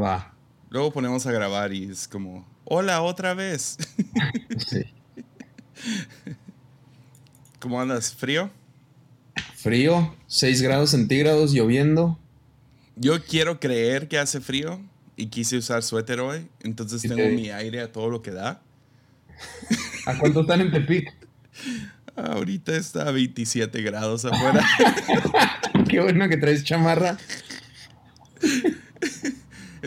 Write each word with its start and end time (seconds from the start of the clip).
Va. 0.00 0.34
Luego 0.70 0.92
ponemos 0.92 1.26
a 1.26 1.32
grabar 1.32 1.72
y 1.72 1.84
es 1.90 2.06
como, 2.08 2.46
hola 2.64 3.02
otra 3.02 3.34
vez. 3.34 3.76
Sí. 4.66 4.84
¿Cómo 7.60 7.80
andas? 7.80 8.14
¿Frío? 8.14 8.50
Frío, 9.56 10.14
6 10.26 10.62
grados 10.62 10.90
centígrados, 10.90 11.52
lloviendo. 11.52 12.18
Yo 12.96 13.22
quiero 13.24 13.60
creer 13.60 14.08
que 14.08 14.18
hace 14.18 14.40
frío 14.40 14.80
y 15.16 15.26
quise 15.26 15.56
usar 15.56 15.82
suéter 15.82 16.20
hoy, 16.20 16.48
entonces 16.60 17.02
tengo 17.02 17.16
te- 17.16 17.30
mi 17.30 17.50
aire 17.50 17.80
a 17.80 17.92
todo 17.92 18.08
lo 18.10 18.22
que 18.22 18.32
da. 18.32 18.60
¿A 20.06 20.18
cuánto 20.18 20.40
están 20.42 20.60
en 20.60 20.72
Tepic? 20.72 21.12
Ahorita 22.16 22.74
está 22.76 23.08
a 23.08 23.12
27 23.12 23.80
grados 23.82 24.24
afuera. 24.24 24.64
Qué 25.88 26.00
bueno 26.00 26.28
que 26.28 26.36
traes 26.36 26.64
chamarra. 26.64 27.16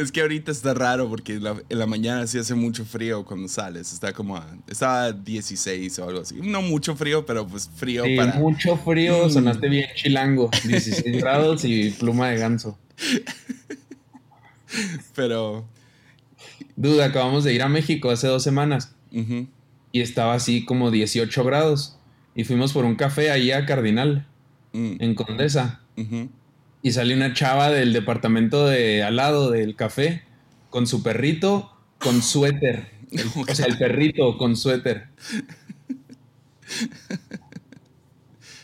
Es 0.02 0.12
que 0.12 0.22
ahorita 0.22 0.52
está 0.52 0.74
raro 0.74 1.08
porque 1.10 1.34
en 1.36 1.44
la, 1.44 1.56
en 1.70 1.80
la 1.80 1.86
mañana 1.86 2.26
sí 2.28 2.38
hace 2.40 2.56
mucho 2.56 2.84
frío 2.86 3.24
cuando 3.26 3.48
sales. 3.48 3.94
Está 3.94 4.14
como 4.14 4.36
a, 4.38 4.46
está 4.68 5.06
a 5.06 5.12
16 5.14 6.00
o 6.00 6.08
algo 6.10 6.22
así. 6.22 6.36
No 6.42 6.62
mucho 6.62 6.96
frío, 6.96 7.26
pero 7.26 7.48
pues 7.48 7.70
frío 7.76 8.04
Sí, 8.04 8.16
para... 8.16 8.34
mucho 8.36 8.78
frío, 8.78 9.28
Mm. 9.28 9.30
sonaste 9.32 9.70
bien 9.70 9.88
chilango. 9.96 10.50
16 10.66 11.18
grados 11.22 11.64
y 11.66 11.92
pluma 11.92 12.30
de 12.30 12.38
ganso. 12.38 12.78
Pero... 15.16 15.66
Duda, 16.76 17.06
acabamos 17.06 17.44
de 17.44 17.54
ir 17.54 17.62
a 17.62 17.70
México 17.70 18.10
hace 18.10 18.28
dos 18.28 18.44
semanas 18.44 18.96
y 19.92 20.00
estaba 20.02 20.34
así 20.34 20.64
como 20.66 20.90
18 20.90 21.44
grados. 21.44 21.98
Y 22.34 22.44
fuimos 22.46 22.72
por 22.74 22.86
un 22.86 22.96
café 22.96 23.30
ahí 23.32 23.52
a 23.52 23.66
Cardinal, 23.66 24.26
Mm, 24.74 24.96
en 25.00 25.16
Condesa. 25.16 25.82
ujú. 25.98 26.30
Y 26.84 26.92
salió 26.92 27.16
una 27.16 27.34
chava 27.34 27.70
del 27.70 27.94
departamento 27.94 28.66
de 28.66 29.04
al 29.04 29.16
lado 29.16 29.52
del 29.52 29.76
café 29.76 30.24
con 30.70 30.88
su 30.88 31.04
perrito 31.04 31.72
con 32.00 32.22
suéter. 32.22 32.90
El- 33.12 33.28
o 33.50 33.56
sea, 33.56 33.66
el 33.68 33.78
perrito 33.78 34.38
con 34.38 34.56
suéter. 34.56 35.08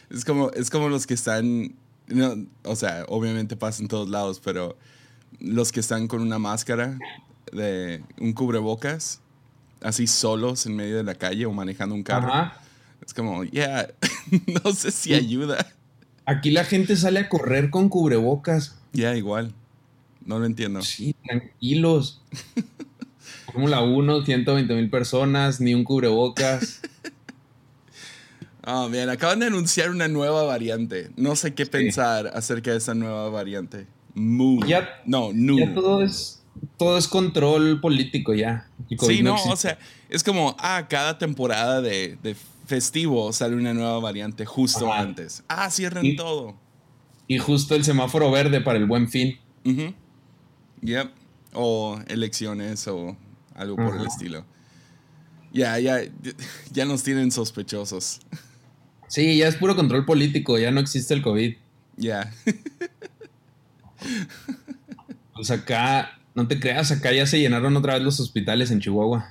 Es 0.10 0.24
como, 0.26 0.52
es 0.52 0.70
como 0.70 0.90
los 0.90 1.06
que 1.06 1.14
están, 1.14 1.76
no, 2.08 2.46
o 2.64 2.76
sea, 2.76 3.06
obviamente 3.10 3.56
pasa 3.58 3.82
en 3.82 3.88
todos 3.90 4.10
lados, 4.10 4.40
pero 4.44 4.78
los 5.40 5.72
que 5.72 5.82
están 5.82 6.08
con 6.08 6.22
una 6.22 6.40
máscara 6.40 6.98
de 7.52 8.04
un 8.20 8.34
cubrebocas, 8.34 9.22
así 9.82 10.08
solos 10.08 10.66
en 10.66 10.76
medio 10.76 10.98
de 10.98 11.04
la 11.04 11.16
calle 11.16 11.46
o 11.46 11.52
manejando 11.52 11.94
un 11.94 12.04
carro. 12.04 12.34
Ajá. 12.34 12.62
Es 13.06 13.14
como, 13.14 13.44
yeah, 13.44 13.90
no 14.64 14.72
sé 14.74 14.92
si 14.92 15.14
ayuda. 15.14 15.74
Aquí 16.28 16.52
la 16.52 16.66
gente 16.66 16.98
sale 16.98 17.22
a 17.22 17.30
correr 17.30 17.70
con 17.70 17.88
cubrebocas. 17.88 18.78
Ya, 18.92 19.16
igual. 19.16 19.54
No 20.26 20.40
lo 20.40 20.46
entiendo. 20.46 20.82
Sí, 20.82 21.16
tranquilos. 21.26 22.22
Fórmula 23.46 23.82
1, 23.82 24.26
120 24.26 24.74
mil 24.76 24.90
personas, 24.90 25.62
ni 25.62 25.74
un 25.74 25.86
cubrebocas. 25.86 26.82
Oh, 28.66 28.90
bien, 28.90 29.10
acaban 29.10 29.40
de 29.40 29.46
anunciar 29.46 29.90
una 29.90 30.10
nueva 30.10 30.44
variante. 30.44 31.12
No 31.16 31.38
sé 31.38 31.54
qué 31.54 31.66
pensar 31.66 32.28
acerca 32.36 32.72
de 32.72 32.78
esa 32.78 32.94
nueva 32.94 33.30
variante. 33.30 33.88
Mu. 34.14 34.60
Ya- 34.66 34.90
no, 35.06 35.32
Nu. 35.34 35.58
Ya 35.58 35.74
todo 35.74 36.04
es, 36.04 36.44
todo 36.76 36.98
es 36.98 37.08
control 37.08 37.80
político 37.80 38.34
ya. 38.34 38.68
Sí, 39.00 39.24
no, 39.24 39.36
o 39.42 39.56
sea, 39.56 39.80
es 40.10 40.22
como, 40.26 40.58
ah, 40.60 40.88
cada 40.90 41.18
temporada 41.18 41.82
de, 41.82 42.18
de 42.22 42.36
festivo 42.68 43.34
sale 43.34 43.56
una 43.56 43.74
nueva 43.74 43.98
variante 44.00 44.46
justo 44.46 44.92
Ajá. 44.92 45.02
antes. 45.02 45.44
Ah, 45.48 45.70
cierren 45.72 46.06
Y- 46.06 46.16
todo. 46.16 46.56
Y 47.28 47.40
justo 47.40 47.76
el 47.76 47.84
semáforo 47.84 48.30
verde 48.32 48.62
para 48.62 48.78
el 48.78 48.86
buen 48.86 49.10
fin. 49.10 49.38
Ujú. 49.66 49.94
Yep. 50.82 51.12
O 51.54 52.00
elecciones 52.08 52.88
o 52.88 53.18
algo 53.56 53.76
por 53.76 53.98
el 54.00 54.06
estilo. 54.06 54.46
Ya, 55.52 55.80
ya, 55.80 55.98
ya 56.72 56.86
nos 56.86 57.04
tienen 57.04 57.32
sospechosos. 57.32 58.20
Sí, 59.08 59.38
ya 59.38 59.48
es 59.48 59.56
puro 59.56 59.76
control 59.76 60.06
político, 60.06 60.58
ya 60.60 60.70
no 60.72 60.80
existe 60.80 61.14
el 61.14 61.22
COVID. 61.22 61.56
Ya. 61.98 62.32
Pues 65.34 65.52
acá, 65.52 66.20
no 66.34 66.48
te 66.48 66.60
creas, 66.60 66.92
acá 66.92 67.12
ya 67.12 67.26
se 67.28 67.40
llenaron 67.40 67.76
otra 67.78 67.94
vez 67.96 68.04
los 68.04 68.20
hospitales 68.20 68.72
en 68.72 68.80
Chihuahua. 68.80 69.26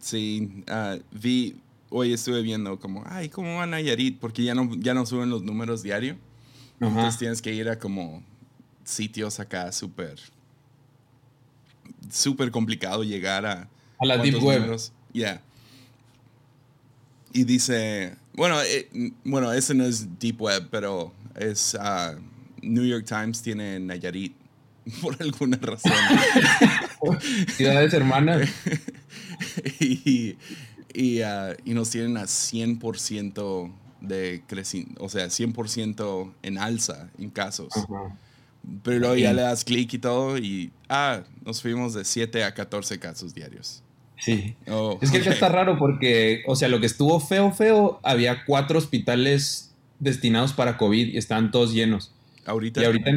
Sí, 0.00 0.64
ah, 0.68 0.96
vi, 1.12 1.56
hoy 1.90 2.12
estuve 2.12 2.42
viendo 2.42 2.78
como, 2.78 3.04
ay, 3.06 3.28
¿cómo 3.28 3.56
van 3.56 3.74
a 3.74 3.76
Nayarit? 3.76 4.18
Porque 4.18 4.42
ya 4.42 4.54
no, 4.54 4.74
ya 4.76 4.94
no 4.94 5.04
suben 5.04 5.28
los 5.28 5.42
números 5.42 5.82
diario. 5.82 6.16
Ajá. 6.80 6.88
Entonces 6.88 7.18
tienes 7.18 7.42
que 7.42 7.52
ir 7.52 7.68
a 7.68 7.78
como 7.78 8.22
sitios 8.84 9.38
acá 9.38 9.70
súper, 9.72 10.18
súper 12.10 12.50
complicado 12.50 13.04
llegar 13.04 13.44
a... 13.44 13.68
A 13.98 14.06
la 14.06 14.16
Deep 14.16 14.42
Web. 14.42 14.78
Ya. 15.12 15.42
Y 17.32 17.44
dice, 17.44 18.16
bueno, 18.32 18.60
eh, 18.62 18.88
bueno, 19.24 19.52
ese 19.52 19.74
no 19.74 19.84
es 19.84 20.18
Deep 20.18 20.40
Web, 20.40 20.68
pero 20.70 21.12
es 21.36 21.76
ah, 21.78 22.14
New 22.62 22.84
York 22.84 23.04
Times 23.06 23.42
tiene 23.42 23.78
Nayarit 23.78 24.34
por 25.02 25.16
alguna 25.20 25.58
razón. 25.58 25.92
Ciudades 27.56 27.92
hermanas. 27.92 28.48
y, 29.80 30.36
y, 30.94 31.22
ah, 31.22 31.54
y 31.64 31.74
nos 31.74 31.90
tienen 31.90 32.16
a 32.16 32.24
100% 32.24 33.72
de 34.00 34.42
crecimiento, 34.46 35.04
o 35.04 35.08
sea, 35.08 35.26
100% 35.26 36.32
en 36.42 36.58
alza 36.58 37.10
en 37.18 37.30
casos. 37.30 37.72
Pero 38.82 38.98
luego 38.98 39.16
ya 39.16 39.32
le 39.32 39.42
das 39.42 39.64
clic 39.64 39.92
y 39.94 39.98
todo 39.98 40.38
y, 40.38 40.70
ah, 40.88 41.22
nos 41.44 41.62
fuimos 41.62 41.94
de 41.94 42.04
7 42.04 42.44
a 42.44 42.54
14 42.54 42.98
casos 42.98 43.34
diarios. 43.34 43.82
Sí. 44.18 44.54
Oh, 44.68 44.98
Es 45.00 45.10
que 45.10 45.18
acá 45.18 45.30
ok. 45.30 45.34
está 45.34 45.48
raro 45.48 45.78
porque, 45.78 46.42
o 46.46 46.54
sea, 46.54 46.68
lo 46.68 46.78
que 46.78 46.86
estuvo 46.86 47.18
feo, 47.20 47.52
feo, 47.52 48.00
había 48.02 48.44
cuatro 48.44 48.78
hospitales 48.78 49.74
destinados 49.98 50.52
para 50.52 50.76
COVID 50.76 51.08
y 51.08 51.16
estaban 51.16 51.50
todos 51.50 51.72
llenos. 51.72 52.12
Ahorita. 52.44 52.82
Y 52.82 52.84
ahorita 52.84 53.10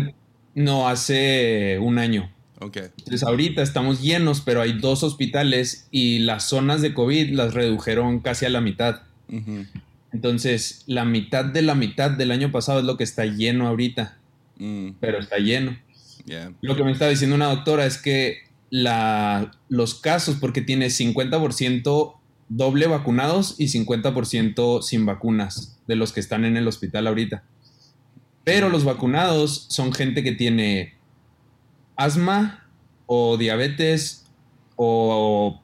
no 0.56 0.88
hace 0.88 1.78
un 1.82 2.00
año. 2.00 2.32
Entonces 2.66 3.24
ahorita 3.24 3.62
estamos 3.62 4.02
llenos, 4.02 4.42
pero 4.42 4.62
hay 4.62 4.74
dos 4.80 5.04
hospitales 5.04 5.88
y 5.92 6.20
las 6.20 6.46
zonas 6.46 6.82
de 6.82 6.94
COVID 6.94 7.32
las 7.32 7.54
redujeron 7.54 8.20
casi 8.20 8.46
a 8.46 8.50
la 8.50 8.62
mitad. 8.62 9.02
Entonces, 10.12 10.84
la 10.86 11.06
mitad 11.06 11.46
de 11.46 11.64
la 11.64 11.74
mitad 11.74 12.12
del 12.12 12.32
año 12.32 12.52
pasado 12.52 12.80
es 12.80 12.86
lo 12.86 12.98
que 12.98 13.04
está 13.04 13.26
lleno 13.26 13.68
ahorita, 13.68 14.18
Mm, 14.58 14.92
pero 15.00 15.20
está 15.20 15.38
lleno. 15.38 15.78
yeah. 16.26 16.54
Lo 16.62 16.76
que 16.76 16.84
me 16.84 16.92
estaba 16.92 17.10
diciendo 17.10 17.36
una 17.36 17.48
doctora 17.48 17.86
es 17.86 17.98
que 17.98 18.44
la, 18.70 19.52
los 19.70 19.96
casos, 19.96 20.38
porque 20.40 20.62
tiene 20.62 20.88
50% 20.88 22.16
doble 22.50 22.88
vacunados 22.88 23.56
y 23.58 23.68
50% 23.68 24.82
sin 24.82 25.06
vacunas 25.06 25.80
de 25.88 25.96
los 25.96 26.14
que 26.14 26.20
están 26.20 26.46
en 26.46 26.58
el 26.58 26.68
hospital 26.68 27.08
ahorita. 27.08 27.44
Pero 28.44 28.70
los 28.70 28.84
vacunados 28.84 29.66
son 29.70 29.94
gente 29.94 30.24
que 30.24 30.34
tiene 30.34 30.96
asma 31.96 32.66
o 33.06 33.38
diabetes 33.38 34.26
o 34.76 35.62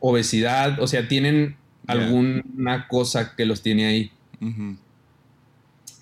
obesidad, 0.00 0.80
o 0.80 0.86
sea, 0.86 1.08
tienen 1.08 1.56
alguna 1.86 2.88
cosa 2.88 3.34
que 3.36 3.44
los 3.44 3.62
tiene 3.62 3.86
ahí. 3.86 4.12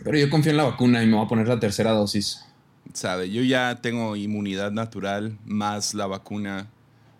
Pero 0.04 0.18
yo 0.18 0.30
confío 0.30 0.50
en 0.50 0.56
la 0.56 0.64
vacuna 0.64 1.02
y 1.02 1.06
me 1.06 1.16
voy 1.16 1.24
a 1.24 1.28
poner 1.28 1.48
la 1.48 1.58
tercera 1.58 1.92
dosis. 1.92 2.44
Sabe, 2.92 3.30
yo 3.30 3.42
ya 3.42 3.80
tengo 3.82 4.16
inmunidad 4.16 4.70
natural, 4.72 5.36
más 5.44 5.94
la 5.94 6.06
vacuna, 6.06 6.68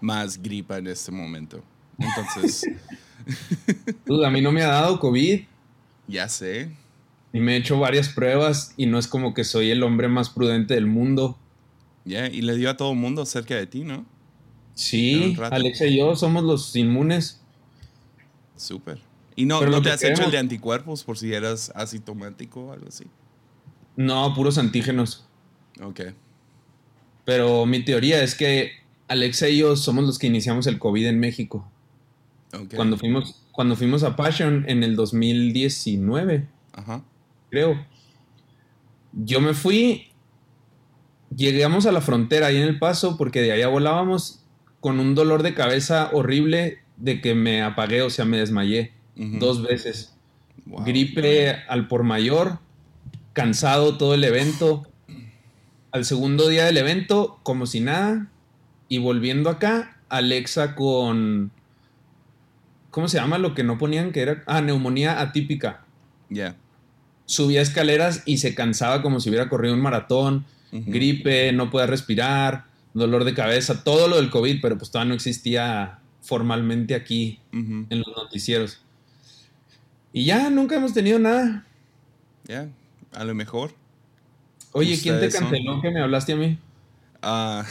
más 0.01 0.41
gripa 0.43 0.79
en 0.79 0.87
este 0.87 1.13
momento. 1.13 1.63
Entonces, 1.99 2.65
Dude, 4.07 4.27
a 4.27 4.31
mí 4.31 4.41
no 4.41 4.53
me 4.53 4.63
ha 4.63 4.69
dado 4.69 4.99
COVID 4.99 5.43
ya 6.07 6.29
sé. 6.29 6.71
y 7.33 7.41
me 7.41 7.55
he 7.55 7.57
hecho 7.59 7.79
varias 7.79 8.09
pruebas 8.09 8.73
y 8.77 8.87
no 8.87 8.99
es 8.99 9.07
como 9.07 9.35
que 9.35 9.45
soy 9.45 9.71
el 9.71 9.83
hombre 9.83 10.09
más 10.09 10.31
prudente 10.31 10.75
del 10.75 10.87
mundo. 10.87 11.39
Ya, 12.09 12.27
y 12.27 12.41
le 12.41 12.57
dio 12.57 12.71
a 12.71 12.77
todo 12.77 12.93
el 12.93 12.99
mundo 12.99 13.27
cerca 13.27 13.55
de 13.55 13.67
ti, 13.67 13.85
¿no? 13.85 14.07
Sí. 14.75 15.37
Alexa 15.51 15.87
y 15.87 15.99
yo 15.99 16.17
somos 16.17 16.43
los 16.43 16.75
inmunes. 16.75 17.43
Súper. 18.57 18.99
¿Y 19.37 19.45
no, 19.45 19.59
Pero 19.59 19.71
no 19.71 19.77
lo 19.77 19.83
te 19.83 19.91
has 19.91 20.03
hecho 20.03 20.25
el 20.25 20.31
de 20.31 20.39
anticuerpos 20.39 21.05
por 21.05 21.19
si 21.19 21.33
eras 21.33 21.71
asintomático 21.75 22.67
o 22.67 22.73
algo 22.73 22.89
así? 22.89 23.05
No, 23.97 24.35
puros 24.35 24.57
antígenos. 24.59 25.27
Ok. 25.83 26.01
Pero 27.25 27.67
mi 27.67 27.85
teoría 27.85 28.23
es 28.23 28.35
que 28.35 28.71
Alexa 29.07 29.49
y 29.49 29.59
yo 29.59 29.77
somos 29.77 30.05
los 30.05 30.19
que 30.19 30.27
iniciamos 30.29 30.67
el 30.67 30.79
COVID 30.79 31.07
en 31.07 31.21
México. 31.21 31.71
Ok. 32.55 32.75
Cuando 32.75 32.97
fuimos, 32.97 33.43
cuando 33.53 33.77
fuimos 33.77 34.03
a 34.03 34.17
Passion 34.17 34.65
en 34.67 34.83
el 34.83 34.97
2019, 34.97 36.49
Ajá. 36.73 37.05
creo. 37.51 37.87
Yo 39.13 39.41
me 39.41 39.55
fui, 39.55 40.08
llegamos 41.35 41.87
a 41.87 41.93
la 41.93 42.01
frontera 42.01 42.49
ahí 42.49 42.57
en 42.57 42.63
el 42.63 42.79
paso 42.79 43.17
porque 43.17 43.43
de 43.43 43.53
allá 43.53 43.69
volábamos 43.69 44.45
con 44.81 45.01
un 45.01 45.15
dolor 45.15 45.43
de 45.43 45.55
cabeza 45.55 46.11
horrible 46.13 46.79
de 46.97 47.21
que 47.21 47.35
me 47.35 47.63
apagué, 47.63 48.03
o 48.03 48.11
sea, 48.11 48.25
me 48.25 48.39
desmayé 48.39 48.93
dos 49.17 49.63
veces. 49.63 50.15
Wow. 50.67 50.85
Gripe 50.85 51.51
al 51.69 51.89
por 51.89 52.03
mayor, 52.03 52.59
cansado 53.33 53.97
todo 53.97 54.15
el 54.15 54.25
evento. 54.25 54.87
Al 55.91 56.05
segundo 56.05 56.49
día 56.49 56.65
del 56.67 56.77
evento, 56.77 57.41
como 57.43 57.67
si 57.67 57.81
nada, 57.81 58.29
Y 58.91 58.99
volviendo 58.99 59.51
acá, 59.51 59.99
Alexa 60.09 60.75
con. 60.75 61.51
¿Cómo 62.91 63.09
se 63.09 63.19
llama 63.19 63.39
lo 63.39 63.55
que 63.55 63.65
no 63.65 63.77
ponían 63.77 64.13
que 64.13 64.23
era? 64.23 64.43
Ah, 64.47 64.63
neumonía 64.63 65.21
atípica. 65.21 65.85
Ya. 66.31 66.57
Subía 67.27 67.61
escaleras 67.61 68.23
y 68.25 68.39
se 68.39 68.55
cansaba 68.55 69.03
como 69.03 69.21
si 69.21 69.29
hubiera 69.29 69.51
corrido 69.51 69.75
un 69.75 69.83
maratón, 69.83 70.47
Gripe, 70.73 71.53
no 71.53 71.71
podía 71.71 71.87
respirar, 71.87 72.67
dolor 72.95 73.25
de 73.25 73.35
cabeza, 73.35 73.85
todo 73.85 74.09
lo 74.09 74.17
del 74.17 74.31
COVID, 74.31 74.61
pero 74.61 74.77
pues 74.79 74.91
todavía 74.91 75.09
no 75.11 75.15
existía 75.15 75.99
formalmente 76.23 76.95
aquí 76.95 77.41
en 77.53 77.87
los 77.91 78.09
noticieros. 78.17 78.81
Y 80.13 80.25
ya 80.25 80.51
nunca 80.51 80.77
hemos 80.77 80.93
tenido 80.93 81.19
nada. 81.19 81.65
Ya. 82.47 82.69
A 83.13 83.25
lo 83.25 83.35
mejor. 83.35 83.75
Oye, 84.73 84.99
¿quién 85.01 85.19
te 85.21 85.31
son- 85.31 85.45
canceló 85.45 85.81
que 85.81 85.91
me 85.91 86.01
hablaste 86.01 86.33
a 86.33 86.37
mí? 86.37 86.59
Ah. 87.23 87.65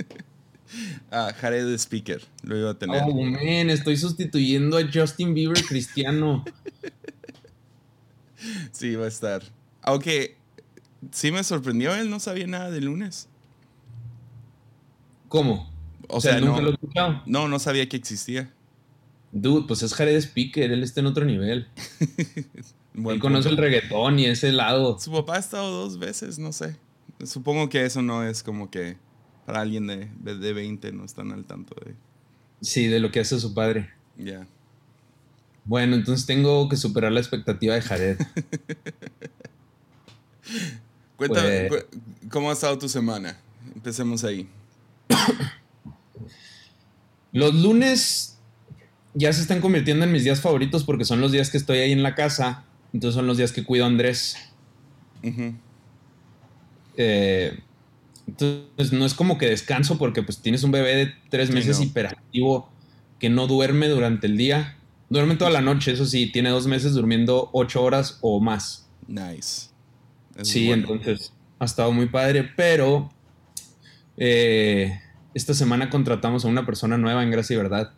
ah, 1.10 1.32
Jared 1.40 1.72
Speaker. 1.74 2.22
Lo 2.42 2.56
iba 2.58 2.70
a 2.70 2.74
tener. 2.78 3.02
Oh, 3.04 3.14
man, 3.14 3.70
estoy 3.70 3.96
sustituyendo 3.96 4.76
a 4.78 4.82
Justin 4.92 5.34
Bieber 5.34 5.62
cristiano. 5.64 6.44
Sí, 8.72 8.96
va 8.96 9.04
a 9.04 9.08
estar. 9.08 9.42
Aunque 9.82 10.36
sí 11.12 11.30
me 11.30 11.44
sorprendió, 11.44 11.94
él 11.94 12.10
no 12.10 12.18
sabía 12.20 12.46
nada 12.46 12.70
de 12.70 12.80
lunes. 12.80 13.28
¿Cómo? 15.28 15.70
O, 16.08 16.20
sea, 16.20 16.40
nunca 16.40 16.56
no, 16.56 16.62
lo 16.62 16.70
he 16.70 16.72
escuchado. 16.74 17.22
no, 17.26 17.48
no 17.48 17.58
sabía 17.58 17.88
que 17.88 17.96
existía. 17.96 18.52
Dude, 19.30 19.66
pues 19.66 19.82
es 19.82 19.94
Jared 19.94 20.16
Speaker, 20.16 20.72
él 20.72 20.82
está 20.82 21.00
en 21.00 21.06
otro 21.06 21.24
nivel. 21.24 21.68
Él 22.94 23.20
conoce 23.20 23.48
el 23.48 23.56
reggaetón 23.56 24.18
y 24.18 24.26
ese 24.26 24.52
lado. 24.52 24.98
Su 24.98 25.10
papá 25.10 25.36
ha 25.36 25.38
estado 25.38 25.70
dos 25.70 25.98
veces, 25.98 26.38
no 26.38 26.52
sé. 26.52 26.76
Supongo 27.24 27.70
que 27.70 27.86
eso 27.86 28.02
no 28.02 28.22
es 28.22 28.42
como 28.42 28.70
que 28.70 28.98
para 29.46 29.62
alguien 29.62 29.86
de, 29.86 30.10
de, 30.20 30.36
de 30.36 30.52
20 30.52 30.92
no 30.92 31.06
están 31.06 31.32
al 31.32 31.46
tanto 31.46 31.74
de... 31.82 31.94
Sí, 32.60 32.88
de 32.88 33.00
lo 33.00 33.10
que 33.10 33.20
hace 33.20 33.40
su 33.40 33.54
padre. 33.54 33.88
Ya. 34.18 34.46
Bueno, 35.64 35.96
entonces 35.96 36.26
tengo 36.26 36.68
que 36.68 36.76
superar 36.76 37.12
la 37.12 37.20
expectativa 37.20 37.74
de 37.74 37.80
Jared. 37.80 38.18
Cuéntame, 41.28 41.68
Pues- 41.68 41.86
¿cómo 42.30 42.50
ha 42.50 42.52
estado 42.52 42.78
tu 42.78 42.88
semana? 42.88 43.38
Empecemos 43.74 44.24
ahí. 44.24 44.48
Los 47.32 47.54
lunes 47.54 48.38
ya 49.14 49.32
se 49.32 49.40
están 49.40 49.60
convirtiendo 49.60 50.04
en 50.04 50.12
mis 50.12 50.24
días 50.24 50.40
favoritos 50.40 50.84
porque 50.84 51.04
son 51.04 51.20
los 51.20 51.32
días 51.32 51.50
que 51.50 51.58
estoy 51.58 51.78
ahí 51.78 51.92
en 51.92 52.02
la 52.02 52.14
casa. 52.14 52.64
Entonces 52.92 53.14
son 53.14 53.26
los 53.26 53.36
días 53.38 53.52
que 53.52 53.64
cuido 53.64 53.84
a 53.84 53.88
Andrés. 53.88 54.36
Eh, 56.96 57.58
entonces 58.26 58.92
no 58.92 59.06
es 59.06 59.14
como 59.14 59.38
que 59.38 59.46
descanso 59.46 59.98
porque 59.98 60.22
pues 60.22 60.38
tienes 60.38 60.62
un 60.62 60.72
bebé 60.72 60.94
de 60.96 61.14
tres 61.30 61.48
Sí, 61.48 61.54
meses 61.54 61.78
no. 61.78 61.84
hiperactivo 61.86 62.68
que 63.18 63.30
no 63.30 63.46
duerme 63.46 63.88
durante 63.88 64.26
el 64.26 64.36
día. 64.36 64.76
Duerme 65.08 65.36
toda 65.36 65.50
la 65.50 65.60
noche, 65.60 65.92
eso 65.92 66.06
sí, 66.06 66.30
tiene 66.32 66.50
dos 66.50 66.66
meses 66.66 66.94
durmiendo 66.94 67.50
ocho 67.52 67.82
horas 67.82 68.18
o 68.20 68.40
más. 68.40 68.86
Nice. 69.06 69.68
Eso 70.36 70.44
sí, 70.44 70.66
bueno. 70.68 70.92
entonces 70.92 71.32
ha 71.58 71.64
estado 71.64 71.92
muy 71.92 72.06
padre, 72.06 72.50
pero 72.56 73.10
eh, 74.16 74.98
esta 75.34 75.54
semana 75.54 75.90
contratamos 75.90 76.44
a 76.44 76.48
una 76.48 76.66
persona 76.66 76.98
nueva 76.98 77.22
en 77.22 77.30
Gracia 77.30 77.54
y 77.54 77.56
Verdad 77.58 77.92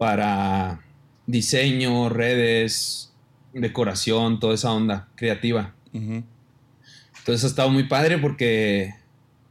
para 0.00 0.80
diseño, 1.26 2.08
redes, 2.08 3.12
decoración, 3.52 4.40
toda 4.40 4.54
esa 4.54 4.72
onda 4.72 5.08
creativa. 5.14 5.74
Entonces 5.92 7.44
ha 7.44 7.46
estado 7.46 7.68
muy 7.68 7.84
padre 7.84 8.16
porque 8.16 8.94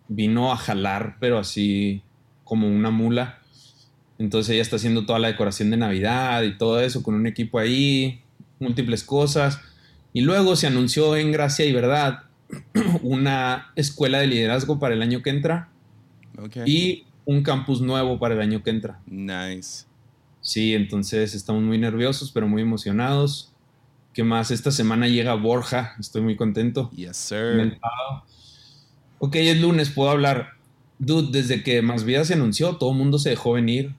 vino 0.07 0.51
a 0.51 0.57
jalar, 0.57 1.17
pero 1.19 1.37
así 1.37 2.01
como 2.43 2.67
una 2.67 2.89
mula. 2.89 3.39
Entonces 4.17 4.53
ella 4.53 4.63
está 4.63 4.77
haciendo 4.77 5.05
toda 5.05 5.19
la 5.19 5.27
decoración 5.27 5.69
de 5.69 5.77
Navidad 5.77 6.41
y 6.41 6.57
todo 6.57 6.81
eso 6.81 7.03
con 7.03 7.13
un 7.13 7.27
equipo 7.27 7.59
ahí, 7.59 8.23
múltiples 8.59 9.03
cosas. 9.03 9.61
Y 10.13 10.21
luego 10.21 10.55
se 10.55 10.67
anunció 10.67 11.15
en 11.15 11.31
Gracia 11.31 11.65
y 11.65 11.71
Verdad 11.71 12.23
una 13.03 13.71
escuela 13.75 14.19
de 14.19 14.27
liderazgo 14.27 14.79
para 14.79 14.95
el 14.95 15.01
año 15.01 15.21
que 15.21 15.29
entra 15.29 15.69
y 16.65 17.05
un 17.25 17.43
campus 17.43 17.81
nuevo 17.81 18.17
para 18.17 18.35
el 18.35 18.41
año 18.41 18.63
que 18.63 18.71
entra. 18.71 18.99
Nice. 19.05 19.85
Sí, 20.41 20.73
entonces 20.73 21.35
estamos 21.35 21.61
muy 21.61 21.77
nerviosos, 21.77 22.31
pero 22.31 22.47
muy 22.47 22.61
emocionados. 22.61 23.51
¿Qué 24.13 24.23
más? 24.23 24.51
Esta 24.51 24.71
semana 24.71 25.07
llega 25.07 25.35
Borja, 25.35 25.95
estoy 25.99 26.21
muy 26.21 26.35
contento. 26.35 26.89
Yes, 26.91 27.17
sir. 27.17 27.77
Ok, 29.19 29.35
es 29.35 29.59
lunes, 29.59 29.89
puedo 29.89 30.09
hablar. 30.09 30.53
Dude, 30.97 31.29
desde 31.31 31.63
que 31.63 31.81
Más 31.81 32.03
Vida 32.03 32.25
se 32.25 32.33
anunció, 32.33 32.77
todo 32.77 32.91
el 32.91 32.97
mundo 32.97 33.19
se 33.19 33.29
dejó 33.29 33.53
venir. 33.53 33.93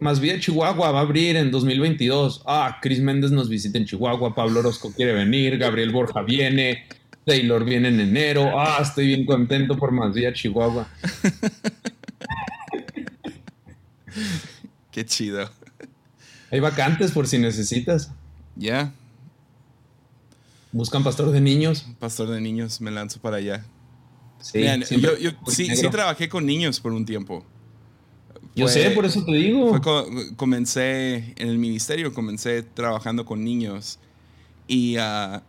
Más 0.00 0.20
Vida 0.20 0.38
Chihuahua 0.38 0.90
va 0.90 0.98
a 0.98 1.02
abrir 1.02 1.36
en 1.36 1.50
2022. 1.50 2.42
Ah, 2.46 2.78
Chris 2.82 3.00
Méndez 3.00 3.30
nos 3.30 3.48
visita 3.48 3.78
en 3.78 3.86
Chihuahua, 3.86 4.34
Pablo 4.34 4.60
Orozco 4.60 4.92
quiere 4.92 5.14
venir, 5.14 5.56
Gabriel 5.56 5.92
Borja 5.92 6.22
viene, 6.22 6.84
Taylor 7.24 7.64
viene 7.64 7.88
en 7.88 8.00
enero. 8.00 8.58
Ah, 8.58 8.80
estoy 8.82 9.06
bien 9.08 9.24
contento 9.24 9.76
por 9.76 9.92
Más 9.92 10.14
Vida 10.14 10.32
Chihuahua. 10.32 10.88
Qué 14.90 15.04
chido. 15.04 15.50
Hay 16.50 16.60
vacantes 16.60 17.12
por 17.12 17.26
si 17.26 17.38
necesitas. 17.38 18.12
Ya. 18.56 18.92
Buscan 20.70 21.02
pastor 21.02 21.30
de 21.30 21.40
niños. 21.40 21.86
Pastor 21.98 22.30
de 22.30 22.40
niños, 22.40 22.80
me 22.80 22.90
lanzo 22.90 23.20
para 23.20 23.38
allá. 23.38 23.64
Sí, 24.40 24.58
Vean, 24.58 24.82
yo, 24.82 25.30
sí, 25.46 25.74
sí 25.74 25.88
trabajé 25.88 26.28
con 26.28 26.44
niños 26.44 26.80
por 26.80 26.92
un 26.92 27.06
tiempo. 27.06 27.46
Yo 28.56 28.66
Fue- 28.66 28.72
sé, 28.72 28.90
por 28.92 29.04
eso 29.04 29.24
te 29.24 29.32
digo. 29.32 29.68
Fue 29.70 29.80
co- 29.80 30.08
comencé 30.36 31.34
en 31.36 31.48
el 31.48 31.58
ministerio, 31.58 32.12
comencé 32.14 32.62
trabajando 32.62 33.24
con 33.24 33.44
niños 33.44 33.98
y, 34.68 34.96
ah, 34.98 35.42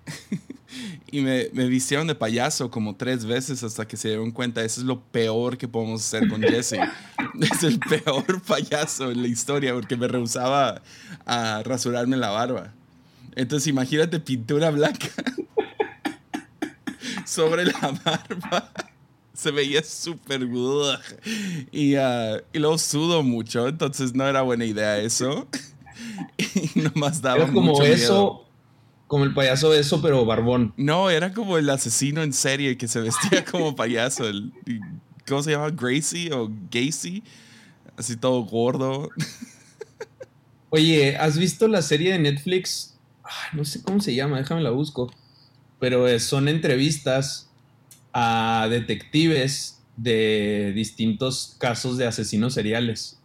y 1.11 1.21
me, 1.21 1.49
me 1.53 1.67
vistieron 1.67 2.07
de 2.07 2.15
payaso 2.15 2.69
como 2.71 2.95
tres 2.95 3.25
veces 3.25 3.63
hasta 3.63 3.87
que 3.87 3.95
se 3.95 4.09
dieron 4.09 4.31
cuenta, 4.31 4.63
eso 4.63 4.81
es 4.81 4.87
lo 4.87 4.99
peor 5.01 5.57
que 5.57 5.67
podemos 5.67 6.01
hacer 6.05 6.27
con 6.27 6.41
Jesse. 6.41 6.73
es 7.41 7.63
el 7.63 7.79
peor 7.79 8.41
payaso 8.41 9.11
en 9.11 9.21
la 9.21 9.27
historia 9.27 9.73
porque 9.73 9.95
me 9.95 10.07
rehusaba 10.07 10.81
a 11.25 11.61
rasurarme 11.63 12.17
la 12.17 12.29
barba. 12.29 12.73
Entonces 13.35 13.67
imagínate 13.67 14.19
pintura 14.19 14.71
blanca 14.71 15.07
sobre 17.25 17.65
la 17.65 17.93
barba. 18.03 18.71
Se 19.35 19.51
veía 19.51 19.83
súper... 19.83 20.47
Y, 21.71 21.95
ah, 21.95 22.41
y 22.53 22.59
luego 22.59 22.77
sudo 22.77 23.21
mucho, 23.23 23.67
entonces 23.67 24.13
no 24.15 24.27
era 24.27 24.41
buena 24.41 24.65
idea 24.65 24.97
eso. 24.99 25.47
Y 26.75 26.81
nomás 26.81 27.21
daba 27.21 27.43
Era 27.43 27.53
como 27.53 27.71
mucho 27.71 27.83
eso, 27.83 28.13
miedo. 28.13 28.45
como 29.07 29.23
el 29.23 29.33
payaso 29.33 29.73
eso, 29.73 30.01
pero 30.01 30.25
barbón. 30.25 30.73
No, 30.77 31.09
era 31.09 31.33
como 31.33 31.57
el 31.57 31.69
asesino 31.69 32.21
en 32.23 32.33
serie 32.33 32.77
que 32.77 32.87
se 32.87 32.99
vestía 33.01 33.45
como 33.51 33.75
payaso. 33.75 34.27
el- 34.27 34.51
¿Cómo 35.27 35.41
se 35.43 35.51
llama? 35.51 35.69
Gracie 35.71 36.31
o 36.33 36.49
Gacy. 36.71 37.23
Así 37.97 38.17
todo 38.17 38.41
gordo. 38.43 39.09
Oye, 40.69 41.15
¿has 41.17 41.37
visto 41.37 41.67
la 41.67 41.81
serie 41.81 42.13
de 42.13 42.19
Netflix? 42.19 42.97
Ay, 43.23 43.57
no 43.57 43.65
sé 43.65 43.81
cómo 43.83 44.01
se 44.01 44.13
llama, 44.15 44.37
déjame 44.37 44.61
la 44.61 44.71
busco. 44.71 45.11
Pero 45.79 46.07
eh, 46.07 46.19
son 46.19 46.47
entrevistas 46.47 47.44
a 48.17 48.67
detectives 48.69 49.81
de 49.97 50.71
distintos 50.73 51.55
casos 51.59 51.97
de 51.97 52.07
asesinos 52.07 52.53
seriales 52.53 53.19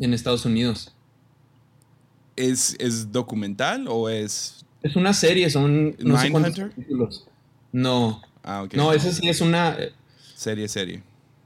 en 0.00 0.12
Estados 0.14 0.44
Unidos. 0.44 0.92
¿Es, 2.34 2.74
¿Es 2.80 3.12
documental 3.12 3.86
o 3.88 4.08
es...? 4.08 4.64
Es 4.82 4.96
una 4.96 5.12
serie, 5.12 5.48
son 5.50 5.94
no 6.00 6.16
Mindhunter? 6.20 6.72
No, 7.72 8.20
Ah, 8.42 8.66
no, 8.72 8.92
esa 8.94 9.12
sí 9.12 9.28
es 9.28 9.40
una. 9.42 9.76
eh, 9.78 9.92
Serie, 10.34 10.66
serie. 10.66 11.02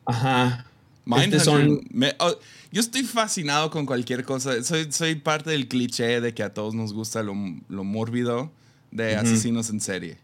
Ajá. 0.07 0.65
Este 1.19 1.41
son- 1.41 1.81
me- 1.91 2.15
oh, 2.21 2.33
yo 2.71 2.81
estoy 2.81 3.03
fascinado 3.03 3.71
con 3.71 3.85
cualquier 3.85 4.25
cosa. 4.25 4.63
Soy, 4.63 4.91
soy 4.93 5.17
parte 5.17 5.51
del 5.51 5.67
cliché 5.69 6.21
de 6.21 6.33
que 6.33 6.43
a 6.45 6.55
todos 6.55 6.75
nos 6.75 6.93
gusta 6.95 7.23
lo, 7.25 7.35
lo 7.69 7.85
mórbido 7.85 8.53
de 8.93 9.17
asesinos 9.17 9.69
en 9.71 9.81
serie. 9.81 10.19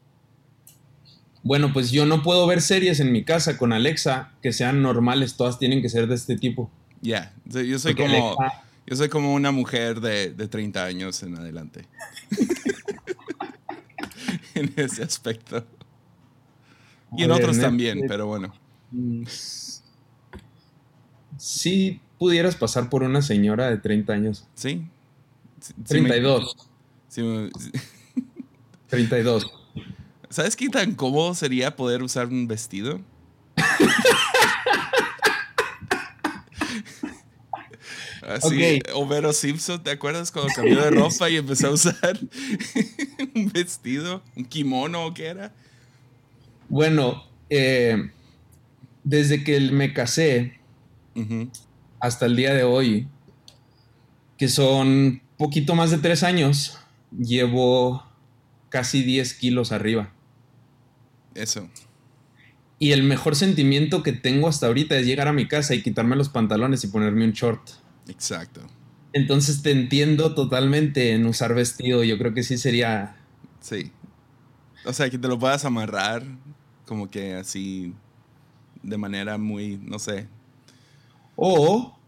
Bueno, 1.42 1.72
pues 1.72 1.90
yo 1.90 2.04
no 2.06 2.22
puedo 2.22 2.46
ver 2.46 2.60
series 2.60 3.00
en 3.00 3.12
mi 3.12 3.24
casa 3.24 3.56
con 3.56 3.72
Alexa 3.72 4.32
que 4.42 4.52
sean 4.52 4.82
normales, 4.82 5.36
todas 5.36 5.58
tienen 5.58 5.80
que 5.82 5.88
ser 5.88 6.06
de 6.06 6.14
este 6.14 6.36
tipo. 6.36 6.70
Ya, 7.00 7.34
yo 7.46 7.78
soy 7.78 7.94
Porque 7.94 8.10
como... 8.12 8.36
Alexa- 8.38 8.62
Yo 8.86 8.96
soy 8.96 9.08
como 9.08 9.34
una 9.34 9.50
mujer 9.52 10.00
de, 10.00 10.32
de 10.32 10.48
30 10.48 10.84
años 10.84 11.22
en 11.22 11.36
adelante. 11.36 11.86
en 14.54 14.72
ese 14.76 15.02
aspecto. 15.02 15.64
Y 17.16 17.22
en 17.22 17.28
ver, 17.30 17.38
otros 17.38 17.56
Netflix. 17.56 17.62
también, 17.62 18.00
pero 18.08 18.26
bueno. 18.26 18.52
Sí 21.36 22.00
pudieras 22.18 22.56
pasar 22.56 22.90
por 22.90 23.02
una 23.02 23.22
señora 23.22 23.70
de 23.70 23.78
30 23.78 24.12
años. 24.12 24.46
Sí. 24.54 24.86
Sí- 25.60 25.74
sí 25.86 26.00
me- 26.00 26.08
32. 26.10 26.56
sí 27.08 27.22
me- 27.22 27.50
32. 28.88 29.50
¿Sabes 30.30 30.54
qué 30.54 30.68
tan 30.68 30.94
cómodo 30.94 31.34
sería 31.34 31.74
poder 31.74 32.04
usar 32.04 32.28
un 32.28 32.46
vestido? 32.46 33.00
Así, 38.22 38.78
Homero 38.94 39.32
Simpson, 39.32 39.82
¿te 39.82 39.90
acuerdas 39.90 40.30
cuando 40.30 40.52
cambió 40.54 40.84
de 40.84 40.92
ropa 40.92 41.28
y 41.28 41.36
empezó 41.36 41.66
a 41.66 41.72
usar 41.72 42.20
un 43.34 43.50
vestido, 43.50 44.22
un 44.36 44.44
kimono 44.44 45.06
o 45.06 45.12
qué 45.12 45.26
era? 45.26 45.52
Bueno, 46.68 47.24
eh, 47.48 48.12
desde 49.02 49.42
que 49.42 49.58
me 49.58 49.92
casé 49.92 50.60
hasta 51.98 52.26
el 52.26 52.36
día 52.36 52.54
de 52.54 52.62
hoy, 52.62 53.08
que 54.38 54.46
son 54.46 55.22
poquito 55.36 55.74
más 55.74 55.90
de 55.90 55.98
tres 55.98 56.22
años, 56.22 56.78
llevo 57.10 58.06
casi 58.68 59.02
10 59.02 59.34
kilos 59.34 59.72
arriba. 59.72 60.12
Eso. 61.34 61.68
Y 62.78 62.92
el 62.92 63.02
mejor 63.02 63.36
sentimiento 63.36 64.02
que 64.02 64.12
tengo 64.12 64.48
hasta 64.48 64.66
ahorita 64.66 64.96
es 64.96 65.06
llegar 65.06 65.28
a 65.28 65.32
mi 65.32 65.46
casa 65.46 65.74
y 65.74 65.82
quitarme 65.82 66.16
los 66.16 66.30
pantalones 66.30 66.82
y 66.84 66.88
ponerme 66.88 67.24
un 67.24 67.32
short. 67.32 67.60
Exacto. 68.08 68.62
Entonces 69.12 69.62
te 69.62 69.70
entiendo 69.70 70.34
totalmente 70.34 71.12
en 71.12 71.26
usar 71.26 71.54
vestido. 71.54 72.04
Yo 72.04 72.16
creo 72.16 72.32
que 72.32 72.42
sí 72.42 72.56
sería. 72.56 73.16
Sí. 73.60 73.92
O 74.84 74.92
sea, 74.92 75.10
que 75.10 75.18
te 75.18 75.28
lo 75.28 75.38
puedas 75.38 75.64
amarrar 75.64 76.24
como 76.86 77.10
que 77.10 77.34
así 77.34 77.92
de 78.82 78.96
manera 78.96 79.36
muy, 79.36 79.76
no 79.76 79.98
sé. 79.98 80.26
O 81.36 81.98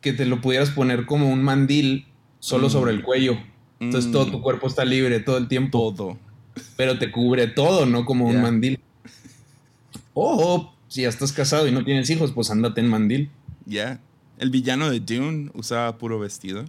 que 0.00 0.12
te 0.12 0.26
lo 0.26 0.40
pudieras 0.40 0.70
poner 0.70 1.06
como 1.06 1.30
un 1.30 1.42
mandil 1.42 2.06
solo 2.38 2.66
mm. 2.66 2.70
sobre 2.70 2.92
el 2.92 3.02
cuello. 3.02 3.38
Entonces 3.80 4.12
todo 4.12 4.26
tu 4.26 4.38
mm. 4.38 4.42
cuerpo 4.42 4.66
está 4.66 4.84
libre 4.84 5.20
todo 5.20 5.38
el 5.38 5.48
tiempo. 5.48 5.94
Todo. 5.96 6.18
Pero 6.76 6.98
te 6.98 7.10
cubre 7.10 7.46
todo, 7.46 7.86
no 7.86 8.04
como 8.04 8.26
un 8.26 8.42
mandil. 8.42 8.80
O 10.14 10.72
si 10.88 11.02
ya 11.02 11.08
estás 11.08 11.32
casado 11.32 11.66
y 11.66 11.72
no 11.72 11.84
tienes 11.84 12.10
hijos, 12.10 12.32
pues 12.32 12.50
ándate 12.50 12.80
en 12.80 12.88
mandil. 12.88 13.30
Ya. 13.64 14.00
El 14.38 14.50
villano 14.50 14.90
de 14.90 15.00
Dune 15.00 15.50
usaba 15.54 15.96
puro 15.98 16.18
vestido. 16.18 16.64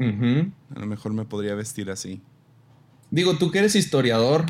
A 0.00 0.78
lo 0.78 0.86
mejor 0.86 1.12
me 1.12 1.26
podría 1.26 1.54
vestir 1.54 1.90
así. 1.90 2.22
Digo, 3.10 3.36
tú 3.36 3.50
que 3.50 3.58
eres 3.58 3.76
historiador, 3.76 4.46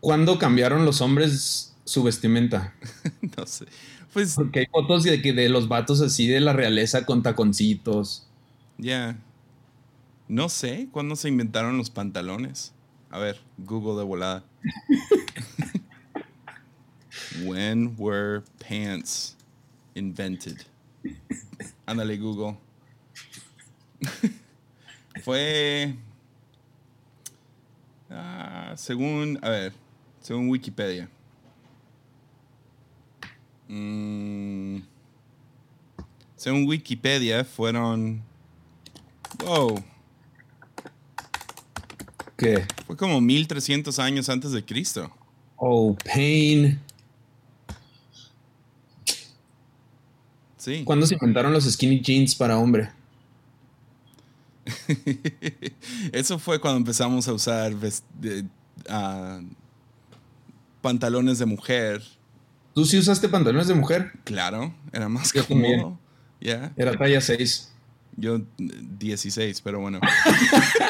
¿cuándo 0.00 0.38
cambiaron 0.38 0.84
los 0.84 1.00
hombres 1.00 1.76
su 1.84 2.02
vestimenta? 2.02 2.74
no 3.36 3.46
sé. 3.46 3.66
Pues. 4.12 4.34
Porque 4.34 4.60
hay 4.60 4.66
fotos 4.66 5.04
de, 5.04 5.22
que 5.22 5.32
de 5.32 5.48
los 5.48 5.68
vatos 5.68 6.00
así 6.00 6.26
de 6.26 6.40
la 6.40 6.52
realeza 6.52 7.06
con 7.06 7.22
taconcitos. 7.22 8.26
Ya. 8.76 9.18
No 10.28 10.48
sé 10.48 10.88
cuándo 10.90 11.16
se 11.16 11.28
inventaron 11.28 11.76
los 11.76 11.90
pantalones. 11.90 12.72
A 13.10 13.18
ver, 13.18 13.38
Google 13.58 13.96
de 13.96 14.04
volada. 14.04 14.42
When 17.44 17.96
were 17.96 18.44
pants 18.60 19.36
invented? 19.94 20.64
Ándale, 21.86 22.18
Google. 22.18 22.56
Fue. 25.22 25.94
Ah, 28.08 28.72
según. 28.76 29.38
A 29.42 29.50
ver. 29.50 29.72
Según 30.20 30.48
Wikipedia. 30.48 31.08
Mm, 33.68 34.80
según 36.36 36.66
Wikipedia, 36.66 37.44
fueron. 37.44 38.22
Wow. 39.44 39.82
¿Qué? 42.40 42.64
Fue 42.86 42.96
como 42.96 43.20
1300 43.20 43.98
años 43.98 44.30
antes 44.30 44.52
de 44.52 44.64
Cristo. 44.64 45.12
Oh, 45.56 45.94
pain. 46.06 46.80
Sí. 50.56 50.82
¿Cuándo 50.84 51.06
se 51.06 51.14
inventaron 51.14 51.52
los 51.52 51.70
skinny 51.70 52.00
jeans 52.00 52.34
para 52.34 52.56
hombre? 52.56 52.88
Eso 56.12 56.38
fue 56.38 56.58
cuando 56.58 56.78
empezamos 56.78 57.28
a 57.28 57.34
usar 57.34 57.74
pantalones 60.80 61.38
de 61.38 61.44
mujer. 61.44 62.02
¿Tú 62.74 62.86
sí 62.86 62.96
usaste 62.96 63.28
pantalones 63.28 63.68
de 63.68 63.74
mujer? 63.74 64.12
Claro, 64.24 64.74
era 64.94 65.10
más 65.10 65.30
cómodo. 65.46 65.98
Yeah. 66.38 66.72
Era 66.76 66.96
talla 66.96 67.20
6. 67.20 67.70
Yo 68.16 68.40
16, 68.56 69.60
pero 69.60 69.80
bueno. 69.80 70.00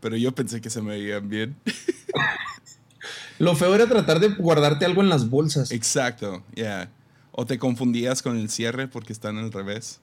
pero 0.00 0.16
yo 0.16 0.34
pensé 0.34 0.60
que 0.60 0.70
se 0.70 0.82
me 0.82 0.98
veían 0.98 1.28
bien. 1.28 1.56
Lo 3.38 3.54
feo 3.56 3.74
era 3.74 3.86
tratar 3.86 4.20
de 4.20 4.28
guardarte 4.28 4.84
algo 4.84 5.02
en 5.02 5.08
las 5.08 5.30
bolsas. 5.30 5.70
Exacto, 5.70 6.44
ya. 6.54 6.90
O 7.32 7.46
te 7.46 7.58
confundías 7.58 8.22
con 8.22 8.36
el 8.36 8.50
cierre 8.50 8.86
porque 8.86 9.12
están 9.12 9.38
al 9.38 9.50
revés. 9.50 10.00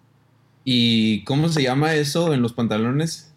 ¿Y 0.64 1.24
cómo 1.24 1.48
se 1.50 1.62
llama 1.62 1.94
eso 1.94 2.34
en 2.34 2.42
los 2.42 2.54
pantalones? 2.54 3.32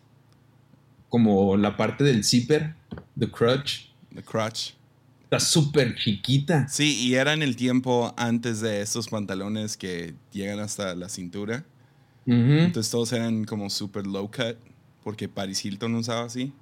Como 1.10 1.56
la 1.56 1.76
parte 1.76 2.02
del 2.02 2.24
zipper, 2.24 2.74
the 3.18 3.30
crutch. 3.30 3.90
The 4.14 4.22
crutch. 4.22 4.72
Está 5.24 5.38
súper 5.38 5.94
chiquita. 5.96 6.66
Sí, 6.68 7.06
y 7.06 7.14
era 7.14 7.34
en 7.34 7.42
el 7.42 7.54
tiempo 7.56 8.14
antes 8.16 8.60
de 8.60 8.80
estos 8.80 9.08
pantalones 9.08 9.76
que 9.76 10.14
llegan 10.32 10.60
hasta 10.60 10.94
la 10.94 11.08
cintura. 11.08 11.64
Entonces 12.26 12.90
todos 12.90 13.12
eran 13.12 13.44
como 13.44 13.70
súper 13.70 14.06
low 14.06 14.30
cut, 14.30 14.56
porque 15.02 15.28
Paris 15.28 15.64
Hilton 15.64 15.95
usaba 15.95 16.25
así. 16.25 16.52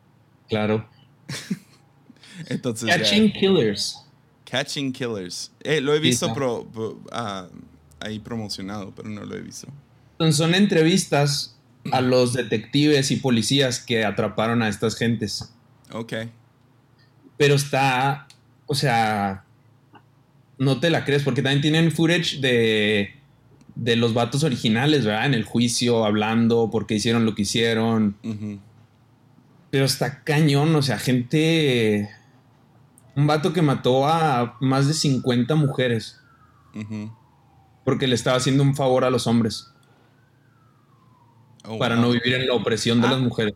Claro. 0.49 0.89
Entonces, 2.49 2.89
Catching 2.89 3.33
Killers. 3.33 4.05
Catching 4.45 4.93
Killers. 4.93 5.53
Eh, 5.61 5.81
lo 5.81 5.95
he 5.95 6.01
visto 6.01 6.33
ah, 7.13 7.49
ahí 8.01 8.19
promocionado, 8.19 8.93
pero 8.95 9.09
no 9.09 9.25
lo 9.25 9.37
he 9.37 9.41
visto. 9.41 9.69
son 10.31 10.55
entrevistas 10.55 11.57
a 11.93 12.01
los 12.01 12.33
detectives 12.33 13.11
y 13.11 13.17
policías 13.17 13.81
que 13.81 14.05
atraparon 14.05 14.63
a 14.63 14.69
estas 14.69 14.97
gentes. 14.97 15.53
Ok. 15.93 16.15
Pero 17.37 17.55
está, 17.55 18.27
o 18.67 18.75
sea, 18.75 19.45
no 20.59 20.81
te 20.81 20.91
la 20.91 21.05
crees, 21.05 21.23
porque 21.23 21.43
también 21.43 21.63
tienen 21.63 21.93
footage 21.93 22.41
de, 22.41 23.18
de 23.79 23.97
los 23.97 24.13
vatos 24.13 24.43
originales, 24.45 25.07
¿verdad? 25.07 25.27
En 25.27 25.35
el 25.35 25.45
juicio, 25.45 26.05
hablando, 26.05 26.69
porque 26.71 26.97
hicieron 26.97 27.25
lo 27.25 27.35
que 27.35 27.43
hicieron. 27.43 28.17
Pero 29.71 29.85
está 29.85 30.23
cañón, 30.25 30.75
o 30.75 30.83
sea, 30.83 30.99
gente 30.99 32.11
un 33.15 33.27
vato 33.27 33.53
que 33.53 33.63
mató 33.63 34.07
a 34.07 34.57
más 34.61 34.87
de 34.87 34.95
50 34.95 35.55
mujeres. 35.55 36.21
Porque 37.85 38.07
le 38.07 38.15
estaba 38.15 38.37
haciendo 38.37 38.63
un 38.63 38.77
favor 38.77 39.05
a 39.05 39.11
los 39.11 39.27
hombres. 39.27 39.73
Oh, 41.65 41.79
para 41.79 41.97
no 41.97 42.11
vivir 42.11 42.35
en 42.35 42.47
la 42.47 42.55
opresión 42.55 43.01
de 43.01 43.09
las 43.09 43.17
ah. 43.17 43.21
mujeres. 43.21 43.55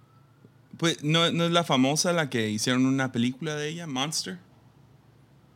Pues, 0.76 1.02
¿no, 1.04 1.26
es 1.26 1.32
la 1.32 1.62
famosa 1.62 2.12
la 2.12 2.28
que 2.28 2.50
hicieron 2.50 2.86
una 2.86 3.12
película 3.12 3.54
de 3.54 3.68
ella, 3.68 3.86
Monster? 3.86 4.38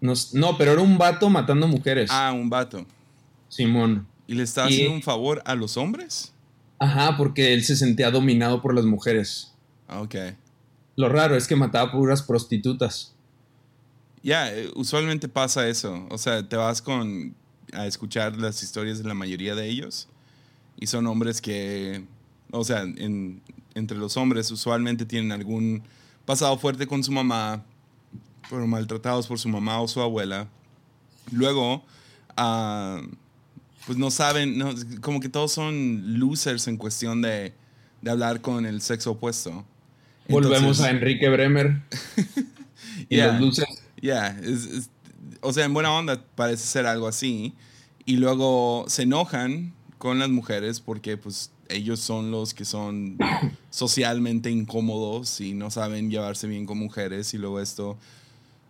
No, 0.01 0.13
no, 0.35 0.57
pero 0.57 0.73
era 0.73 0.83
un 0.83 0.99
vato 0.99 1.29
matando 1.29 1.67
mujeres. 1.67 2.11
Ah, 2.13 2.33
un 2.33 2.49
vato. 2.49 2.87
Simón. 3.49 4.07
¿Y 4.27 4.35
le 4.35 4.43
estaba 4.43 4.69
haciendo 4.69 4.95
un 4.95 5.03
favor 5.03 5.43
a 5.45 5.55
los 5.55 5.77
hombres? 5.77 6.33
Ajá, 6.79 7.17
porque 7.17 7.55
él 7.55 7.65
se 7.65 7.77
sentía 7.77 8.11
dominado 8.11 8.61
por 8.61 8.75
las 8.75 8.85
mujeres. 8.85 9.53
Ah, 9.89 10.03
ok. 10.03 10.15
Lo 10.97 11.09
raro 11.09 11.37
es 11.37 11.47
que 11.47 11.57
mataba 11.57 11.93
puras 11.93 12.23
prostitutas. 12.23 13.15
Ya, 14.23 14.53
eh, 14.53 14.71
usualmente 14.75 15.29
pasa 15.29 15.69
eso. 15.69 16.07
O 16.11 16.19
sea, 16.19 16.47
te 16.49 16.57
vas 16.57 16.83
con 16.83 17.35
a 17.73 17.87
escuchar 17.87 18.37
las 18.37 18.63
historias 18.63 18.99
de 18.99 19.05
la 19.05 19.15
mayoría 19.15 19.55
de 19.55 19.69
ellos 19.69 20.09
y 20.79 20.87
son 20.87 21.07
hombres 21.07 21.41
que, 21.41 22.05
o 22.51 22.65
sea, 22.65 22.85
entre 23.75 23.99
los 23.99 24.17
hombres 24.17 24.51
usualmente 24.51 25.05
tienen 25.07 25.33
algún 25.33 25.83
pasado 26.25 26.57
fuerte 26.59 26.87
con 26.87 27.03
su 27.03 27.13
mamá, 27.13 27.65
fueron 28.43 28.71
maltratados 28.71 29.27
por 29.27 29.39
su 29.39 29.49
mamá 29.49 29.81
o 29.81 29.89
su 29.89 30.01
abuela. 30.01 30.49
Luego, 31.33 31.85
ah, 32.37 33.01
pues 33.85 33.99
no 33.99 34.11
saben, 34.11 34.63
como 35.01 35.21
que 35.21 35.29
todos 35.29 35.53
son 35.53 36.19
losers 36.19 36.67
en 36.69 36.77
cuestión 36.77 37.23
de, 37.23 37.53
de 38.03 38.11
hablar 38.11 38.41
con 38.41 38.67
el 38.67 38.81
sexo 38.81 39.13
opuesto. 39.13 39.65
Volvemos 40.29 40.81
a 40.81 40.91
Enrique 40.91 41.29
Bremer 41.29 41.83
y 43.09 43.17
los 43.17 43.41
losers 43.41 43.83
ya, 44.01 44.37
o 45.41 45.53
sea, 45.53 45.65
en 45.65 45.75
buena 45.75 45.93
onda 45.93 46.23
parece 46.35 46.67
ser 46.67 46.87
algo 46.87 47.09
así. 47.09 47.55
Y 48.05 48.17
luego 48.17 48.85
se 48.89 49.03
enojan 49.03 49.75
con 49.99 50.19
las 50.19 50.29
mujeres 50.29 50.81
porque 50.81 51.17
pues 51.17 51.51
ellos 51.69 52.01
son 52.01 52.31
los 52.31 52.55
que 52.55 52.65
son 52.65 53.19
socialmente 53.71 54.51
incómodos 54.51 55.41
y 55.41 55.55
no 55.55 55.71
saben 55.71 56.11
llevarse 56.11 56.47
bien 56.47 56.67
con 56.67 56.79
mujeres 56.79 57.35
y 57.35 57.39
luego 57.39 57.61
esto 57.61 57.99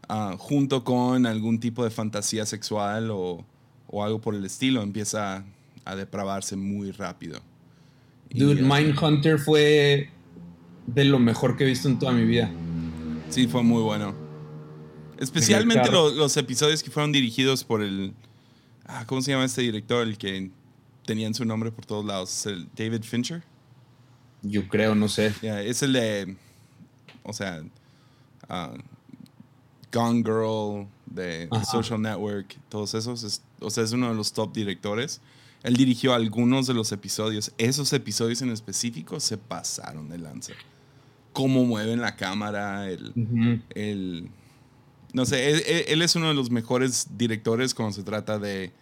ah, 0.09 0.37
junto 0.39 0.85
con 0.85 1.27
algún 1.27 1.61
tipo 1.61 1.85
de 1.85 1.91
fantasía 1.91 2.47
sexual 2.47 3.11
o, 3.11 3.45
o, 3.88 4.05
algo 4.05 4.21
por 4.21 4.35
el 4.35 4.45
estilo 4.45 4.83
empieza 4.83 5.45
a 5.85 5.97
depravarse 5.97 6.57
muy 6.57 6.90
rápido. 6.90 7.40
Dude, 8.31 8.62
Mindhunter 8.62 9.38
fue 9.38 10.11
de 10.87 11.05
lo 11.05 11.19
mejor 11.19 11.57
que 11.57 11.64
he 11.64 11.66
visto 11.66 11.88
en 11.88 11.99
toda 11.99 12.12
mi 12.12 12.25
vida. 12.25 12.50
Sí, 13.31 13.47
fue 13.47 13.62
muy 13.62 13.83
bueno. 13.83 14.14
Especialmente 15.19 15.90
los 15.90 16.37
episodios 16.37 16.83
que 16.83 16.90
fueron 16.90 17.12
dirigidos 17.12 17.64
por 17.64 17.83
el... 17.83 18.12
Ah, 18.85 19.05
¿Cómo 19.07 19.23
se 19.23 19.33
llama 19.33 19.45
este 19.45 19.62
director? 19.62 20.07
El 20.07 20.19
que 20.19 20.50
tenían 21.05 21.35
su 21.35 21.45
nombre 21.45 21.71
por 21.73 21.87
todos 21.87 22.05
lados. 22.05 22.47
¿El 22.47 22.69
David 22.76 23.02
Fincher? 23.02 23.43
Yo 24.43 24.69
creo, 24.69 24.95
no 24.95 25.09
sé. 25.09 25.33
es 25.43 25.83
el 25.83 25.93
de... 25.93 26.37
O 27.23 27.33
sea... 27.33 27.62
Ah, 28.49 28.75
Gone 29.93 30.23
Girl, 30.23 30.87
de 31.07 31.49
Social 31.71 32.00
Network, 32.00 32.57
todos 32.69 32.95
esos. 32.95 33.40
O 33.61 33.71
sea, 33.71 33.85
es 33.85 33.93
uno 33.93 34.09
de 34.09 34.15
los 34.15 34.33
top 34.33 34.53
directores. 34.53 35.21
Él 35.63 35.77
dirigió 35.77 36.15
algunos 36.15 36.67
de 36.67 36.75
los 36.75 36.93
episodios. 36.93 37.53
Esos 37.59 37.93
episodios 37.93 38.43
en 38.43 38.51
específico 38.51 39.21
se 39.21 39.37
pasaron 39.37 40.09
de 40.09 40.19
lanza. 40.19 40.53
Cómo 41.33 41.65
mueven 41.65 42.01
la 42.01 42.17
cámara, 42.17 42.89
el, 42.89 44.31
no 45.13 45.27
sé, 45.27 45.91
él, 45.93 46.03
es 46.03 46.17
uno 46.17 46.29
de 46.29 46.35
los 46.35 46.51
mejores 46.51 47.09
directores 47.17 47.75
cuando 47.75 47.93
se 47.93 48.03
trata 48.03 48.39
de 48.39 48.73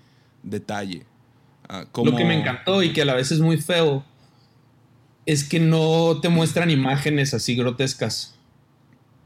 detalle. 0.42 1.04
Ah, 1.68 1.84
Lo 1.96 2.14
que 2.14 2.24
me 2.24 2.38
encantó 2.38 2.82
y 2.82 2.92
que 2.92 3.02
a 3.02 3.04
la 3.04 3.14
vez 3.14 3.32
es 3.32 3.40
muy 3.40 3.56
feo 3.56 4.04
es 5.26 5.44
que 5.44 5.58
no 5.58 6.20
te 6.20 6.28
muestran 6.28 6.70
imágenes 6.70 7.34
así 7.34 7.56
grotescas. 7.56 8.36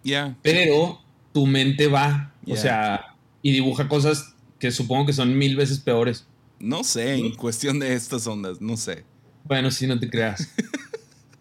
Ya. 0.04 0.36
Pero 0.42 1.00
tu 1.32 1.46
mente 1.46 1.88
va, 1.88 2.32
o 2.46 2.56
sea, 2.56 3.16
y 3.42 3.52
dibuja 3.52 3.88
cosas 3.88 4.34
que 4.58 4.70
supongo 4.70 5.06
que 5.06 5.12
son 5.12 5.36
mil 5.36 5.56
veces 5.56 5.78
peores. 5.78 6.26
No 6.60 6.82
sé, 6.82 7.14
en 7.14 7.34
cuestión 7.34 7.78
de 7.78 7.94
estas 7.94 8.26
ondas, 8.26 8.60
no 8.60 8.76
sé. 8.76 9.04
Bueno, 9.44 9.70
sí, 9.70 9.86
no 9.86 9.98
te 9.98 10.10
creas. 10.10 10.48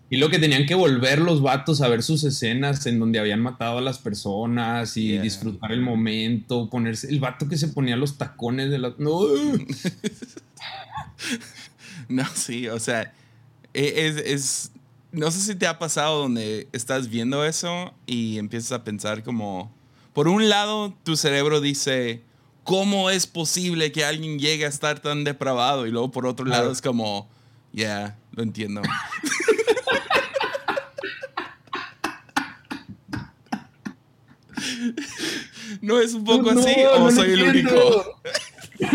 y 0.09 0.17
lo 0.17 0.29
que 0.29 0.39
tenían 0.39 0.65
que 0.65 0.75
volver 0.75 1.19
los 1.19 1.41
vatos 1.41 1.81
a 1.81 1.87
ver 1.87 2.03
sus 2.03 2.23
escenas 2.23 2.85
en 2.85 2.99
donde 2.99 3.19
habían 3.19 3.41
matado 3.41 3.79
a 3.79 3.81
las 3.81 3.97
personas 3.97 4.95
y 4.95 5.17
disfrutar 5.17 5.71
el 5.71 5.81
momento, 5.81 6.69
ponerse. 6.69 7.09
El 7.09 7.19
vato 7.19 7.49
que 7.49 7.57
se 7.57 7.69
ponía 7.69 7.95
los 7.95 8.17
tacones 8.17 8.69
de 8.69 8.77
las. 8.77 8.99
No. 8.99 9.21
no, 12.09 12.25
sí, 12.35 12.67
o 12.67 12.79
sea, 12.79 13.13
e, 13.73 14.07
es, 14.07 14.17
es. 14.17 14.71
No 15.11 15.31
sé 15.31 15.39
si 15.39 15.55
te 15.55 15.65
ha 15.65 15.79
pasado 15.79 16.19
donde 16.19 16.67
estás 16.73 17.09
viendo 17.09 17.43
eso 17.43 17.93
y 18.05 18.37
empiezas 18.37 18.71
a 18.71 18.83
pensar 18.83 19.23
como. 19.23 19.75
Por 20.13 20.27
un 20.27 20.49
lado, 20.49 20.95
tu 21.03 21.15
cerebro 21.15 21.61
dice 21.61 22.23
¿cómo 22.67 23.09
es 23.09 23.25
posible 23.25 23.93
que 23.93 24.03
alguien 24.03 24.37
llegue 24.39 24.65
a 24.65 24.67
estar 24.67 24.99
tan 24.99 25.23
depravado? 25.23 25.87
Y 25.87 25.91
luego 25.91 26.11
por 26.11 26.27
otro 26.27 26.45
lado 26.45 26.69
es 26.69 26.81
como, 26.81 27.29
ya, 27.71 27.85
yeah, 27.85 28.17
lo 28.33 28.43
entiendo. 28.43 28.81
¿No 35.81 36.01
es 36.01 36.13
un 36.13 36.25
poco 36.25 36.49
así 36.49 36.75
o 36.83 37.09
soy 37.09 37.31
el 37.31 37.43
único? 37.43 38.21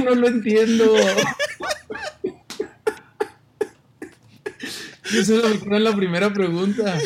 no 0.04 0.14
lo 0.16 0.28
entiendo. 0.28 0.94
Eso 5.14 5.46
es 5.46 5.66
la 5.66 5.96
primera 5.96 6.30
pregunta. 6.30 6.98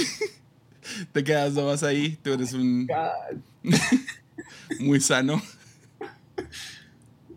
Te 1.12 1.22
quedas 1.22 1.52
nomás 1.52 1.84
ahí, 1.84 2.18
tú 2.24 2.32
eres 2.32 2.52
un... 2.54 2.88
Muy 4.80 5.00
sano. 5.00 5.40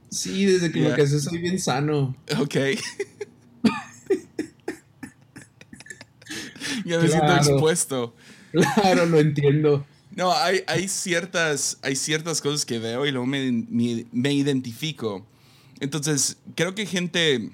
Sí, 0.10 0.46
desde 0.46 0.72
que 0.72 0.82
lo 0.82 0.96
que 0.96 1.04
haces 1.04 1.24
soy 1.24 1.38
bien 1.38 1.60
sano. 1.60 2.16
Ok. 2.40 2.56
ya 6.86 7.00
me 7.00 7.08
siento 7.08 7.36
expuesto. 7.36 8.16
Claro, 8.52 9.06
lo 9.06 9.20
entiendo. 9.20 9.86
No, 10.12 10.34
hay, 10.34 10.64
hay, 10.68 10.88
ciertas, 10.88 11.78
hay 11.82 11.96
ciertas 11.96 12.42
cosas 12.42 12.66
que 12.66 12.80
veo 12.80 13.06
y 13.06 13.12
luego 13.12 13.28
me, 13.28 13.66
me, 14.12 14.34
identifico. 14.34 15.26
Entonces, 15.80 16.38
creo 16.56 16.76
que 16.76 16.86
gente... 16.86 17.52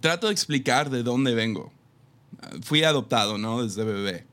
Trato 0.00 0.28
de 0.28 0.32
explicar 0.32 0.88
de 0.88 1.02
dónde 1.02 1.34
vengo. 1.34 1.72
Fui 2.62 2.84
adoptado, 2.84 3.38
¿no? 3.38 3.64
Desde 3.64 3.82
bebé. 3.82 4.24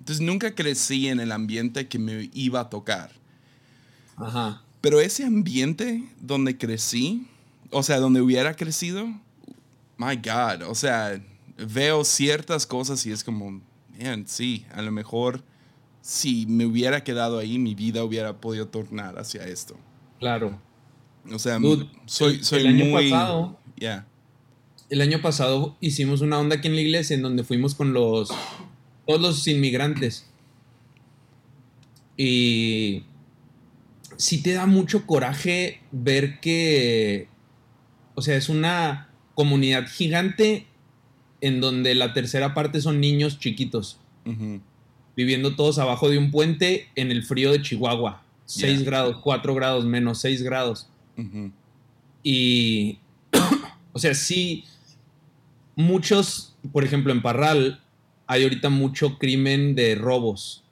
Entonces, 0.00 0.20
nunca 0.24 0.54
crecí 0.54 1.08
en 1.08 1.18
el 1.18 1.32
ambiente 1.32 1.88
que 1.88 1.98
me 1.98 2.28
iba 2.34 2.60
a 2.60 2.68
tocar. 2.68 3.12
Ajá. 4.16 4.62
Pero 4.88 5.02
ese 5.02 5.22
ambiente 5.22 6.02
donde 6.18 6.56
crecí, 6.56 7.26
o 7.70 7.82
sea, 7.82 7.98
donde 7.98 8.22
hubiera 8.22 8.54
crecido, 8.54 9.04
my 9.98 10.16
God, 10.16 10.62
o 10.66 10.74
sea, 10.74 11.22
veo 11.58 12.04
ciertas 12.04 12.66
cosas 12.66 13.04
y 13.04 13.12
es 13.12 13.22
como, 13.22 13.60
man, 14.00 14.24
sí, 14.26 14.64
a 14.72 14.80
lo 14.80 14.90
mejor 14.90 15.44
si 16.00 16.46
me 16.46 16.64
hubiera 16.64 17.04
quedado 17.04 17.38
ahí, 17.38 17.58
mi 17.58 17.74
vida 17.74 18.02
hubiera 18.02 18.40
podido 18.40 18.68
tornar 18.68 19.18
hacia 19.18 19.44
esto. 19.44 19.76
Claro. 20.20 20.58
O 21.30 21.38
sea, 21.38 21.60
soy, 22.06 22.42
soy 22.42 22.60
el 22.60 22.68
año 22.68 22.90
Pasado, 22.90 23.58
El 24.88 25.02
año 25.02 25.20
pasado 25.20 25.76
hicimos 25.82 26.22
una 26.22 26.38
onda 26.38 26.56
aquí 26.56 26.68
en 26.68 26.76
la 26.76 26.80
iglesia 26.80 27.14
en 27.14 27.20
donde 27.20 27.44
fuimos 27.44 27.74
con 27.74 27.92
los. 27.92 28.30
todos 29.06 29.20
los 29.20 29.46
inmigrantes. 29.48 30.24
Y 32.16 33.02
sí 34.18 34.42
te 34.42 34.52
da 34.52 34.66
mucho 34.66 35.06
coraje 35.06 35.80
ver 35.92 36.40
que, 36.40 37.28
o 38.14 38.20
sea, 38.20 38.36
es 38.36 38.50
una 38.50 39.08
comunidad 39.34 39.86
gigante 39.88 40.66
en 41.40 41.60
donde 41.60 41.94
la 41.94 42.12
tercera 42.12 42.52
parte 42.52 42.80
son 42.80 43.00
niños 43.00 43.38
chiquitos, 43.38 44.00
viviendo 45.16 45.54
todos 45.56 45.78
abajo 45.78 46.10
de 46.10 46.18
un 46.18 46.30
puente 46.30 46.88
en 46.96 47.12
el 47.12 47.22
frío 47.22 47.52
de 47.52 47.62
Chihuahua, 47.62 48.24
6 48.44 48.82
grados, 48.82 49.18
4 49.22 49.54
grados 49.54 49.84
menos, 49.84 50.20
6 50.20 50.42
grados. 50.42 50.90
Y, 52.24 52.98
o 53.92 53.98
sea, 54.00 54.14
sí, 54.14 54.64
muchos, 55.76 56.56
por 56.72 56.84
ejemplo, 56.84 57.12
en 57.12 57.22
Parral 57.22 57.80
hay 58.26 58.42
ahorita 58.42 58.68
mucho 58.68 59.16
crimen 59.18 59.76
de 59.76 59.94
robos 59.94 60.64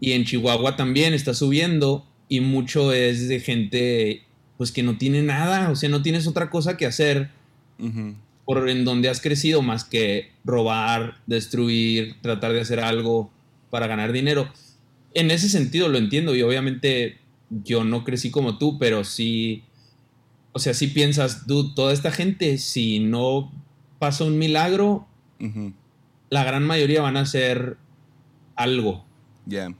y 0.00 0.12
en 0.12 0.24
Chihuahua 0.24 0.76
también 0.76 1.14
está 1.14 1.34
subiendo 1.34 2.06
y 2.28 2.40
mucho 2.40 2.92
es 2.92 3.28
de 3.28 3.40
gente 3.40 4.22
pues 4.56 4.72
que 4.72 4.82
no 4.82 4.98
tiene 4.98 5.22
nada, 5.22 5.70
o 5.70 5.76
sea, 5.76 5.88
no 5.88 6.02
tienes 6.02 6.26
otra 6.26 6.50
cosa 6.50 6.76
que 6.76 6.86
hacer 6.86 7.30
por 8.44 8.68
en 8.68 8.84
donde 8.84 9.08
has 9.08 9.20
crecido 9.20 9.62
más 9.62 9.84
que 9.84 10.32
robar, 10.44 11.18
destruir, 11.26 12.16
tratar 12.22 12.52
de 12.52 12.60
hacer 12.60 12.80
algo 12.80 13.30
para 13.70 13.86
ganar 13.86 14.10
dinero. 14.10 14.48
En 15.14 15.30
ese 15.30 15.48
sentido 15.48 15.88
lo 15.88 15.98
entiendo 15.98 16.34
y 16.34 16.42
obviamente 16.42 17.18
yo 17.50 17.84
no 17.84 18.02
crecí 18.02 18.32
como 18.32 18.58
tú, 18.58 18.78
pero 18.78 19.04
sí, 19.04 19.62
o 20.52 20.58
sea, 20.58 20.74
si 20.74 20.88
piensas, 20.88 21.46
dude, 21.46 21.72
toda 21.76 21.92
esta 21.92 22.10
gente, 22.10 22.58
si 22.58 22.98
no 22.98 23.52
pasa 24.00 24.24
un 24.24 24.38
milagro, 24.38 25.06
la 26.30 26.42
gran 26.42 26.66
mayoría 26.66 27.00
van 27.00 27.16
a 27.16 27.20
hacer 27.20 27.76
algo. 28.56 29.04
Ya 29.46 29.72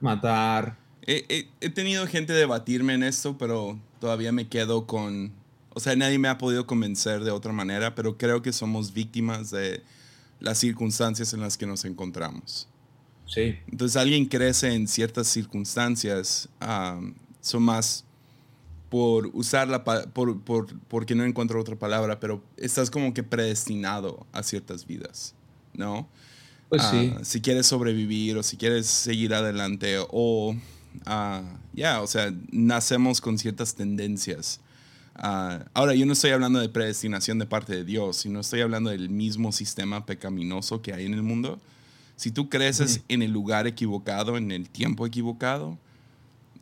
matar. 0.00 0.78
He, 1.06 1.70
tenido 1.74 2.06
gente 2.06 2.32
debatirme 2.32 2.94
en 2.94 3.02
esto, 3.02 3.36
pero 3.36 3.78
todavía 4.00 4.32
me 4.32 4.48
quedo 4.48 4.86
con... 4.86 5.32
O 5.74 5.80
sea, 5.80 5.96
nadie 5.96 6.18
me 6.18 6.28
ha 6.28 6.38
podido 6.38 6.66
convencer 6.66 7.24
de 7.24 7.30
otra 7.30 7.52
manera, 7.52 7.94
pero 7.94 8.18
creo 8.18 8.42
que 8.42 8.52
somos 8.52 8.92
víctimas 8.92 9.50
de 9.50 9.82
las 10.38 10.58
circunstancias 10.58 11.32
en 11.32 11.40
las 11.40 11.56
que 11.56 11.66
nos 11.66 11.84
encontramos. 11.84 12.68
Sí. 13.26 13.56
Entonces 13.70 13.96
alguien 13.96 14.26
crece 14.26 14.74
en 14.74 14.86
ciertas 14.86 15.28
circunstancias, 15.28 16.48
son 17.40 17.62
más 17.62 18.04
por 18.90 19.28
usar 19.32 19.68
la 19.68 19.84
por, 19.84 20.42
por, 20.42 20.66
porque 20.88 21.14
no 21.14 21.24
encuentro 21.24 21.58
otra 21.58 21.76
palabra, 21.76 22.20
pero 22.20 22.44
estás 22.58 22.90
como 22.90 23.14
que 23.14 23.22
predestinado 23.22 24.26
a 24.32 24.42
ciertas 24.42 24.86
vidas, 24.86 25.34
¿no? 25.72 26.06
Pues 26.72 26.84
sí. 26.84 27.12
Si 27.20 27.42
quieres 27.42 27.66
sobrevivir 27.66 28.38
o 28.38 28.42
si 28.42 28.56
quieres 28.56 28.86
seguir 28.86 29.34
adelante 29.34 29.98
o, 30.08 30.56
ah, 31.04 31.42
ya, 31.74 32.00
o 32.00 32.06
sea, 32.06 32.32
nacemos 32.50 33.20
con 33.20 33.36
ciertas 33.36 33.74
tendencias. 33.74 34.58
Ah, 35.14 35.66
ahora, 35.74 35.94
yo 35.94 36.06
no 36.06 36.14
estoy 36.14 36.30
hablando 36.30 36.60
de 36.60 36.70
predestinación 36.70 37.38
de 37.38 37.44
parte 37.44 37.76
de 37.76 37.84
Dios, 37.84 38.16
sino 38.16 38.40
estoy 38.40 38.62
hablando 38.62 38.88
del 38.88 39.10
mismo 39.10 39.52
sistema 39.52 40.06
pecaminoso 40.06 40.80
que 40.80 40.94
hay 40.94 41.04
en 41.04 41.12
el 41.12 41.22
mundo. 41.22 41.60
Si 42.16 42.30
tú 42.30 42.48
creces 42.48 43.02
en 43.08 43.20
el 43.20 43.32
lugar 43.32 43.66
equivocado, 43.66 44.38
en 44.38 44.50
el 44.50 44.70
tiempo 44.70 45.04
equivocado, 45.04 45.76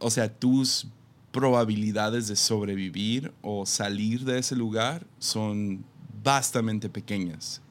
o 0.01 0.11
sea, 0.11 0.29
tus 0.29 0.89
probabilidades 1.31 2.27
de 2.27 2.35
sobrevivir 2.35 3.33
o 3.43 3.65
salir 3.65 4.25
de 4.25 4.41
ese 4.41 4.57
lugar 4.57 5.07
son 5.21 5.85
bastante 6.25 6.89
pequeñas. 6.89 7.63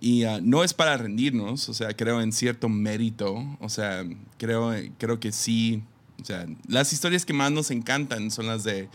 Y 0.00 0.24
ah, 0.24 0.40
no 0.42 0.64
es 0.64 0.72
para 0.72 0.96
rendirnos, 0.96 1.68
o 1.68 1.74
sea, 1.74 1.94
creo 1.94 2.22
en 2.22 2.32
cierto 2.32 2.68
mérito, 2.70 3.44
o 3.60 3.68
sea, 3.68 4.04
creo, 4.38 4.72
creo 4.96 5.20
que 5.20 5.30
sí, 5.30 5.82
o 6.20 6.24
sea, 6.24 6.46
las 6.66 6.92
historias 6.92 7.26
que 7.26 7.34
más 7.34 7.52
nos 7.52 7.70
encantan 7.70 8.30
son 8.30 8.46
las 8.46 8.64
de... 8.64 8.88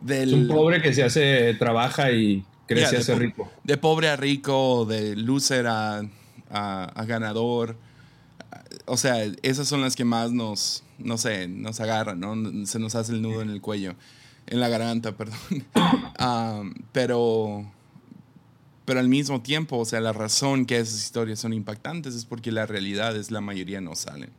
Del, 0.00 0.34
un 0.34 0.48
pobre 0.48 0.82
que 0.82 0.92
se 0.92 1.02
hace, 1.02 1.54
trabaja 1.54 2.12
y 2.12 2.44
crece 2.66 2.98
a 2.98 3.00
ser 3.00 3.18
rico. 3.18 3.50
De 3.64 3.76
pobre 3.76 4.08
a 4.08 4.16
rico, 4.16 4.84
de 4.84 5.16
loser 5.16 5.66
a, 5.66 6.02
a, 6.50 7.04
ganador. 7.06 7.76
o 8.84 8.96
sea, 8.96 9.24
esas 9.42 9.68
son 9.68 9.80
las 9.80 9.96
que 9.96 10.04
más 10.04 10.32
nos, 10.32 10.82
no 10.98 11.16
sé, 11.18 11.48
nos 11.48 11.80
agarran, 11.80 12.20
¿no? 12.20 12.66
Se 12.66 12.78
nos 12.78 12.94
hace 12.94 13.12
el 13.12 13.22
nudo 13.22 13.42
en 13.42 13.50
el 13.50 13.60
cuello, 13.60 13.94
en 14.46 14.60
la 14.60 14.68
garganta, 14.68 15.12
perdón. 15.16 15.38
Ah, 15.74 16.62
pero, 16.92 17.64
pero 18.86 19.00
al 19.00 19.08
mismo 19.08 19.42
tiempo, 19.42 19.76
o 19.76 19.84
sea, 19.84 20.00
la 20.00 20.12
razón 20.12 20.64
que 20.64 20.78
esas 20.78 21.02
historias 21.02 21.40
son 21.40 21.52
impactantes 21.52 22.14
es 22.14 22.24
porque 22.24 22.52
la 22.52 22.66
realidad 22.66 23.16
es 23.16 23.30
la 23.30 23.40
mayoría 23.40 23.80
no 23.80 23.94
salen. 23.94 24.30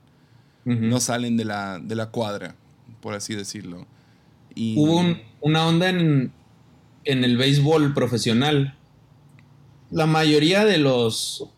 No 0.66 1.00
salen 1.00 1.38
de 1.38 1.46
la, 1.46 1.80
de 1.80 1.96
la 1.96 2.08
cuadra, 2.08 2.56
por 3.00 3.14
así 3.14 3.34
decirlo. 3.34 3.88
Y, 4.54 4.78
Hubo 4.78 5.02
una 5.40 5.66
onda 5.66 5.88
en, 5.88 6.34
en 7.06 7.24
el 7.24 7.38
béisbol 7.38 7.94
profesional. 7.94 8.76
La 9.92 10.08
mayoría 10.08 10.66
de 10.66 10.78
los 10.78 11.50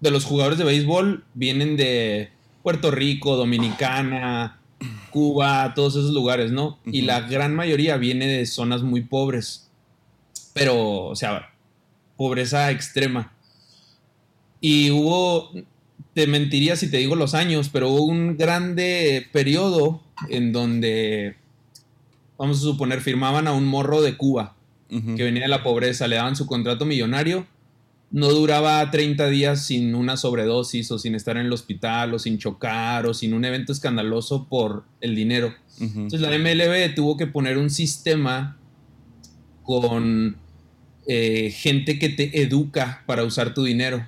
de 0.00 0.10
los 0.10 0.24
jugadores 0.24 0.58
de 0.58 0.64
béisbol 0.64 1.24
vienen 1.34 1.76
de 1.76 2.30
Puerto 2.62 2.90
Rico, 2.90 3.36
Dominicana, 3.36 4.60
Cuba, 5.10 5.74
todos 5.74 5.96
esos 5.96 6.12
lugares, 6.12 6.52
¿no? 6.52 6.78
Y 6.86 7.02
la 7.02 7.20
gran 7.20 7.54
mayoría 7.54 7.98
viene 7.98 8.26
de 8.26 8.46
zonas 8.46 8.82
muy 8.82 9.02
pobres. 9.02 9.70
Pero, 10.54 11.04
o 11.04 11.16
sea, 11.16 11.50
pobreza 12.20 12.70
extrema. 12.70 13.32
Y 14.60 14.90
hubo, 14.90 15.52
te 16.12 16.26
mentiría 16.26 16.76
si 16.76 16.90
te 16.90 16.98
digo 16.98 17.16
los 17.16 17.32
años, 17.32 17.70
pero 17.72 17.88
hubo 17.88 18.04
un 18.04 18.36
grande 18.36 19.26
periodo 19.32 20.02
en 20.28 20.52
donde, 20.52 21.36
vamos 22.36 22.58
a 22.58 22.60
suponer, 22.60 23.00
firmaban 23.00 23.48
a 23.48 23.52
un 23.52 23.64
morro 23.64 24.02
de 24.02 24.18
Cuba, 24.18 24.54
que 24.90 25.22
venía 25.22 25.44
de 25.44 25.48
la 25.48 25.62
pobreza, 25.62 26.08
le 26.08 26.16
daban 26.16 26.36
su 26.36 26.44
contrato 26.44 26.84
millonario 26.84 27.46
no 28.12 28.28
duraba 28.28 28.90
30 28.90 29.28
días 29.28 29.64
sin 29.64 29.94
una 29.94 30.16
sobredosis 30.16 30.90
o 30.90 30.98
sin 30.98 31.14
estar 31.14 31.36
en 31.36 31.46
el 31.46 31.52
hospital 31.52 32.12
o 32.12 32.18
sin 32.18 32.38
chocar 32.38 33.06
o 33.06 33.14
sin 33.14 33.34
un 33.34 33.44
evento 33.44 33.72
escandaloso 33.72 34.48
por 34.48 34.84
el 35.00 35.14
dinero. 35.14 35.54
Entonces 35.78 36.20
la 36.20 36.36
MLB 36.36 36.92
tuvo 36.96 37.16
que 37.16 37.28
poner 37.28 37.56
un 37.56 37.70
sistema 37.70 38.58
con 39.62 40.36
eh, 41.12 41.50
gente 41.50 41.98
que 41.98 42.08
te 42.08 42.40
educa 42.40 43.02
para 43.04 43.24
usar 43.24 43.52
tu 43.52 43.64
dinero 43.64 44.06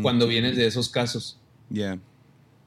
cuando 0.00 0.26
vienes 0.26 0.56
de 0.56 0.66
esos 0.66 0.88
casos. 0.88 1.38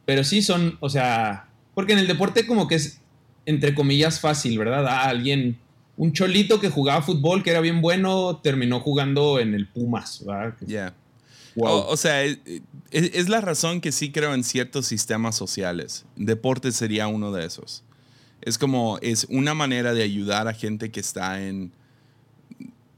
Pero 0.06 0.24
sí 0.24 0.44
son, 0.44 0.78
o 0.82 0.88
sea, 0.88 1.50
porque 1.74 1.94
en 1.94 1.98
el 1.98 2.06
deporte 2.06 2.46
como 2.46 2.68
que 2.68 2.76
es, 2.76 3.02
entre 3.48 3.74
comillas, 3.74 4.20
fácil, 4.20 4.60
¿verdad? 4.60 4.86
A 4.86 5.06
alguien 5.06 5.58
un 5.98 6.14
cholito 6.14 6.60
que 6.60 6.70
jugaba 6.70 7.02
fútbol, 7.02 7.42
que 7.42 7.50
era 7.50 7.60
bien 7.60 7.82
bueno, 7.82 8.40
terminó 8.44 8.82
jugando 8.82 9.40
en 9.40 9.56
el 9.56 9.68
Pumas. 9.68 10.24
Ya. 10.68 10.94
O, 11.56 11.98
sea, 11.98 12.24
es, 12.24 13.30
la 13.30 13.42
razón 13.42 13.82
que 13.82 13.92
sí 13.92 14.12
creo 14.12 14.36
en 14.36 14.44
ciertos 14.44 14.86
sistemas 14.86 15.36
sociales. 15.36 16.06
Deporte 16.16 16.72
sería 16.72 17.08
uno 17.08 17.32
de 17.32 17.48
esos. 17.48 17.84
Es 18.44 18.60
como, 18.60 19.00
es 19.02 19.26
una 19.28 19.56
manera 19.56 19.96
de 19.96 20.04
ayudar 20.04 20.48
a 20.48 20.54
gente 20.54 20.92
que 20.92 21.00
está 21.00 21.42
en, 21.42 21.72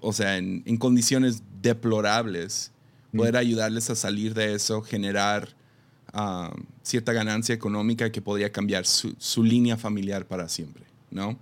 o 0.04 0.14
sea, 0.14 0.38
en, 0.38 0.78
condiciones 0.78 1.42
deplorables, 1.62 2.72
mm. 3.12 3.18
poder 3.18 3.38
ayudarles 3.38 3.90
a 3.90 3.96
salir 3.96 4.34
de 4.34 4.54
eso, 4.54 4.82
generar 4.82 5.56
ah, 6.14 6.54
cierta 6.84 7.14
ganancia 7.14 7.56
económica 7.56 8.12
que 8.12 8.22
podría 8.22 8.52
cambiar 8.52 8.86
su, 8.86 9.16
su 9.18 9.44
línea 9.44 9.78
familiar 9.78 10.28
para 10.28 10.50
siempre, 10.50 10.84
¿no? 11.10 11.40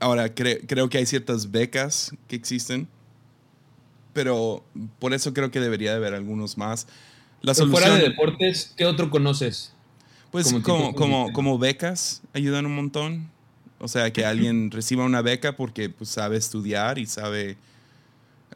Ahora, 0.00 0.34
creo 0.34 0.90
que 0.90 0.98
hay 0.98 1.06
ciertas 1.06 1.50
becas 1.50 2.12
que 2.28 2.36
existen, 2.36 2.88
pero 4.12 4.64
por 4.98 5.14
eso 5.14 5.32
creo 5.32 5.50
que 5.50 5.60
debería 5.60 5.92
de 5.92 5.96
haber 5.96 6.14
algunos 6.14 6.58
más. 6.58 6.86
La 7.40 7.54
fuera 7.54 7.94
de 7.94 8.08
deportes, 8.08 8.74
¿qué 8.76 8.86
otro 8.86 9.10
conoces? 9.10 9.72
Pues 10.30 10.52
como, 10.62 10.94
como, 10.94 11.32
como, 11.32 11.58
becas 11.58 12.22
ayudan 12.32 12.66
un 12.66 12.74
montón. 12.74 13.30
O 13.78 13.88
sea, 13.88 14.12
que 14.12 14.24
alguien 14.24 14.70
reciba 14.70 15.04
una 15.04 15.20
beca 15.22 15.56
porque 15.56 15.90
pues, 15.90 16.10
sabe 16.10 16.36
estudiar 16.36 16.98
y 16.98 17.06
sabe, 17.06 17.56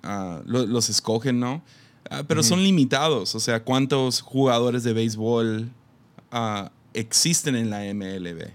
uh, 0.04 0.42
los 0.46 0.88
escogen, 0.88 1.40
¿no? 1.40 1.62
Uh, 2.10 2.24
pero 2.26 2.42
son 2.42 2.62
limitados. 2.62 3.34
O 3.34 3.40
sea, 3.40 3.62
¿cuántos 3.62 4.20
jugadores 4.20 4.84
de 4.84 4.92
béisbol 4.92 5.70
uh, 6.32 6.68
existen 6.94 7.56
en 7.56 7.70
la 7.70 7.80
MLB? 7.92 8.50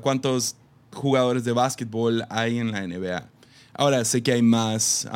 ¿Cuántos 0.00 0.56
jugadores 0.92 1.44
de 1.44 1.52
básquetbol 1.52 2.24
hay 2.28 2.58
en 2.58 2.72
la 2.72 2.86
NBA. 2.86 3.28
Ahora 3.74 4.04
sé 4.04 4.22
que 4.22 4.32
hay 4.32 4.42
más 4.42 5.08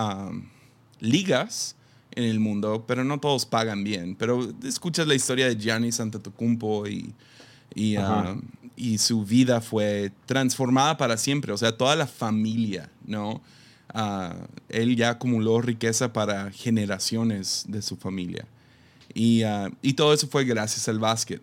ligas 1.00 1.76
en 2.12 2.24
el 2.24 2.40
mundo, 2.40 2.84
pero 2.86 3.04
no 3.04 3.20
todos 3.20 3.44
pagan 3.44 3.84
bien. 3.84 4.16
Pero 4.16 4.52
escuchas 4.64 5.06
la 5.06 5.14
historia 5.14 5.46
de 5.46 5.56
Gianni 5.56 5.90
Antetokounmpo 5.96 6.86
y, 6.86 7.12
y, 7.74 7.96
y 8.76 8.98
su 8.98 9.24
vida 9.24 9.60
fue 9.60 10.12
transformada 10.26 10.96
para 10.96 11.16
siempre. 11.16 11.52
O 11.52 11.56
sea, 11.56 11.76
toda 11.76 11.96
la 11.96 12.06
familia, 12.06 12.90
¿no? 13.04 13.42
Ah, 13.92 14.36
él 14.68 14.96
ya 14.96 15.10
acumuló 15.10 15.60
riqueza 15.62 16.12
para 16.12 16.50
generaciones 16.50 17.64
de 17.68 17.80
su 17.80 17.96
familia. 17.96 18.46
Y, 19.14 19.42
ah, 19.42 19.70
y 19.80 19.94
todo 19.94 20.12
eso 20.12 20.28
fue 20.28 20.44
gracias 20.44 20.88
al 20.88 20.98
básquet. 20.98 21.40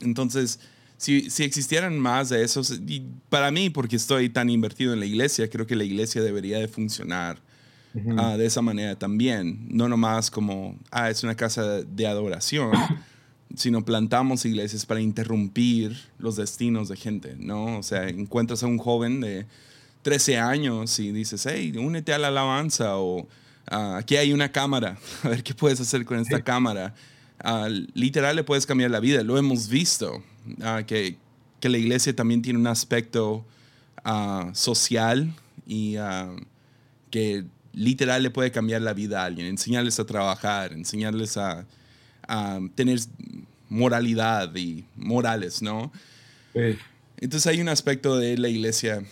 Entonces, 0.00 0.58
si, 0.96 1.30
si 1.30 1.44
existieran 1.44 1.98
más 1.98 2.30
de 2.30 2.42
esos, 2.42 2.80
y 2.86 3.04
para 3.28 3.50
mí, 3.50 3.70
porque 3.70 3.96
estoy 3.96 4.28
tan 4.28 4.50
invertido 4.50 4.92
en 4.92 5.00
la 5.00 5.06
iglesia, 5.06 5.48
creo 5.48 5.66
que 5.66 5.76
la 5.76 5.84
iglesia 5.84 6.22
debería 6.22 6.58
de 6.58 6.68
funcionar 6.68 7.38
ah, 8.18 8.36
de 8.36 8.46
esa 8.46 8.62
manera 8.62 8.96
también. 8.98 9.66
No 9.70 9.88
nomás 9.88 10.30
como, 10.30 10.76
ah, 10.90 11.10
es 11.10 11.22
una 11.22 11.34
casa 11.34 11.82
de 11.82 12.06
adoración, 12.06 12.72
sino 13.54 13.84
plantamos 13.84 14.44
iglesias 14.44 14.86
para 14.86 15.00
interrumpir 15.00 15.96
los 16.18 16.36
destinos 16.36 16.88
de 16.88 16.96
gente, 16.96 17.36
¿no? 17.38 17.78
O 17.78 17.82
sea, 17.82 18.08
encuentras 18.08 18.62
a 18.62 18.66
un 18.66 18.78
joven 18.78 19.20
de 19.20 19.46
13 20.02 20.38
años 20.38 20.98
y 20.98 21.12
dices, 21.12 21.46
hey, 21.46 21.72
únete 21.76 22.12
a 22.12 22.18
la 22.18 22.28
alabanza 22.28 22.98
o 22.98 23.26
ah, 23.66 23.96
aquí 23.98 24.16
hay 24.16 24.32
una 24.32 24.50
cámara, 24.50 24.98
a 25.22 25.28
ver 25.28 25.42
qué 25.42 25.54
puedes 25.54 25.80
hacer 25.80 26.04
con 26.04 26.18
esta 26.18 26.42
cámara. 26.42 26.94
Ah, 27.38 27.68
literal 27.94 28.36
le 28.36 28.44
puedes 28.44 28.66
cambiar 28.66 28.90
la 28.90 29.00
vida, 29.00 29.22
lo 29.22 29.38
hemos 29.38 29.68
visto. 29.68 30.22
Ah, 30.62 30.82
que, 30.86 31.16
que, 31.60 31.68
la 31.68 31.78
iglesia 31.78 32.14
también 32.14 32.42
tiene 32.42 32.58
un 32.58 32.66
aspecto 32.66 33.44
social 34.52 35.34
y 35.66 35.96
que 37.10 37.44
literal 37.72 38.22
le 38.22 38.30
puede 38.30 38.52
cambiar 38.52 38.82
la 38.82 38.92
vida 38.92 39.22
a 39.22 39.24
alguien, 39.24 39.48
enseñarles 39.48 39.98
a 39.98 40.06
trabajar, 40.06 40.72
enseñarles 40.72 41.36
a, 41.36 41.66
tener 42.74 43.00
moralidad 43.68 44.54
y 44.56 44.84
morales, 44.96 45.62
¿no? 45.62 45.92
Entonces 47.18 47.46
hay 47.46 47.60
un 47.60 47.68
aspecto 47.68 48.16
de 48.16 48.38
la 48.38 48.48
iglesia 48.48 49.02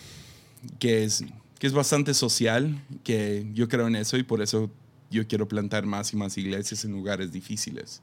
que 0.79 1.05
es, 1.05 1.25
que 1.59 1.67
es 1.67 1.73
bastante 1.73 2.15
social, 2.15 2.79
que 3.03 3.47
yo 3.55 3.69
creo 3.69 3.87
en 3.87 3.97
eso 3.97 4.17
y 4.17 4.23
por 4.23 4.43
eso 4.43 4.71
yo 5.11 5.27
quiero 5.27 5.47
plantar 5.47 5.87
más 5.87 6.13
y 6.13 6.17
más 6.17 6.37
iglesias 6.39 6.85
en 6.85 6.93
lugares 6.93 7.33
difíciles. 7.33 8.03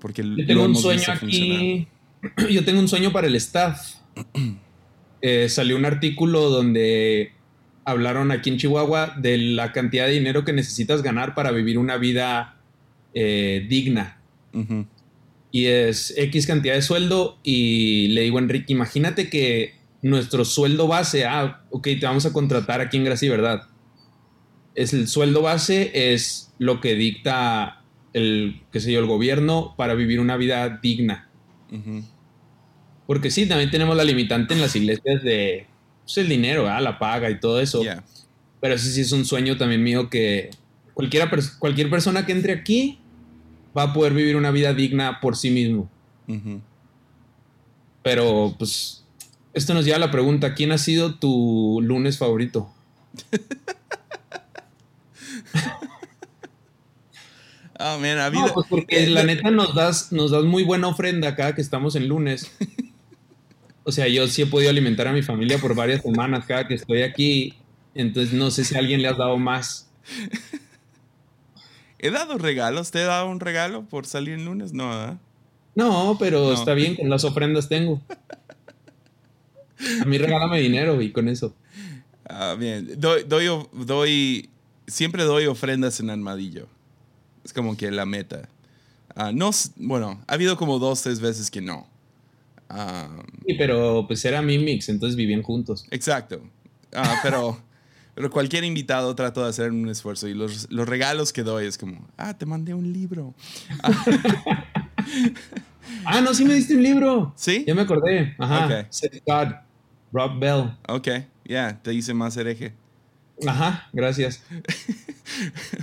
porque 0.00 0.22
yo 0.22 0.46
tengo 0.46 0.64
un 0.64 0.76
sueño 0.76 1.04
aquí 1.08 1.88
yo 2.50 2.64
tengo 2.64 2.80
un 2.80 2.88
sueño 2.88 3.12
para 3.12 3.26
el 3.26 3.36
staff. 3.36 3.94
Eh, 5.24 5.48
salió 5.48 5.76
un 5.76 5.84
artículo 5.84 6.50
donde 6.50 7.30
hablaron 7.84 8.32
aquí 8.32 8.50
en 8.50 8.56
Chihuahua 8.56 9.14
de 9.16 9.38
la 9.38 9.70
cantidad 9.70 10.06
de 10.06 10.14
dinero 10.14 10.44
que 10.44 10.52
necesitas 10.52 11.00
ganar 11.00 11.36
para 11.36 11.52
vivir 11.52 11.78
una 11.78 11.96
vida 11.96 12.56
eh, 13.14 13.64
digna. 13.68 14.20
Y 15.50 15.66
es 15.66 16.14
X 16.16 16.46
cantidad 16.46 16.74
de 16.74 16.82
sueldo. 16.82 17.38
Y 17.42 18.08
le 18.08 18.22
digo 18.22 18.38
a 18.38 18.42
Enrique, 18.42 18.72
imagínate 18.72 19.28
que 19.28 19.74
nuestro 20.02 20.44
sueldo 20.44 20.88
base, 20.88 21.24
ah, 21.24 21.62
ok, 21.70 21.84
te 21.84 22.06
vamos 22.06 22.26
a 22.26 22.32
contratar 22.32 22.80
aquí 22.80 22.96
en 22.96 23.04
Gracia 23.04 23.30
¿verdad? 23.30 23.68
Es 24.74 24.92
el 24.92 25.06
sueldo 25.06 25.42
base 25.42 26.12
es 26.14 26.52
lo 26.58 26.80
que 26.80 26.94
dicta 26.94 27.82
el, 28.12 28.62
qué 28.72 28.80
sé 28.80 28.92
yo, 28.92 29.00
el 29.00 29.06
gobierno 29.06 29.74
para 29.76 29.94
vivir 29.94 30.20
una 30.20 30.36
vida 30.36 30.80
digna. 30.82 31.28
Porque 33.06 33.30
sí, 33.30 33.46
también 33.46 33.70
tenemos 33.70 33.96
la 33.96 34.04
limitante 34.04 34.54
en 34.54 34.60
las 34.60 34.74
iglesias 34.74 35.22
de 35.22 35.66
pues, 36.04 36.18
el 36.18 36.28
dinero, 36.28 36.64
la 36.64 36.98
paga 36.98 37.30
y 37.30 37.38
todo 37.38 37.60
eso. 37.60 37.82
Pero 38.60 38.74
ese 38.74 38.90
sí 38.90 39.02
es 39.02 39.12
un 39.12 39.24
sueño 39.24 39.56
también 39.56 39.82
mío 39.82 40.08
que 40.08 40.50
cualquiera, 40.94 41.30
cualquier 41.58 41.90
persona 41.90 42.24
que 42.24 42.32
entre 42.32 42.52
aquí 42.52 43.01
va 43.76 43.84
a 43.84 43.92
poder 43.92 44.14
vivir 44.14 44.36
una 44.36 44.50
vida 44.50 44.74
digna 44.74 45.20
por 45.20 45.36
sí 45.36 45.50
mismo. 45.50 45.90
Pero 48.02 48.54
pues 48.58 49.04
esto 49.52 49.74
nos 49.74 49.84
lleva 49.84 49.96
a 49.96 50.00
la 50.00 50.10
pregunta, 50.10 50.54
¿quién 50.54 50.72
ha 50.72 50.78
sido 50.78 51.14
tu 51.16 51.80
lunes 51.82 52.18
favorito? 52.18 52.72
Oh, 57.78 57.98
man, 58.00 58.32
pues 58.54 58.66
porque 58.68 59.06
la 59.08 59.24
neta 59.24 59.50
nos 59.50 59.74
das, 59.74 60.12
nos 60.12 60.30
das 60.30 60.44
muy 60.44 60.62
buena 60.62 60.88
ofrenda 60.88 61.36
cada 61.36 61.54
que 61.54 61.60
estamos 61.60 61.96
en 61.96 62.08
lunes. 62.08 62.50
O 63.84 63.90
sea, 63.90 64.06
yo 64.06 64.28
sí 64.28 64.42
he 64.42 64.46
podido 64.46 64.70
alimentar 64.70 65.08
a 65.08 65.12
mi 65.12 65.22
familia 65.22 65.58
por 65.58 65.74
varias 65.74 66.02
semanas 66.02 66.44
cada 66.46 66.68
que 66.68 66.74
estoy 66.74 67.02
aquí. 67.02 67.54
Entonces 67.94 68.32
no 68.32 68.50
sé 68.52 68.64
si 68.64 68.76
a 68.76 68.78
alguien 68.78 69.02
le 69.02 69.08
has 69.08 69.18
dado 69.18 69.36
más. 69.38 69.90
He 72.02 72.10
dado 72.10 72.36
regalos. 72.36 72.90
¿Te 72.90 73.00
he 73.00 73.04
dado 73.04 73.28
un 73.28 73.40
regalo 73.40 73.84
por 73.84 74.06
salir 74.06 74.34
el 74.34 74.44
lunes? 74.44 74.72
No, 74.72 74.88
¿verdad? 74.90 75.18
No, 75.74 76.16
pero 76.18 76.48
No. 76.48 76.52
está 76.52 76.74
bien, 76.74 76.96
con 76.96 77.08
las 77.08 77.24
ofrendas 77.24 77.68
tengo. 77.68 78.00
A 80.00 80.04
mí 80.04 80.18
regálame 80.18 80.58
dinero 80.60 81.00
y 81.02 81.10
con 81.12 81.28
eso. 81.28 81.54
Ah, 82.28 82.54
bien. 82.58 83.00
Doy, 83.00 83.24
doy, 83.24 83.46
doy- 83.72 84.48
siempre 84.86 85.24
doy 85.24 85.46
ofrendas 85.46 85.98
en 86.00 86.10
armadillo. 86.10 86.66
Es 87.44 87.52
como 87.52 87.76
que 87.76 87.90
la 87.90 88.06
meta. 88.06 88.48
Ah, 89.16 89.32
no, 89.32 89.50
bueno, 89.76 90.22
ha 90.26 90.34
habido 90.34 90.56
como 90.56 90.78
dos, 90.78 91.02
tres 91.02 91.20
veces 91.20 91.50
que 91.50 91.60
no. 91.60 91.86
Ah, 92.68 93.08
Sí, 93.46 93.54
pero 93.58 94.04
pues 94.06 94.24
era 94.24 94.40
mi 94.40 94.58
mix, 94.58 94.88
entonces 94.88 95.16
vivían 95.16 95.42
juntos. 95.42 95.84
exacto. 95.90 96.40
Ah, 96.94 97.20
pero, 97.22 97.58
pero 98.14 98.30
cualquier 98.30 98.64
invitado 98.64 99.14
trato 99.14 99.42
de 99.42 99.48
hacer 99.48 99.70
un 99.70 99.88
esfuerzo 99.88 100.28
y 100.28 100.34
los, 100.34 100.70
los 100.70 100.88
regalos 100.88 101.32
que 101.32 101.42
doy 101.42 101.66
es 101.66 101.78
como, 101.78 102.06
ah, 102.16 102.36
te 102.36 102.46
mandé 102.46 102.74
un 102.74 102.92
libro. 102.92 103.34
Ah, 106.04 106.20
no, 106.20 106.32
sí 106.32 106.44
me 106.44 106.54
diste 106.54 106.74
un 106.76 106.82
libro. 106.82 107.32
¿Sí? 107.36 107.64
Ya 107.66 107.74
me 107.74 107.82
acordé. 107.82 108.34
Ajá. 108.38 108.66
Ok. 108.66 108.86
Seth 108.90 109.22
God, 109.26 109.48
Rob 110.12 110.38
Bell. 110.38 110.76
Ok, 110.88 111.08
ya, 111.44 111.80
te 111.82 111.92
hice 111.92 112.14
más 112.14 112.36
hereje. 112.36 112.74
Ajá, 113.46 113.88
gracias. 113.92 114.42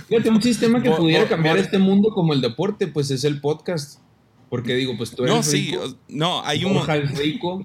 Fíjate, 0.08 0.30
un 0.30 0.42
sistema 0.42 0.82
que 0.82 0.90
pudiera 0.90 1.28
cambiar 1.28 1.58
este 1.58 1.78
mundo 1.78 2.10
como 2.10 2.32
el 2.32 2.40
deporte, 2.40 2.86
pues 2.86 3.10
es 3.10 3.24
el 3.24 3.40
podcast. 3.40 4.00
Porque 4.48 4.74
digo, 4.74 4.96
pues 4.96 5.10
tú 5.12 5.22
eres 5.24 5.36
No, 5.36 5.42
sí, 5.42 5.70
rico, 5.70 5.96
no, 6.08 6.44
hay 6.44 6.64
un, 6.64 6.84
rico. 7.16 7.64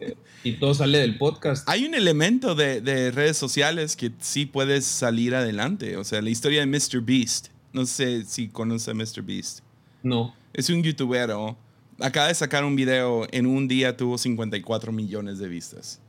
eh, 0.00 0.16
y 0.44 0.52
todo 0.52 0.74
sale 0.74 0.98
del 0.98 1.16
podcast. 1.16 1.68
hay 1.68 1.86
un 1.86 1.94
elemento 1.94 2.54
de, 2.54 2.80
de 2.80 3.10
redes 3.10 3.36
sociales 3.36 3.96
que 3.96 4.12
sí 4.20 4.46
puedes 4.46 4.84
salir 4.84 5.34
adelante. 5.34 5.96
O 5.96 6.04
sea, 6.04 6.20
la 6.22 6.30
historia 6.30 6.60
de 6.60 6.66
Mr. 6.66 7.00
Beast. 7.00 7.48
No 7.72 7.86
sé 7.86 8.24
si 8.24 8.48
conoce 8.48 8.90
a 8.90 8.94
Mr. 8.94 9.22
Beast. 9.22 9.60
No. 10.02 10.34
Es 10.52 10.68
un 10.70 10.82
youtubero. 10.82 11.56
Acaba 11.98 12.28
de 12.28 12.34
sacar 12.34 12.64
un 12.64 12.76
video. 12.76 13.26
En 13.32 13.46
un 13.46 13.66
día 13.66 13.96
tuvo 13.96 14.18
54 14.18 14.92
millones 14.92 15.38
de 15.38 15.48
vistas. 15.48 16.00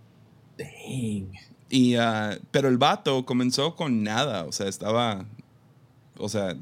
Dang. 0.58 1.32
Y, 1.70 1.96
ah, 1.96 2.38
pero 2.52 2.68
el 2.68 2.78
vato 2.78 3.26
comenzó 3.26 3.76
con 3.76 4.04
nada. 4.04 4.44
O 4.44 4.52
sea, 4.52 4.68
estaba. 4.68 5.26
O 6.18 6.30
sea. 6.30 6.56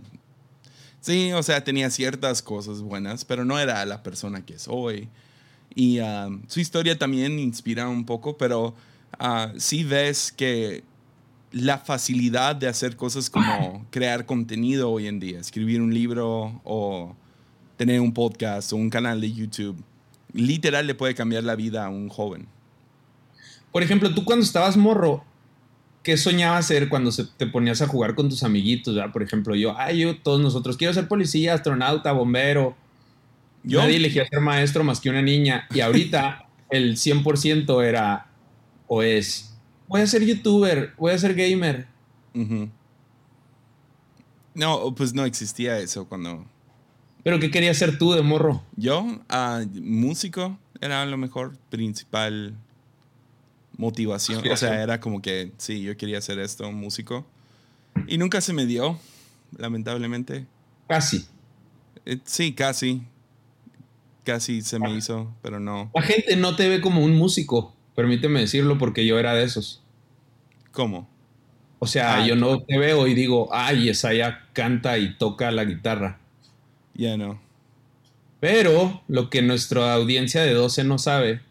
Sí, 1.01 1.33
o 1.33 1.43
sea, 1.43 1.63
tenía 1.63 1.89
ciertas 1.89 2.41
cosas 2.41 2.81
buenas, 2.81 3.25
pero 3.25 3.43
no 3.43 3.59
era 3.59 3.85
la 3.85 4.03
persona 4.03 4.45
que 4.45 4.53
es 4.53 4.67
hoy. 4.69 5.09
Y 5.75 5.99
ah, 5.99 6.29
su 6.47 6.59
historia 6.59 6.97
también 6.97 7.39
inspira 7.39 7.87
un 7.89 8.05
poco, 8.05 8.37
pero 8.37 8.75
ah, 9.19 9.51
sí 9.57 9.83
ves 9.83 10.31
que 10.31 10.83
la 11.51 11.77
facilidad 11.77 12.55
de 12.55 12.67
hacer 12.67 12.95
cosas 12.95 13.29
como 13.29 13.85
crear 13.91 14.25
contenido 14.25 14.91
hoy 14.91 15.07
en 15.07 15.19
día, 15.19 15.39
escribir 15.39 15.81
un 15.81 15.93
libro 15.93 16.61
o 16.63 17.15
tener 17.77 17.99
un 18.01 18.13
podcast 18.13 18.71
o 18.73 18.75
un 18.75 18.89
canal 18.89 19.19
de 19.21 19.31
YouTube, 19.31 19.83
literal 20.31 20.85
le 20.87 20.95
puede 20.95 21.15
cambiar 21.15 21.43
la 21.43 21.55
vida 21.55 21.85
a 21.85 21.89
un 21.89 22.09
joven. 22.09 22.47
Por 23.71 23.81
ejemplo, 23.83 24.13
tú 24.13 24.23
cuando 24.25 24.45
estabas 24.45 24.77
morro, 24.77 25.23
¿qué 26.03 26.17
soñabas 26.17 26.67
ser 26.67 26.89
cuando 26.89 27.11
se- 27.11 27.25
te 27.25 27.47
ponías 27.47 27.81
a 27.81 27.87
jugar 27.87 28.13
con 28.13 28.29
tus 28.29 28.43
amiguitos? 28.43 28.93
¿verdad? 28.95 29.11
Por 29.11 29.23
ejemplo, 29.23 29.55
yo, 29.55 29.75
ay, 29.77 29.99
yo, 30.01 30.17
todos 30.21 30.39
nosotros, 30.39 30.77
quiero 30.77 30.93
ser 30.93 31.07
policía, 31.07 31.55
astronauta, 31.55 32.11
bombero. 32.11 32.75
Yo, 33.63 33.79
Nadie 33.79 33.97
elegía 33.97 34.27
ser 34.27 34.41
maestro 34.41 34.83
más 34.83 34.99
que 34.99 35.09
una 35.09 35.21
niña. 35.21 35.67
Y 35.73 35.79
ahorita 35.79 36.47
el 36.69 36.95
100% 36.95 37.83
era 37.83 38.27
o 38.87 39.01
es, 39.01 39.55
voy 39.87 40.01
a 40.01 40.07
ser 40.07 40.25
youtuber, 40.25 40.93
voy 40.97 41.13
a 41.13 41.17
ser 41.17 41.33
gamer. 41.33 41.87
No, 44.55 44.93
pues 44.95 45.13
no 45.13 45.25
existía 45.25 45.79
eso 45.79 46.07
cuando 46.07 46.45
Pero 47.23 47.39
¿qué 47.39 47.49
querías 47.51 47.77
ser 47.77 47.97
tú 47.97 48.13
de 48.13 48.21
morro? 48.21 48.63
yo, 48.75 49.19
ah, 49.29 49.63
músico, 49.73 50.57
era 50.81 51.05
lo 51.05 51.17
mejor 51.17 51.57
principal 51.69 52.55
motivación. 53.77 54.47
O 54.47 54.57
sea, 54.57 54.81
era 54.81 54.99
como 54.99 55.21
que, 55.21 55.51
sí, 55.57 55.81
yo 55.81 55.95
quería 55.97 56.17
hacer 56.17 56.39
esto, 56.39 56.71
músico. 56.71 57.25
Y 58.07 58.17
nunca 58.17 58.41
se 58.41 58.53
me 58.53 58.65
dio, 58.65 58.99
lamentablemente. 59.57 60.45
Casi. 60.87 61.25
Eh, 62.05 62.19
sí, 62.25 62.53
casi. 62.53 63.03
Casi 64.23 64.61
se 64.61 64.79
me 64.79 64.95
hizo, 64.95 65.33
pero 65.41 65.59
no. 65.59 65.91
La 65.93 66.01
gente 66.01 66.35
no 66.35 66.55
te 66.55 66.69
ve 66.69 66.79
como 66.79 67.03
un 67.03 67.15
músico, 67.15 67.75
permíteme 67.95 68.39
decirlo, 68.39 68.77
porque 68.77 69.05
yo 69.05 69.19
era 69.19 69.33
de 69.33 69.43
esos. 69.43 69.83
¿Cómo? 70.71 71.09
O 71.79 71.87
sea, 71.87 72.15
Ah, 72.15 72.25
yo 72.25 72.35
no 72.37 72.61
te 72.61 72.77
veo 72.77 73.07
y 73.07 73.13
digo, 73.13 73.49
ay, 73.51 73.89
Esaya 73.89 74.45
canta 74.53 74.97
y 74.97 75.17
toca 75.17 75.51
la 75.51 75.65
guitarra. 75.65 76.19
Ya 76.93 77.17
no. 77.17 77.41
Pero 78.39 79.03
lo 79.07 79.29
que 79.29 79.41
nuestra 79.41 79.93
audiencia 79.93 80.41
de 80.43 80.53
12 80.53 80.83
no 80.85 80.97
sabe 80.97 81.41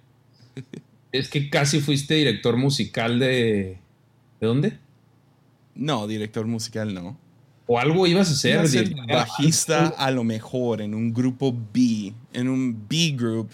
es 1.12 1.28
que 1.28 1.50
casi 1.50 1.80
fuiste 1.80 2.14
director 2.14 2.56
musical 2.56 3.18
de... 3.18 3.78
¿De 4.40 4.46
dónde? 4.46 4.78
No, 5.74 6.06
director 6.06 6.46
musical 6.46 6.94
no. 6.94 7.18
O 7.66 7.78
algo 7.78 8.06
ibas 8.06 8.28
a 8.28 8.32
hacer. 8.32 8.54
Iba 8.54 8.62
a 8.62 8.66
ser 8.66 8.88
director. 8.88 9.16
bajista 9.16 9.86
a 9.96 10.10
lo 10.10 10.24
mejor 10.24 10.82
en 10.82 10.94
un 10.94 11.12
grupo 11.12 11.54
B, 11.72 12.12
en 12.32 12.48
un 12.48 12.86
B 12.88 13.14
group 13.16 13.50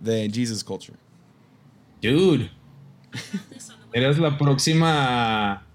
de 0.00 0.30
Jesus 0.32 0.64
Culture. 0.64 0.98
Dude, 2.02 2.50
eras 3.92 4.18
la 4.18 4.38
próxima 4.38 5.66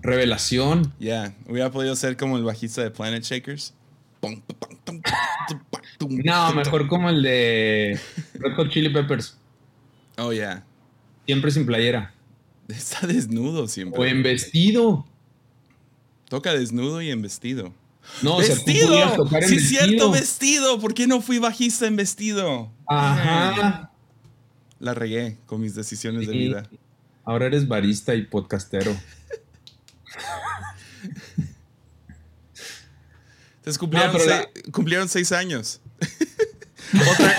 revelación. 0.00 0.92
Ya, 0.98 1.34
hubiera 1.48 1.70
podido 1.70 1.94
ser 1.96 2.16
como 2.16 2.36
el 2.36 2.44
bajista 2.44 2.82
de 2.82 2.90
Planet 2.90 3.22
Shakers. 3.22 3.74
No, 6.00 6.54
mejor 6.54 6.88
como 6.88 7.10
el 7.10 7.22
de 7.22 8.00
Red 8.34 8.54
Hot 8.56 8.70
Chili 8.70 8.90
Peppers. 8.90 9.36
Oh, 10.16 10.32
yeah. 10.32 10.64
Siempre 11.26 11.50
sin 11.50 11.66
playera. 11.66 12.14
Está 12.68 13.06
desnudo 13.06 13.68
siempre. 13.68 14.00
O 14.00 14.04
en 14.04 14.22
vestido. 14.22 15.06
Toca 16.28 16.54
desnudo 16.54 17.02
y 17.02 17.10
en 17.10 17.20
vestido. 17.20 17.72
No, 18.22 18.36
o 18.36 18.42
sea, 18.42 18.54
tú 18.56 18.62
¡Vestido! 18.66 18.88
podías 18.88 19.16
tocar 19.16 19.42
en 19.42 19.48
sí, 19.48 19.56
vestido. 19.56 19.84
cierto, 19.84 20.10
vestido. 20.10 20.80
¿Por 20.80 20.94
qué 20.94 21.06
no 21.06 21.20
fui 21.20 21.38
bajista 21.38 21.86
en 21.86 21.96
vestido? 21.96 22.70
Ajá. 22.86 23.90
La 24.78 24.94
regué 24.94 25.38
con 25.46 25.60
mis 25.60 25.74
decisiones 25.74 26.26
de 26.26 26.32
vida. 26.32 26.68
Ahora 27.24 27.46
eres 27.46 27.66
barista 27.68 28.14
y 28.14 28.22
podcastero. 28.22 28.94
Entonces 33.56 33.78
cumplieron, 33.78 34.12
No, 34.12 34.18
pero 34.18 34.42
se- 34.54 34.70
cumplieron 34.72 35.08
seis 35.08 35.32
años. 35.32 35.80
Otra... 37.10 37.36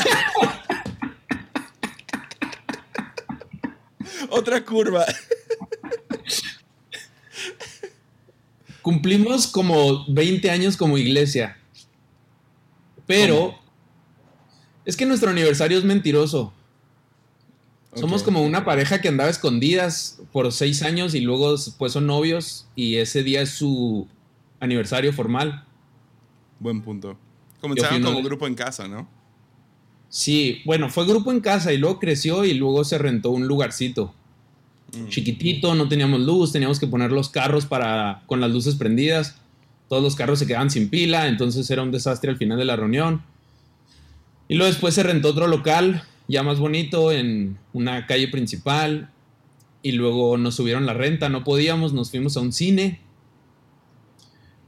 Otra 4.29 4.65
curva. 4.65 5.05
Cumplimos 8.85 9.47
como 9.47 10.05
20 10.09 10.51
años 10.51 10.77
como 10.77 10.99
iglesia. 10.99 11.57
Pero 13.07 13.35
¿Cómo? 13.35 13.59
es 14.85 14.95
que 14.95 15.07
nuestro 15.07 15.31
aniversario 15.31 15.79
es 15.79 15.83
mentiroso. 15.83 16.53
Somos 17.95 18.21
como 18.21 18.43
una 18.43 18.63
pareja 18.63 19.01
que 19.01 19.07
andaba 19.07 19.31
escondidas 19.31 20.21
por 20.31 20.51
seis 20.51 20.83
años 20.83 21.15
y 21.15 21.21
luego 21.21 21.55
pues 21.79 21.93
son 21.93 22.05
novios 22.05 22.67
y 22.75 22.97
ese 22.97 23.23
día 23.23 23.41
es 23.41 23.49
su 23.49 24.07
aniversario 24.59 25.11
formal. 25.13 25.65
Buen 26.59 26.83
punto. 26.83 27.17
Comenzaron 27.61 28.03
como 28.03 28.17
de- 28.17 28.23
grupo 28.23 28.45
en 28.45 28.53
casa, 28.53 28.87
¿no? 28.87 29.07
Sí, 30.09 30.61
bueno, 30.63 30.89
fue 30.91 31.07
grupo 31.07 31.31
en 31.31 31.39
casa 31.39 31.73
y 31.73 31.79
luego 31.79 31.97
creció 31.99 32.45
y 32.45 32.53
luego 32.53 32.83
se 32.83 32.99
rentó 32.99 33.31
un 33.31 33.47
lugarcito. 33.47 34.13
Mm. 34.93 35.09
Chiquitito, 35.09 35.75
no 35.75 35.87
teníamos 35.87 36.21
luz, 36.21 36.51
teníamos 36.51 36.79
que 36.79 36.87
poner 36.87 37.11
los 37.11 37.29
carros 37.29 37.65
para 37.65 38.23
con 38.25 38.41
las 38.41 38.51
luces 38.51 38.75
prendidas. 38.75 39.35
Todos 39.87 40.01
los 40.01 40.15
carros 40.15 40.39
se 40.39 40.47
quedaban 40.47 40.69
sin 40.69 40.89
pila, 40.89 41.27
entonces 41.27 41.69
era 41.69 41.83
un 41.83 41.91
desastre 41.91 42.31
al 42.31 42.37
final 42.37 42.57
de 42.57 42.65
la 42.65 42.75
reunión. 42.75 43.21
Y 44.47 44.55
luego 44.55 44.71
después 44.71 44.93
se 44.93 45.03
rentó 45.03 45.29
otro 45.29 45.47
local, 45.47 46.03
ya 46.27 46.43
más 46.43 46.59
bonito, 46.59 47.11
en 47.11 47.57
una 47.73 48.05
calle 48.05 48.27
principal. 48.27 49.09
Y 49.81 49.91
luego 49.91 50.37
nos 50.37 50.55
subieron 50.55 50.85
la 50.85 50.93
renta, 50.93 51.29
no 51.29 51.43
podíamos, 51.43 51.93
nos 51.93 52.09
fuimos 52.09 52.37
a 52.37 52.41
un 52.41 52.51
cine. 52.51 52.99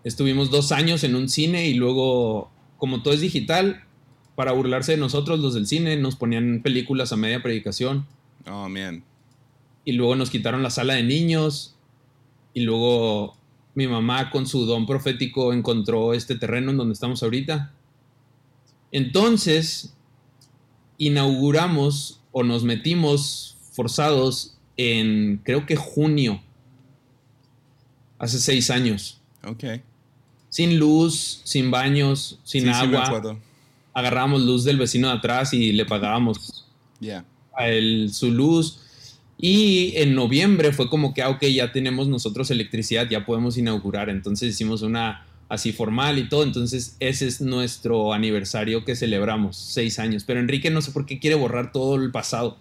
Estuvimos 0.04 0.52
dos 0.52 0.72
años 0.72 1.04
en 1.04 1.16
un 1.16 1.28
cine 1.28 1.68
y 1.68 1.74
luego, 1.74 2.52
como 2.78 3.02
todo 3.02 3.14
es 3.14 3.22
digital, 3.22 3.84
para 4.36 4.52
burlarse 4.52 4.92
de 4.92 5.00
nosotros, 5.00 5.40
los 5.40 5.56
del 5.56 5.66
cine, 5.66 5.98
nos 5.98 6.16
ponían 6.16 6.62
películas 6.62 7.12
a 7.12 7.18
media 7.18 7.42
predicación. 7.42 8.06
Oh, 8.48 8.70
man. 8.70 9.04
Y 9.88 9.94
luego 9.94 10.18
nos 10.18 10.30
quitaron 10.30 10.64
la 10.64 10.70
sala 10.70 10.96
de 10.96 11.04
niños. 11.04 11.74
Y 12.54 12.60
luego 12.62 13.38
mi 13.74 13.88
mamá 13.88 14.32
con 14.32 14.46
su 14.46 14.66
don 14.66 14.86
profético 14.86 15.54
encontró 15.54 16.14
este 16.14 16.36
terreno 16.36 16.72
en 16.72 16.78
donde 16.78 16.92
estamos 16.92 17.24
ahorita. 17.24 17.72
Entonces, 18.92 19.94
inauguramos 20.98 22.20
o 22.34 22.44
nos 22.44 22.64
metimos 22.66 23.56
forzados 23.72 24.58
en, 24.76 25.40
creo 25.46 25.66
que 25.66 25.78
junio, 25.78 26.42
hace 28.20 28.40
seis 28.40 28.70
años. 28.70 29.22
Ok. 29.46 29.64
Sin 30.50 30.80
luz, 30.80 31.42
sin 31.46 31.72
baños, 31.72 32.40
sin 32.44 32.64
Sí, 32.64 32.70
agua. 32.70 33.40
Agarrábamos 33.94 34.42
luz 34.42 34.66
del 34.66 34.78
vecino 34.78 35.08
de 35.08 35.14
atrás 35.14 35.54
y 35.54 35.72
le 35.72 35.86
pagábamos 35.86 36.66
Yeah. 37.00 37.24
a 37.56 37.70
él 37.70 38.10
su 38.12 38.32
luz. 38.32 38.82
Y 39.40 39.94
en 39.98 40.16
noviembre 40.16 40.74
fue 40.74 40.90
como 40.90 41.14
que, 41.14 41.22
ah, 41.22 41.30
ok, 41.30 41.44
ya 41.46 41.72
tenemos 41.72 42.08
nosotros 42.08 42.50
electricidad, 42.50 43.08
ya 43.10 43.24
podemos 43.26 43.56
inaugurar. 43.58 44.10
Entonces 44.10 44.50
hicimos 44.54 44.82
una 44.82 45.26
así 45.48 45.72
formal 45.74 46.18
y 46.18 46.28
todo. 46.28 46.42
Entonces 46.44 46.96
ese 47.00 47.28
es 47.28 47.40
nuestro 47.42 48.14
aniversario 48.14 48.84
que 48.84 48.96
celebramos, 48.96 49.56
seis 49.56 50.00
años. 50.00 50.24
Pero 50.24 50.40
Enrique 50.40 50.72
no 50.72 50.82
sé 50.82 50.92
por 50.92 51.06
qué 51.06 51.20
quiere 51.20 51.36
borrar 51.36 51.72
todo 51.72 51.96
el 51.96 52.10
pasado. 52.12 52.58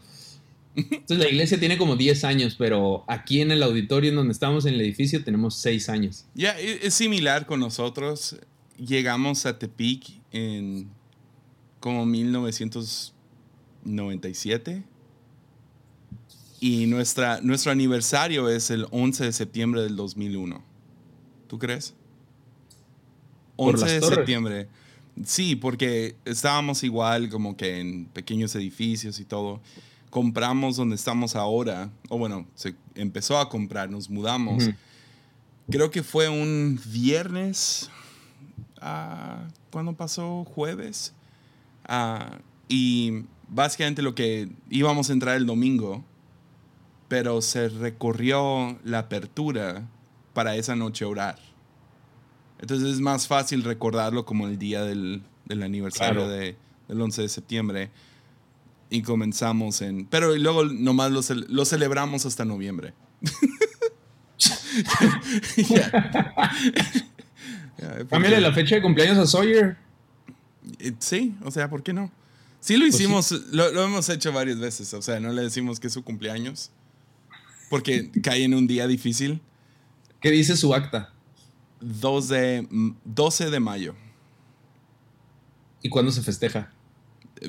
Entonces 0.77 1.17
la 1.19 1.29
iglesia 1.31 1.59
tiene 1.59 1.79
como 1.79 1.97
10 1.97 2.25
años, 2.25 2.55
pero 2.59 3.05
aquí 3.09 3.41
en 3.41 3.51
el 3.51 3.62
auditorio 3.62 4.11
en 4.11 4.17
donde 4.17 4.33
estamos 4.33 4.67
en 4.67 4.75
el 4.75 4.81
edificio 4.83 5.25
tenemos 5.25 5.55
seis 5.57 5.89
años. 5.89 6.27
Ya, 6.35 6.61
e- 6.61 6.87
es 6.87 6.93
similar 6.93 7.47
con 7.47 7.61
nosotros. 7.61 8.37
Llegamos 8.77 9.47
a 9.47 9.59
Tepic 9.59 10.21
en 10.33 10.91
como 11.81 12.05
1997. 12.05 14.83
Y 16.61 16.87
nuestra, 16.87 17.40
nuestro 17.42 17.73
aniversario 17.73 18.49
es 18.49 18.71
el 18.71 18.87
11 18.90 19.25
de 19.25 19.33
septiembre 19.33 19.83
del 19.83 19.97
2001. 19.97 20.62
¿Tú 21.49 21.59
crees? 21.59 21.95
Por 23.57 23.75
11 23.75 23.85
las 23.85 23.92
de 23.92 24.01
torres. 24.01 24.16
septiembre. 24.16 24.69
Sí, 25.25 25.57
porque 25.57 26.16
estábamos 26.25 26.83
igual 26.83 27.29
como 27.31 27.57
que 27.57 27.81
en 27.81 28.07
pequeños 28.07 28.55
edificios 28.55 29.19
y 29.21 29.25
todo. 29.25 29.61
Compramos 30.11 30.77
donde 30.77 30.95
estamos 30.97 31.37
ahora, 31.37 31.90
o 32.09 32.19
bueno, 32.19 32.47
se 32.55 32.75
empezó 32.95 33.38
a 33.38 33.49
comprar, 33.49 33.90
nos 33.90 34.09
mudamos. 34.09 34.71
Creo 35.71 35.90
que 35.90 36.03
fue 36.03 36.29
un 36.29 36.81
viernes. 36.87 37.90
ah, 38.81 39.49
¿Cuándo 39.71 39.95
pasó? 39.95 40.45
Jueves. 40.45 41.12
Ah, 41.87 42.38
y 42.69 43.25
básicamente 43.49 44.03
lo 44.03 44.14
que 44.14 44.49
íbamos 44.71 45.11
a 45.11 45.12
entrar 45.12 45.37
el 45.37 45.47
domingo, 45.47 46.05
pero 47.09 47.40
se 47.42 47.69
recorrió 47.69 48.79
la 48.85 49.01
apertura 49.01 49.87
para 50.35 50.57
esa 50.57 50.77
noche 50.77 51.05
orar. 51.05 51.38
Entonces 52.61 52.88
es 52.95 53.01
más 53.01 53.27
fácil 53.29 53.62
recordarlo 53.64 54.25
como 54.25 54.47
el 54.49 54.59
día 54.59 54.83
del, 54.83 55.23
del 55.45 55.62
aniversario 55.62 56.14
Claro. 56.25 56.29
de- 56.29 56.57
del 56.88 57.01
11 57.01 57.23
de 57.23 57.29
septiembre. 57.29 57.90
Y 58.90 59.03
comenzamos 59.03 59.83
en... 59.83 60.07
Pero 60.07 60.35
luego 60.37 60.64
nomás 60.64 61.11
lo, 61.11 61.21
cel- 61.21 61.47
lo 61.49 61.64
celebramos 61.64 62.25
hasta 62.27 62.45
noviembre. 62.45 62.95
Cámbiale 68.09 68.40
la 68.40 68.53
fecha 68.53 68.77
de 68.77 68.83
cumpleaños 68.83 69.19
a 69.19 69.27
Sawyer. 69.27 69.77
eh, 70.79 70.92
Sí, 70.99 71.35
o 71.45 71.51
sea, 71.51 71.69
¿por 71.69 71.83
qué 71.83 71.92
no? 71.92 72.11
Sí 72.61 72.77
lo 72.77 72.85
Pues 72.85 72.97
sí. 72.97 73.05
hicimos, 73.05 73.31
Lo, 73.53 73.71
lo 73.73 73.85
hemos 73.85 74.09
hecho 74.09 74.33
varias 74.33 74.59
veces, 74.59 74.92
o 74.95 75.03
sea, 75.03 75.21
no 75.21 75.33
le 75.33 75.42
decimos 75.42 75.79
que 75.79 75.87
es 75.88 75.92
su 75.92 76.03
cumpleaños, 76.03 76.71
porque 77.68 78.11
cae 78.22 78.44
en 78.44 78.55
un 78.55 78.66
día 78.66 78.87
difícil. 78.87 79.40
¿Qué 80.20 80.31
dice 80.31 80.57
su 80.57 80.74
acta? 80.74 81.12
2 81.81 82.29
de, 82.29 82.66
12 83.05 83.50
de 83.50 83.61
mayo, 83.61 83.94
¿Y 85.83 85.88
cuándo 85.88 86.11
se 86.11 86.20
festeja? 86.20 86.72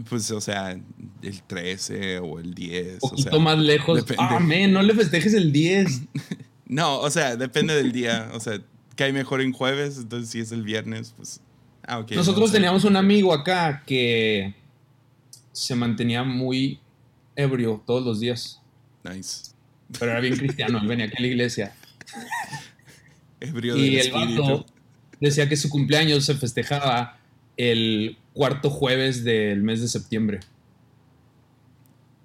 Pues, 0.09 0.29
o 0.29 0.39
sea, 0.39 0.79
el 1.21 1.41
13 1.41 2.19
o 2.19 2.39
el 2.39 2.53
10. 2.53 2.93
Un 2.93 2.97
o 3.01 3.09
poquito 3.09 3.31
sea, 3.31 3.39
más 3.39 3.57
lejos. 3.57 4.05
Ah, 4.19 4.39
no 4.39 4.83
le 4.83 4.93
festejes 4.93 5.33
el 5.33 5.51
10. 5.51 6.01
No, 6.69 6.99
o 6.99 7.09
sea, 7.09 7.37
depende 7.37 7.73
del 7.73 7.93
día, 7.93 8.29
o 8.33 8.41
sea, 8.41 8.61
cae 8.97 9.13
mejor 9.13 9.39
en 9.39 9.53
jueves, 9.53 9.99
entonces 9.99 10.29
si 10.29 10.41
es 10.41 10.51
el 10.51 10.63
viernes, 10.63 11.13
pues... 11.15 11.39
Ah, 11.81 11.99
ok. 11.99 12.11
Nosotros 12.11 12.49
no 12.49 12.53
teníamos 12.53 12.83
un 12.83 12.97
amigo 12.97 13.33
acá 13.33 13.83
que 13.85 14.53
se 15.53 15.75
mantenía 15.75 16.25
muy 16.25 16.81
ebrio 17.37 17.81
todos 17.87 18.03
los 18.03 18.19
días. 18.19 18.61
Nice. 19.05 19.51
Pero 19.99 20.11
era 20.11 20.19
bien 20.19 20.35
cristiano, 20.35 20.79
él 20.79 20.87
venía 20.87 21.05
aquí 21.05 21.15
a 21.17 21.21
la 21.21 21.27
iglesia. 21.27 21.73
Ebrio 23.39 23.75
del 23.75 23.83
Y 23.85 23.97
el 23.99 24.11
vato 24.11 24.65
decía 25.19 25.47
que 25.47 25.55
su 25.55 25.69
cumpleaños 25.69 26.25
se 26.25 26.35
festejaba 26.35 27.17
el 27.55 28.17
cuarto 28.33 28.69
jueves 28.69 29.23
del 29.23 29.61
mes 29.63 29.81
de 29.81 29.87
septiembre. 29.87 30.39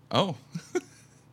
Oh, 0.08 0.36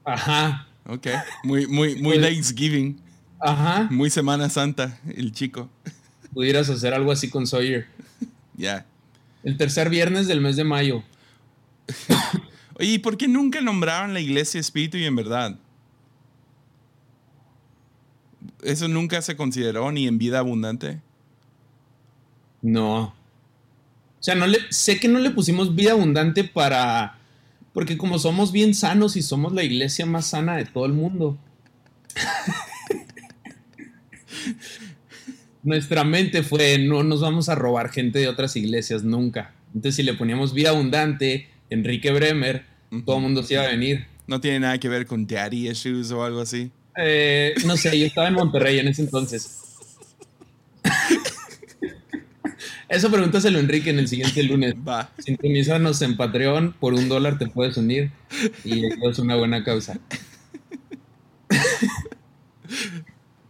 Ajá, 0.05 0.67
ok. 0.85 1.07
Muy, 1.43 1.67
muy, 1.67 1.95
muy 1.95 2.17
Pues- 2.17 2.21
Thanksgiving. 2.33 2.99
ajá. 3.39 3.87
Muy 3.91 4.09
Semana 4.09 4.49
Santa, 4.49 4.97
el 5.15 5.31
chico. 5.33 5.69
Pudieras 6.33 6.69
hacer 6.69 6.93
algo 6.93 7.11
así 7.11 7.29
con 7.29 7.45
Sawyer. 7.47 7.87
Ya. 8.55 8.85
El 9.43 9.57
tercer 9.57 9.89
viernes 9.89 10.27
del 10.27 10.41
mes 10.41 10.55
de 10.55 10.63
mayo. 10.63 11.03
Oye, 12.75 12.93
¿y 12.93 12.99
por 12.99 13.17
qué 13.17 13.27
nunca 13.27 13.61
nombraron 13.61 14.13
la 14.13 14.19
iglesia 14.19 14.59
espíritu 14.59 14.97
y 14.97 15.05
en 15.05 15.15
verdad? 15.15 15.57
¿Eso 18.63 18.87
nunca 18.87 19.21
se 19.21 19.35
consideró 19.35 19.91
ni 19.91 20.07
en 20.07 20.17
vida 20.17 20.39
abundante? 20.39 21.01
No. 22.61 23.01
O 24.19 24.21
sea, 24.21 24.35
no 24.35 24.47
le, 24.47 24.59
sé 24.69 24.99
que 24.99 25.07
no 25.07 25.19
le 25.19 25.29
pusimos 25.31 25.75
vida 25.75 25.91
abundante 25.91 26.43
para. 26.43 27.17
Porque 27.73 27.97
como 27.97 28.19
somos 28.19 28.51
bien 28.51 28.73
sanos 28.73 29.15
y 29.15 29.21
somos 29.21 29.53
la 29.53 29.63
iglesia 29.63 30.05
más 30.05 30.25
sana 30.27 30.57
de 30.57 30.65
todo 30.65 30.85
el 30.85 30.93
mundo. 30.93 31.37
Nuestra 35.63 36.03
mente 36.03 36.43
fue, 36.43 36.77
no 36.79 37.03
nos 37.03 37.21
vamos 37.21 37.47
a 37.49 37.55
robar 37.55 37.89
gente 37.91 38.19
de 38.19 38.27
otras 38.27 38.55
iglesias 38.55 39.03
nunca. 39.03 39.53
Entonces, 39.67 39.95
si 39.95 40.03
le 40.03 40.13
poníamos 40.15 40.53
vida 40.53 40.69
abundante, 40.69 41.49
Enrique 41.69 42.11
Bremer, 42.11 42.65
todo 43.05 43.17
el 43.17 43.21
mundo 43.21 43.43
se 43.43 43.53
iba 43.53 43.63
a 43.63 43.67
venir. 43.67 44.07
No 44.27 44.41
tiene 44.41 44.61
nada 44.61 44.77
que 44.79 44.89
ver 44.89 45.05
con 45.05 45.27
daddy 45.27 45.69
issues 45.69 46.11
o 46.11 46.23
algo 46.23 46.41
así. 46.41 46.71
Eh, 47.01 47.55
no 47.65 47.77
sé, 47.77 47.97
yo 47.97 48.05
estaba 48.05 48.27
en 48.27 48.33
Monterrey 48.33 48.79
en 48.79 48.87
ese 48.87 49.03
entonces. 49.03 49.59
Eso 52.89 53.11
pregúntaselo 53.11 53.57
a 53.59 53.61
Enrique 53.61 53.91
en 53.91 53.99
el 53.99 54.07
siguiente 54.07 54.41
lunes. 54.43 54.73
Va. 54.75 55.11
Sintonízanos 55.19 56.01
en 56.01 56.17
Patreon, 56.17 56.73
por 56.79 56.95
un 56.95 57.07
dólar 57.07 57.37
te 57.37 57.47
puedes 57.47 57.77
unir 57.77 58.11
y 58.65 58.85
es 58.85 59.19
una 59.19 59.35
buena 59.35 59.63
causa. 59.63 59.99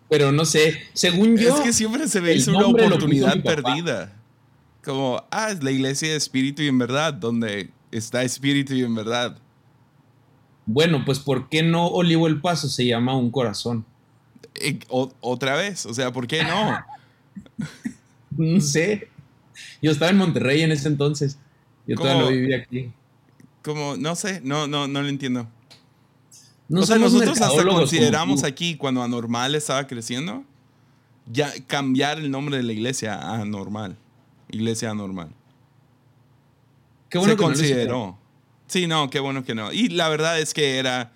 Pero 0.09 0.31
no 0.31 0.43
sé, 0.43 0.81
según 0.93 1.38
yo, 1.38 1.55
es 1.55 1.62
que 1.62 1.71
siempre 1.71 2.07
se 2.07 2.35
hizo 2.35 2.51
una 2.51 2.67
oportunidad 2.67 3.41
perdida. 3.41 4.13
Como, 4.83 5.23
ah, 5.31 5.51
es 5.51 5.63
la 5.63 5.71
iglesia 5.71 6.09
de 6.09 6.15
espíritu 6.15 6.63
y 6.63 6.67
en 6.67 6.79
verdad, 6.79 7.13
donde 7.13 7.69
está 7.91 8.23
espíritu 8.23 8.73
y 8.73 8.83
en 8.83 8.95
verdad. 8.95 9.38
Bueno, 10.71 11.03
pues 11.03 11.17
¿por 11.17 11.49
qué 11.49 11.63
no 11.63 11.88
Olivo 11.88 12.27
el 12.27 12.41
Paso 12.41 12.69
se 12.69 12.86
llama 12.86 13.17
un 13.17 13.32
corazón? 13.32 13.86
Eh, 14.53 14.77
o- 14.88 15.12
otra 15.19 15.55
vez, 15.55 15.88
o 15.88 15.93
sea, 15.95 16.13
¿por 16.13 16.27
qué 16.27 16.43
no? 16.43 16.77
No 18.38 18.62
sé. 18.62 19.10
Yo 19.82 19.91
estaba 19.91 20.12
en 20.12 20.17
Monterrey 20.17 20.62
en 20.62 20.71
ese 20.71 20.88
entonces. 20.88 21.39
Yo 21.88 21.95
todavía 21.95 22.21
no 22.21 22.29
vivía 22.29 22.58
aquí. 22.58 22.91
Como, 23.63 23.97
no 23.97 24.15
sé, 24.15 24.41
no, 24.43 24.67
no, 24.67 24.88
no 24.88 25.01
lo 25.01 25.10
entiendo. 25.10 25.47
No 26.69 26.82
o 26.82 26.86
sea, 26.86 26.97
nosotros 26.99 27.41
hasta 27.41 27.65
consideramos 27.65 28.43
aquí, 28.43 28.77
cuando 28.77 29.01
Anormal 29.01 29.55
estaba 29.55 29.88
creciendo, 29.88 30.43
ya 31.25 31.51
cambiar 31.65 32.19
el 32.19 32.29
nombre 32.29 32.58
de 32.58 32.63
la 32.63 32.73
iglesia 32.73 33.15
a 33.15 33.41
Anormal. 33.41 33.97
Iglesia 34.51 34.91
Anormal. 34.91 35.29
Qué 37.10 37.17
bueno 37.17 37.34
Se 37.34 37.38
que 37.38 37.41
no 37.41 37.49
lo 37.49 37.55
consideró. 37.55 38.18
Sí, 38.69 38.88
no, 38.88 39.10
qué 39.10 39.19
bueno 39.19 39.43
que 39.43 39.53
no. 39.55 39.71
Y 39.73 39.89
la 39.89 40.08
verdad 40.10 40.39
es 40.39 40.53
que 40.53 40.77
era 40.77 41.12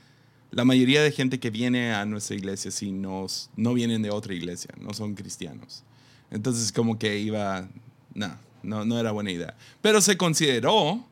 la 0.52 0.66
mayoría 0.66 1.02
de 1.02 1.12
gente 1.12 1.40
que 1.40 1.50
viene 1.50 1.94
a 1.94 2.06
nuestra 2.06 2.36
iglesia, 2.36 2.70
sí, 2.72 2.92
no, 2.92 3.26
no 3.56 3.74
vienen 3.74 4.02
de 4.02 4.12
otra 4.12 4.34
iglesia, 4.34 4.72
no 4.80 4.94
son 4.94 5.16
cristianos. 5.16 5.84
Entonces, 6.32 6.72
como 6.72 7.00
que 7.00 7.20
iba, 7.20 7.68
no, 8.14 8.38
no, 8.64 8.86
no 8.86 9.00
era 9.00 9.12
buena 9.12 9.32
idea. 9.32 9.56
Pero 9.82 10.02
se 10.02 10.18
consideró, 10.18 11.06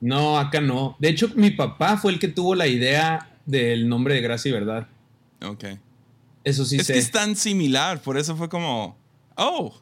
No, 0.00 0.38
acá 0.38 0.60
no. 0.60 0.96
De 0.98 1.08
hecho, 1.08 1.30
mi 1.36 1.50
papá 1.50 1.96
fue 1.96 2.12
el 2.12 2.18
que 2.18 2.28
tuvo 2.28 2.54
la 2.54 2.66
idea 2.66 3.30
del 3.46 3.88
nombre 3.88 4.14
de 4.14 4.20
Gracia 4.20 4.50
y 4.50 4.52
Verdad. 4.52 4.88
ok. 5.42 5.64
Eso 6.44 6.64
sí 6.64 6.76
es 6.76 6.86
sé. 6.86 6.92
que 6.92 6.98
es 7.00 7.10
tan 7.10 7.34
similar, 7.34 8.00
por 8.00 8.16
eso 8.16 8.36
fue 8.36 8.48
como, 8.48 8.96
oh. 9.36 9.74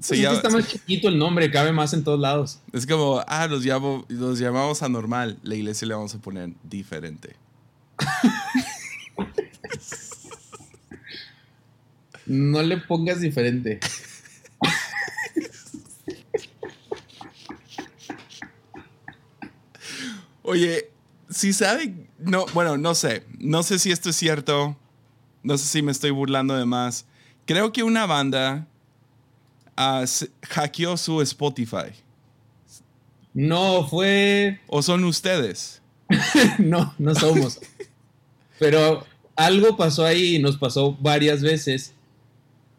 Pues 0.00 0.06
Se 0.08 0.14
es 0.14 0.20
que 0.20 0.22
llama- 0.24 0.36
está 0.36 0.48
más 0.48 0.66
chiquito 0.66 1.08
el 1.08 1.18
nombre, 1.18 1.50
cabe 1.50 1.72
más 1.72 1.92
en 1.92 2.02
todos 2.04 2.18
lados. 2.18 2.60
es 2.72 2.86
como, 2.86 3.22
ah, 3.26 3.46
los, 3.48 3.62
llamo, 3.64 4.06
los 4.08 4.38
llamamos 4.38 4.82
anormal, 4.82 5.38
la 5.42 5.54
iglesia 5.56 5.86
le 5.86 5.92
vamos 5.94 6.14
a 6.14 6.18
poner 6.18 6.50
diferente. 6.64 7.36
No 12.24 12.62
le 12.62 12.78
pongas 12.78 13.20
diferente. 13.20 13.78
Oye, 20.42 20.90
si 21.28 21.52
saben, 21.52 22.08
no, 22.18 22.46
bueno, 22.54 22.76
no 22.76 22.94
sé, 22.94 23.24
no 23.38 23.62
sé 23.62 23.78
si 23.78 23.92
esto 23.92 24.10
es 24.10 24.16
cierto, 24.16 24.76
no 25.42 25.58
sé 25.58 25.66
si 25.66 25.82
me 25.82 25.92
estoy 25.92 26.10
burlando 26.10 26.54
de 26.56 26.64
más. 26.64 27.06
Creo 27.46 27.72
que 27.72 27.82
una 27.82 28.06
banda 28.06 28.66
hackeó 30.42 30.96
su 30.96 31.22
Spotify. 31.22 31.92
No, 33.32 33.86
fue 33.86 34.60
¿O 34.66 34.82
son 34.82 35.04
ustedes? 35.04 35.80
no, 36.58 36.94
no 36.98 37.14
somos. 37.14 37.60
Pero 38.58 39.06
algo 39.36 39.76
pasó 39.76 40.04
ahí 40.04 40.36
y 40.36 40.38
nos 40.38 40.56
pasó 40.56 40.96
varias 41.00 41.40
veces 41.40 41.94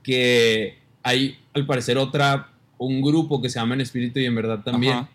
que 0.04 0.78
hay, 1.04 1.38
al 1.54 1.66
parecer, 1.66 1.98
otra, 1.98 2.52
un 2.78 3.02
grupo 3.02 3.42
que 3.42 3.50
se 3.50 3.60
llama 3.60 3.76
En 3.76 3.82
Espíritu 3.82 4.20
y 4.20 4.26
en 4.26 4.36
Verdad 4.36 4.64
también. 4.64 4.94
Ajá. 4.94 5.10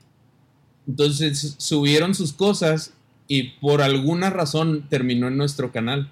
Entonces 0.88 1.56
subieron 1.58 2.14
sus 2.14 2.32
cosas 2.32 2.92
y 3.28 3.50
por 3.60 3.82
alguna 3.82 4.30
razón 4.30 4.86
terminó 4.88 5.28
en 5.28 5.36
nuestro 5.36 5.72
canal. 5.72 6.10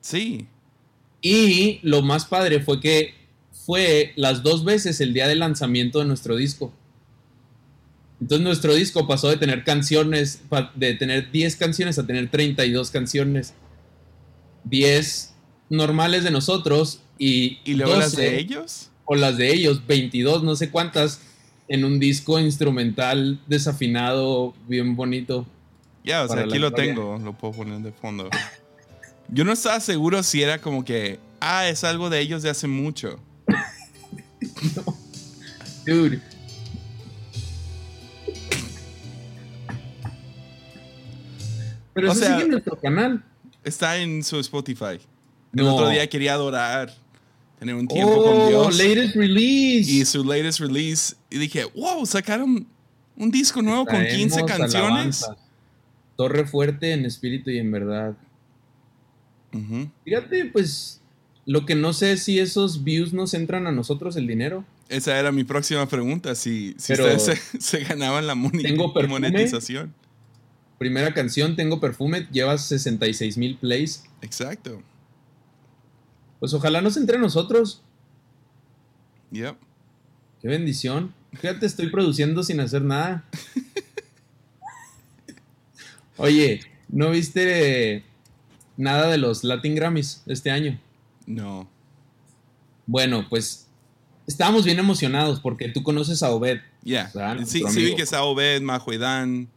Sí. 0.00 0.46
Y 1.22 1.78
lo 1.82 2.02
más 2.02 2.26
padre 2.26 2.60
fue 2.60 2.80
que 2.80 3.14
fue 3.64 4.12
las 4.16 4.42
dos 4.42 4.64
veces 4.64 5.00
el 5.00 5.14
día 5.14 5.26
del 5.26 5.38
lanzamiento 5.38 6.00
de 6.00 6.04
nuestro 6.04 6.36
disco. 6.36 6.72
Entonces 8.20 8.44
nuestro 8.44 8.74
disco 8.74 9.06
pasó 9.06 9.28
de 9.28 9.36
tener 9.36 9.64
canciones, 9.64 10.42
de 10.74 10.94
tener 10.94 11.30
10 11.30 11.56
canciones 11.56 11.98
a 11.98 12.06
tener 12.06 12.30
32 12.30 12.90
canciones. 12.90 13.54
10 14.64 15.34
normales 15.70 16.24
de 16.24 16.30
nosotros 16.30 17.00
y, 17.18 17.58
¿Y 17.64 17.74
luego 17.74 17.96
las 17.96 18.12
12 18.12 18.22
de 18.22 18.38
ellos? 18.38 18.90
o 19.04 19.14
las 19.14 19.36
de 19.36 19.52
ellos, 19.52 19.86
22, 19.86 20.42
no 20.42 20.56
sé 20.56 20.70
cuántas, 20.70 21.20
en 21.68 21.84
un 21.84 21.98
disco 21.98 22.38
instrumental 22.38 23.40
desafinado, 23.46 24.54
bien 24.66 24.96
bonito. 24.96 25.46
Ya, 26.02 26.22
o 26.24 26.28
sea, 26.28 26.40
aquí 26.40 26.58
lo 26.58 26.68
historia. 26.68 26.94
tengo, 26.94 27.18
lo 27.18 27.32
puedo 27.36 27.54
poner 27.54 27.80
de 27.80 27.92
fondo. 27.92 28.28
Yo 29.28 29.44
no 29.44 29.52
estaba 29.52 29.80
seguro 29.80 30.22
si 30.22 30.42
era 30.42 30.58
como 30.58 30.84
que, 30.84 31.18
ah, 31.40 31.68
es 31.68 31.84
algo 31.84 32.10
de 32.10 32.20
ellos 32.20 32.42
de 32.42 32.50
hace 32.50 32.66
mucho. 32.66 33.18
Dude. 35.86 36.20
Pero 41.92 42.08
O 42.08 42.12
eso 42.12 42.20
sea- 42.20 42.32
sigue 42.32 42.42
en 42.44 42.50
nuestro 42.50 42.76
canal. 42.80 43.22
Está 43.62 43.96
en 43.98 44.22
su 44.22 44.38
Spotify. 44.40 44.98
El 45.54 45.64
No. 45.64 45.74
otro 45.74 45.88
día 45.88 46.08
quería 46.08 46.34
adorar, 46.34 46.92
tener 47.58 47.74
un 47.74 47.86
tiempo 47.86 48.12
oh, 48.12 48.24
con 48.24 48.48
Dios. 48.48 48.76
latest 48.78 49.14
release. 49.16 49.90
Y 49.90 50.04
su 50.04 50.24
latest 50.24 50.60
release, 50.60 51.14
y 51.30 51.38
dije, 51.38 51.64
wow, 51.64 52.04
sacaron 52.04 52.66
un 53.16 53.30
disco 53.30 53.62
nuevo 53.62 53.86
con 53.86 54.04
15 54.04 54.42
Traemos 54.42 54.50
canciones. 54.50 54.74
alabanza. 55.22 55.36
Torre 56.16 56.46
fuerte 56.46 56.92
en 56.92 57.04
espíritu 57.04 57.50
y 57.50 57.58
en 57.58 57.70
verdad. 57.70 58.14
Ujú. 59.52 59.88
Fíjate, 60.04 60.46
pues, 60.46 61.00
lo 61.46 61.66
que 61.66 61.74
no 61.74 61.92
sé 61.92 62.12
es 62.12 62.22
si 62.22 62.38
esos 62.38 62.84
views 62.84 63.12
nos 63.12 63.34
entran 63.34 63.66
a 63.66 63.72
nosotros 63.72 64.16
el 64.16 64.26
dinero. 64.26 64.64
Esa 64.88 65.18
era 65.18 65.32
mi 65.32 65.44
próxima 65.44 65.86
pregunta, 65.86 66.34
si, 66.34 66.74
si 66.78 66.92
ustedes 66.92 67.22
se, 67.22 67.36
se 67.60 67.84
ganaban 67.84 68.26
la 68.26 68.34
Tengo 68.34 68.92
perfume. 68.92 69.30
monetización. 69.30 69.94
Primera 70.78 71.14
canción, 71.14 71.56
Tengo 71.56 71.80
Perfume, 71.80 72.26
lleva 72.32 72.58
66 72.58 73.38
mil 73.38 73.56
plays. 73.56 74.04
Exacto. 74.22 74.82
Pues 76.40 76.52
ojalá 76.52 76.82
nos 76.82 76.96
entre 76.96 77.16
a 77.16 77.20
nosotros. 77.20 77.82
Yep. 79.30 79.56
Qué 80.42 80.48
bendición. 80.48 81.14
Fíjate, 81.32 81.66
estoy 81.66 81.90
produciendo 81.90 82.42
sin 82.42 82.60
hacer 82.60 82.82
nada. 82.82 83.24
Oye, 86.16 86.60
¿no 86.88 87.10
viste 87.10 88.04
nada 88.76 89.10
de 89.10 89.18
los 89.18 89.42
Latin 89.42 89.74
Grammys 89.74 90.22
este 90.26 90.50
año? 90.50 90.78
No. 91.26 91.68
Bueno, 92.86 93.26
pues 93.28 93.68
estábamos 94.26 94.64
bien 94.64 94.78
emocionados 94.78 95.40
porque 95.40 95.68
tú 95.68 95.82
conoces 95.82 96.22
a 96.22 96.30
Obed. 96.30 96.58
Ya. 96.82 97.10
Sí, 97.46 97.62
sí 97.68 97.84
vi 97.84 97.94
que 97.96 98.02
estaba 98.02 98.24
Obed, 98.24 98.60
Majo 98.62 98.92
y 98.92 98.98
Dan. 98.98 99.48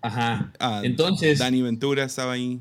Ajá. 0.00 0.52
ah, 0.58 0.80
Entonces, 0.84 1.38
Dani 1.38 1.62
Ventura 1.62 2.04
estaba 2.04 2.32
ahí. 2.32 2.60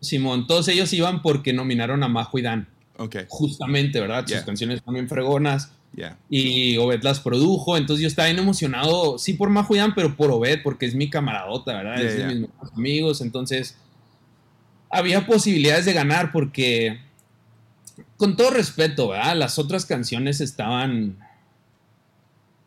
Simón, 0.00 0.46
todos 0.46 0.68
ellos 0.68 0.92
iban 0.92 1.20
porque 1.22 1.52
nominaron 1.52 2.02
a 2.02 2.08
Majo 2.08 2.38
y 2.38 2.42
Dan. 2.42 2.68
Ok. 2.96 3.16
Justamente, 3.28 4.00
¿verdad? 4.00 4.20
Sus 4.22 4.30
Yeah. 4.30 4.44
canciones 4.44 4.82
también 4.82 5.08
fregonas. 5.08 5.72
Ya. 5.92 6.16
Y 6.28 6.76
Obed 6.76 7.02
las 7.02 7.18
produjo, 7.18 7.76
entonces 7.76 8.02
yo 8.02 8.06
estaba 8.08 8.28
bien 8.28 8.38
emocionado, 8.38 9.18
sí 9.18 9.32
por 9.32 9.50
Majo 9.50 9.74
y 9.74 9.78
Dan, 9.78 9.92
pero 9.94 10.14
por 10.16 10.30
Obed, 10.30 10.60
porque 10.62 10.86
es 10.86 10.94
mi 10.94 11.10
camaradota, 11.10 11.74
¿verdad? 11.74 11.96
Yeah, 11.96 12.04
es 12.06 12.12
de 12.12 12.18
yeah. 12.18 12.28
mis 12.28 12.40
mejores 12.42 12.72
amigos, 12.74 13.20
entonces 13.20 13.76
había 14.88 15.26
posibilidades 15.26 15.84
de 15.86 15.92
ganar 15.92 16.30
porque, 16.30 17.00
con 18.20 18.36
todo 18.36 18.50
respeto, 18.50 19.08
¿verdad? 19.08 19.34
Las 19.34 19.58
otras 19.58 19.86
canciones 19.86 20.42
estaban, 20.42 21.16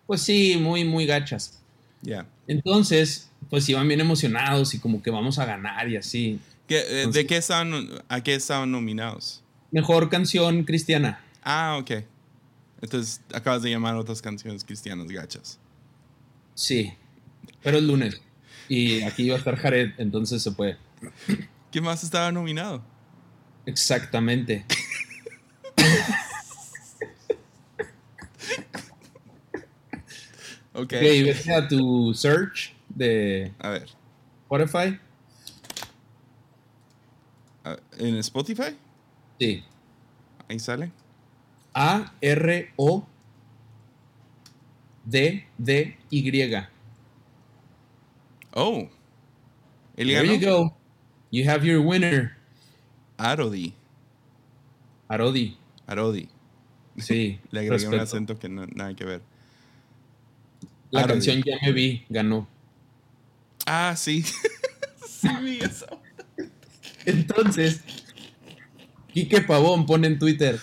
pues 0.07 0.23
sí, 0.23 0.57
muy, 0.59 0.83
muy 0.83 1.05
gachas. 1.05 1.61
Ya. 2.01 2.25
Entonces, 2.47 3.29
pues 3.51 3.69
iban 3.69 3.87
bien 3.87 4.01
emocionados 4.01 4.73
y 4.73 4.79
como 4.79 5.03
que 5.03 5.11
vamos 5.11 5.37
a 5.37 5.45
ganar 5.45 5.87
y 5.87 5.97
así. 5.97 6.39
¿Qué, 6.67 7.03
eh, 7.03 7.07
¿De 7.07 7.27
qué 7.27 7.37
estaban, 7.37 7.87
a 8.09 8.23
qué 8.23 8.33
estaban 8.33 8.71
nominados? 8.71 9.43
Mejor 9.69 10.09
canción 10.09 10.63
cristiana. 10.63 11.23
Ah, 11.43 11.77
ok. 11.79 12.03
Entonces 12.81 13.21
acabas 13.31 13.61
de 13.61 13.69
llamar 13.69 13.95
otras 13.95 14.23
canciones 14.23 14.63
cristianas 14.63 15.05
gachas. 15.05 15.59
Sí, 16.55 16.91
pero 17.61 17.77
es 17.77 17.83
lunes. 17.83 18.19
Y 18.69 19.03
aquí 19.03 19.25
iba 19.25 19.35
a 19.35 19.37
estar 19.37 19.55
Jared, 19.55 19.91
entonces 19.99 20.41
se 20.41 20.51
puede. 20.51 20.77
¿Qué 21.69 21.79
más 21.79 22.03
estaba 22.03 22.31
nominado? 22.31 22.83
Exactamente. 23.67 24.65
Ok. 30.73 30.83
Ok, 30.83 30.91
vete 30.91 31.53
a 31.53 31.67
tu 31.67 32.13
search 32.13 32.73
de 32.89 33.51
A 33.59 33.69
ver. 33.69 33.89
Spotify. 34.45 34.99
¿En 37.97 38.17
Spotify? 38.17 38.77
Sí. 39.39 39.63
Ahí 40.49 40.59
sale. 40.59 40.91
A 41.73 42.13
R 42.21 42.71
O 42.75 43.05
D 45.05 45.45
D 45.57 45.97
Y. 46.09 46.67
Oh. 48.53 48.89
There 49.95 50.25
you 50.25 50.39
go. 50.39 50.75
You 51.31 51.49
have 51.49 51.65
your 51.65 51.81
winner, 51.81 52.37
Arodi. 53.17 53.73
Arodi. 55.09 55.57
Arodi. 55.87 56.29
Sí. 56.97 57.39
Le 57.51 57.61
agregué 57.61 57.87
un 57.87 57.99
acento 57.99 58.37
que 58.37 58.49
no, 58.49 58.65
nada 58.67 58.93
que 58.93 59.05
ver. 59.05 59.21
La 60.93 61.07
canción 61.07 61.41
Ya 61.43 61.57
me 61.61 61.71
vi, 61.71 62.05
ganó. 62.07 62.47
Ah, 63.65 63.95
sí. 63.97 64.23
sí, 65.07 65.27
vi 65.41 65.57
eso. 65.57 65.87
Entonces, 67.05 67.81
Quique 69.11 69.41
Pavón 69.41 69.87
pone 69.87 70.05
en 70.05 70.19
Twitter: 70.19 70.59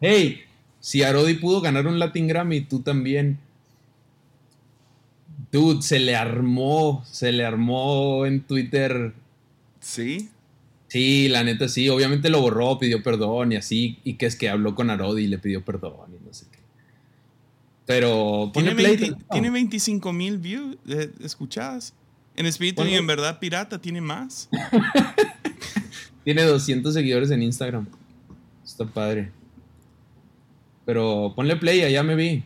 Hey, 0.00 0.40
si 0.80 1.02
Arodi 1.02 1.34
pudo 1.34 1.60
ganar 1.60 1.86
un 1.86 1.98
Latin 1.98 2.28
Grammy, 2.28 2.62
tú 2.62 2.80
también. 2.80 3.38
Dude, 5.52 5.82
se 5.82 5.98
le 5.98 6.16
armó, 6.16 7.04
se 7.10 7.30
le 7.32 7.44
armó 7.44 8.24
en 8.24 8.40
Twitter. 8.40 9.12
Sí. 9.80 10.30
Sí, 10.88 11.28
la 11.28 11.44
neta 11.44 11.68
sí. 11.68 11.90
Obviamente 11.90 12.30
lo 12.30 12.40
borró, 12.40 12.78
pidió 12.78 13.02
perdón 13.02 13.52
y 13.52 13.56
así. 13.56 13.98
Y 14.02 14.14
que 14.14 14.26
es 14.26 14.36
que 14.36 14.48
habló 14.48 14.74
con 14.74 14.88
Arodi 14.88 15.24
y 15.24 15.28
le 15.28 15.38
pidió 15.38 15.62
perdón 15.62 16.14
y 16.18 16.24
no 16.24 16.32
sé 16.32 16.46
qué. 16.50 16.55
Pero 17.86 18.50
Tiene, 18.52 18.74
play. 18.74 18.96
20 18.96 19.24
tiene 19.30 19.50
25 19.50 20.12
mil 20.12 20.38
views 20.38 20.76
eh, 20.88 21.10
escuchadas. 21.20 21.94
En 22.34 22.44
espíritu 22.46 22.82
y 22.82 22.86
Bueno. 22.86 22.98
en 22.98 23.06
verdad 23.06 23.38
pirata 23.38 23.80
tiene 23.80 24.00
más. 24.00 24.48
Tiene 26.24 26.42
200 26.42 26.92
seguidores 26.92 27.30
en 27.30 27.40
Instagram. 27.40 27.86
Está 28.64 28.84
padre. 28.84 29.30
Pero 30.84 31.32
ponle 31.36 31.54
play, 31.54 31.82
allá 31.82 32.02
me 32.02 32.16
vi. 32.16 32.42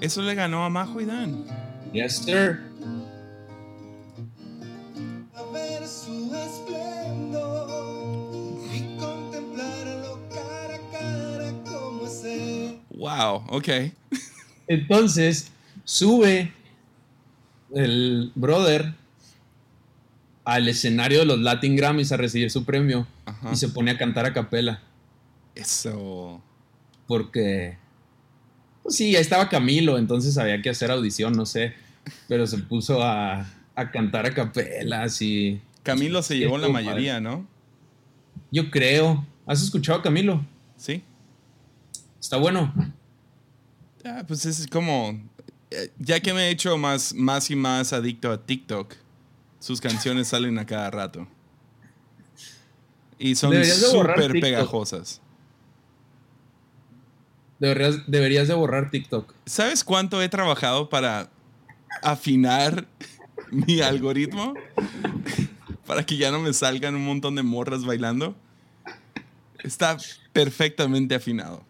Eso 0.00 0.22
le 0.22 0.34
ganó 0.34 0.64
a 0.64 0.70
Majo 0.70 1.00
y 1.00 1.04
Dan. 1.04 1.44
Yes, 1.92 2.16
sir. 2.18 2.60
Wow, 13.16 13.44
ok. 13.48 13.68
Entonces, 14.68 15.50
sube 15.84 16.52
el 17.74 18.32
brother 18.34 18.94
al 20.44 20.68
escenario 20.68 21.20
de 21.20 21.24
los 21.26 21.40
Latin 21.40 21.76
Grammys 21.76 22.12
a 22.12 22.16
recibir 22.16 22.50
su 22.50 22.64
premio 22.64 23.06
Ajá. 23.24 23.50
y 23.52 23.56
se 23.56 23.68
pone 23.68 23.90
a 23.90 23.98
cantar 23.98 24.26
a 24.26 24.32
capela. 24.32 24.80
Eso. 25.54 26.42
Porque, 27.06 27.78
pues 28.82 28.96
sí, 28.96 29.16
ahí 29.16 29.22
estaba 29.22 29.48
Camilo, 29.48 29.98
entonces 29.98 30.36
había 30.38 30.60
que 30.60 30.70
hacer 30.70 30.90
audición, 30.90 31.32
no 31.32 31.46
sé. 31.46 31.74
Pero 32.28 32.46
se 32.46 32.58
puso 32.58 33.02
a, 33.02 33.46
a 33.74 33.90
cantar 33.90 34.26
a 34.26 34.34
capela, 34.34 35.02
así. 35.02 35.60
Camilo 35.82 36.22
se 36.22 36.36
llevó 36.36 36.58
la 36.58 36.68
mayoría, 36.68 37.20
¿no? 37.20 37.46
Yo 38.50 38.70
creo. 38.70 39.26
¿Has 39.46 39.62
escuchado 39.62 40.00
a 40.00 40.02
Camilo? 40.02 40.44
Sí. 40.76 41.02
Está 42.20 42.36
bueno. 42.36 42.72
Ah, 44.06 44.24
pues 44.26 44.46
es 44.46 44.66
como. 44.68 45.18
eh, 45.70 45.90
Ya 45.98 46.20
que 46.20 46.32
me 46.32 46.46
he 46.48 46.50
hecho 46.50 46.76
más, 46.78 47.12
más 47.14 47.50
y 47.50 47.56
más 47.56 47.92
adicto 47.92 48.30
a 48.30 48.44
TikTok, 48.44 48.94
sus 49.60 49.80
canciones 49.80 50.28
salen 50.28 50.58
a 50.58 50.66
cada 50.66 50.90
rato. 50.90 51.26
Y 53.18 53.34
son 53.34 53.52
súper 53.64 54.32
pegajosas. 54.32 55.20
Deberías, 57.58 58.06
deberías 58.06 58.48
de 58.48 58.54
borrar 58.54 58.90
TikTok. 58.90 59.32
¿Sabes 59.46 59.82
cuánto 59.82 60.20
he 60.22 60.28
trabajado 60.28 60.88
para 60.90 61.30
afinar 62.02 62.86
mi 63.50 63.80
algoritmo? 63.80 64.56
para 65.86 66.04
que 66.04 66.16
ya 66.16 66.30
no 66.30 66.40
me 66.40 66.52
salgan 66.52 66.94
un 66.94 67.06
montón 67.06 67.34
de 67.34 67.42
morras 67.42 67.84
bailando. 67.84 68.34
Está 69.62 69.96
perfectamente 70.32 71.14
afinado. 71.14 71.64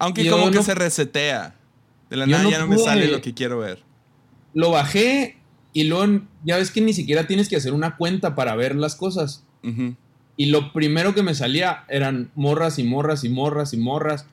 Aunque 0.00 0.24
Yo 0.24 0.32
como 0.32 0.50
que 0.50 0.62
se 0.62 0.74
resetea. 0.74 1.54
De 2.08 2.16
la 2.16 2.26
nada 2.26 2.42
no 2.42 2.50
ya 2.50 2.58
no 2.58 2.66
me 2.66 2.78
sale 2.78 3.06
lo 3.06 3.20
que 3.20 3.34
quiero 3.34 3.58
ver. 3.58 3.84
Lo 4.54 4.70
bajé 4.72 5.36
y 5.72 5.84
luego 5.84 6.22
ya 6.42 6.56
ves 6.56 6.72
que 6.72 6.80
ni 6.80 6.92
siquiera 6.92 7.28
tienes 7.28 7.48
que 7.48 7.54
hacer 7.54 7.72
una 7.72 7.96
cuenta 7.96 8.34
para 8.34 8.56
ver 8.56 8.74
las 8.74 8.96
cosas. 8.96 9.44
Y 10.36 10.46
lo 10.46 10.72
primero 10.72 11.14
que 11.14 11.22
me 11.22 11.34
salía 11.34 11.84
eran 11.88 12.32
morras 12.34 12.78
y 12.78 12.82
morras 12.82 13.24
y 13.24 13.28
morras 13.28 13.74
y 13.74 13.76
morras. 13.76 14.26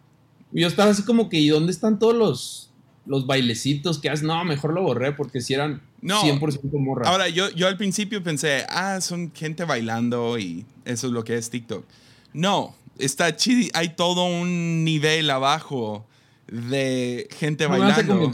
Y 0.53 0.61
yo 0.61 0.67
estaba 0.67 0.89
así 0.89 1.03
como 1.03 1.27
que, 1.27 1.37
¿y 1.37 1.49
dónde 1.49 1.73
están 1.73 1.99
todos 1.99 2.15
los, 2.15 2.71
los 3.05 3.27
bailecitos 3.27 3.99
que 3.99 4.09
haces? 4.09 4.23
No, 4.25 4.43
mejor 4.45 4.73
lo 4.73 4.81
borré 4.81 5.11
porque 5.11 5.41
si 5.41 5.53
eran 5.53 5.81
No. 6.01 6.23
100% 6.23 6.61
morras. 6.79 7.09
Ahora, 7.09 7.27
yo, 7.27 7.49
yo 7.51 7.67
al 7.67 7.75
principio 7.75 8.23
pensé, 8.23 8.65
ah, 8.69 9.01
son 9.01 9.33
gente 9.33 9.65
bailando 9.65 10.39
y 10.39 10.65
eso 10.85 11.07
es 11.07 11.13
lo 11.13 11.25
que 11.25 11.35
es 11.35 11.49
TikTok. 11.49 11.83
No, 12.31 12.73
está 12.99 13.35
chido. 13.35 13.69
Hay 13.73 13.95
todo 13.95 14.25
un 14.25 14.83
nivel 14.83 15.29
abajo 15.29 16.07
de 16.47 17.27
gente 17.37 17.65
no 17.65 17.71
me 17.71 17.79
vas 17.79 17.97
a 17.97 18.01
bailando. 18.03 18.31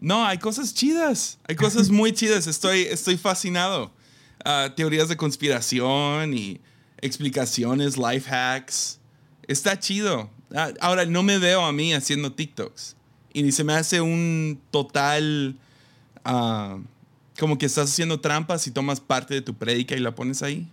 No, 0.00 0.24
hay 0.24 0.38
cosas 0.38 0.74
chidas. 0.74 1.38
Hay 1.48 1.56
cosas 1.56 1.90
muy 1.90 2.12
chidas. 2.12 2.46
Estoy, 2.46 2.82
estoy 2.82 3.16
fascinado. 3.16 3.92
Ah, 4.44 4.72
teorías 4.76 5.08
de 5.08 5.16
conspiración 5.16 6.34
y 6.34 6.60
explicaciones, 7.00 7.96
life 7.96 8.30
hacks. 8.30 9.00
Está 9.46 9.78
chido. 9.78 10.30
Ah, 10.54 10.72
ahora, 10.80 11.04
no 11.04 11.22
me 11.22 11.38
veo 11.38 11.64
a 11.64 11.72
mí 11.72 11.92
haciendo 11.92 12.32
TikToks. 12.32 12.96
Y 13.32 13.42
ni 13.42 13.52
se 13.52 13.64
me 13.64 13.74
hace 13.74 14.00
un 14.00 14.60
total... 14.70 15.56
ah, 16.24 16.78
como 17.38 17.56
que 17.56 17.66
estás 17.66 17.90
haciendo 17.90 18.20
trampas 18.20 18.66
y 18.66 18.72
tomas 18.72 19.00
parte 19.00 19.32
de 19.32 19.42
tu 19.42 19.54
prédica 19.54 19.94
y 19.94 20.00
la 20.00 20.14
pones 20.14 20.42
ahí. 20.42 20.68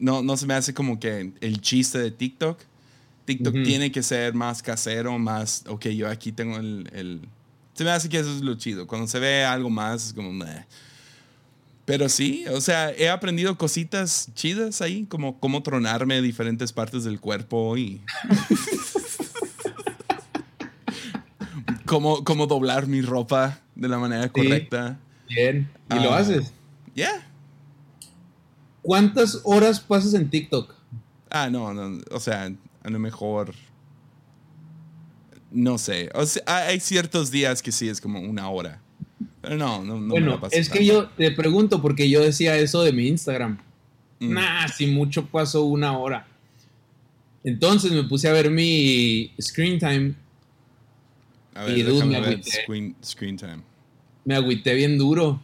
No, 0.00 0.22
no 0.22 0.36
se 0.36 0.46
me 0.46 0.54
hace 0.54 0.74
como 0.74 0.98
que 0.98 1.32
el 1.40 1.60
chiste 1.60 1.98
de 1.98 2.10
TikTok. 2.10 2.58
TikTok 3.26 3.52
tiene 3.62 3.92
que 3.92 4.02
ser 4.02 4.34
más 4.34 4.60
casero, 4.62 5.16
más, 5.18 5.62
ok, 5.68 5.86
yo 5.90 6.08
aquí 6.08 6.32
tengo 6.32 6.56
el, 6.56 6.88
el- 6.92 7.20
Se 7.74 7.84
me 7.84 7.90
hace 7.90 8.08
que 8.08 8.18
eso 8.18 8.34
es 8.34 8.40
lo 8.40 8.54
chido. 8.56 8.86
Cuando 8.88 9.06
se 9.06 9.20
ve 9.20 9.44
algo 9.44 9.70
más, 9.70 10.06
es 10.08 10.12
como... 10.12 10.32
meh. 10.32 10.66
Pero 11.84 12.08
sí, 12.08 12.44
o 12.52 12.60
sea, 12.60 12.92
he 12.92 13.08
aprendido 13.08 13.56
cositas 13.58 14.30
chidas 14.34 14.80
ahí, 14.80 15.04
como 15.06 15.38
cómo 15.40 15.62
tronarme 15.62 16.20
diferentes 16.22 16.72
partes 16.72 17.04
del 17.04 17.20
cuerpo 17.20 17.76
y... 17.76 18.00
cómo, 21.86 22.22
cómo 22.24 22.46
doblar 22.46 22.86
mi 22.86 23.02
ropa 23.02 23.58
de 23.74 23.88
la 23.88 23.98
manera 23.98 24.28
correcta. 24.30 24.98
Bien. 25.28 25.68
Y 25.90 25.94
lo 25.96 26.12
Ah. 26.14 26.18
haces. 26.18 26.52
Yeah. 26.94 27.26
¿Cuántas 28.82 29.40
horas 29.44 29.80
pasas 29.80 30.14
en 30.14 30.30
TikTok? 30.30 30.74
Ah, 31.30 31.48
no, 31.50 31.72
no, 31.72 32.00
o 32.10 32.20
sea, 32.20 32.52
a 32.82 32.90
lo 32.90 32.98
mejor... 32.98 33.54
No 35.52 35.78
sé, 35.78 36.10
o 36.14 36.24
sea, 36.26 36.42
hay 36.46 36.78
ciertos 36.78 37.32
días 37.32 37.60
que 37.60 37.72
sí 37.72 37.88
es 37.88 38.00
como 38.00 38.20
una 38.20 38.48
hora. 38.48 38.80
Pero 39.40 39.56
no, 39.56 39.84
no, 39.84 39.94
no 39.94 40.00
me 40.00 40.10
bueno, 40.10 40.30
la 40.32 40.40
paso 40.40 40.56
es 40.56 40.68
que 40.68 40.84
yo 40.84 41.08
te 41.08 41.32
pregunto 41.32 41.82
porque 41.82 42.08
yo 42.08 42.20
decía 42.20 42.56
eso 42.56 42.82
de 42.82 42.92
mi 42.92 43.08
Instagram. 43.08 43.58
Mm. 44.20 44.32
Nah, 44.32 44.68
si 44.68 44.86
mucho 44.86 45.26
paso 45.26 45.64
una 45.64 45.98
hora. 45.98 46.26
Entonces 47.42 47.90
me 47.92 48.04
puse 48.04 48.28
a 48.28 48.32
ver 48.32 48.50
mi 48.50 49.32
screen 49.40 49.78
time. 49.78 50.14
A 51.54 51.64
ver, 51.64 51.78
y 51.78 51.82
dude, 51.82 52.04
me 52.04 52.16
agüité. 52.16 52.62
screen, 52.62 52.96
screen 53.02 53.36
time. 53.36 53.62
Me 54.24 54.36
agüité 54.36 54.74
bien 54.74 54.98
duro. 54.98 55.42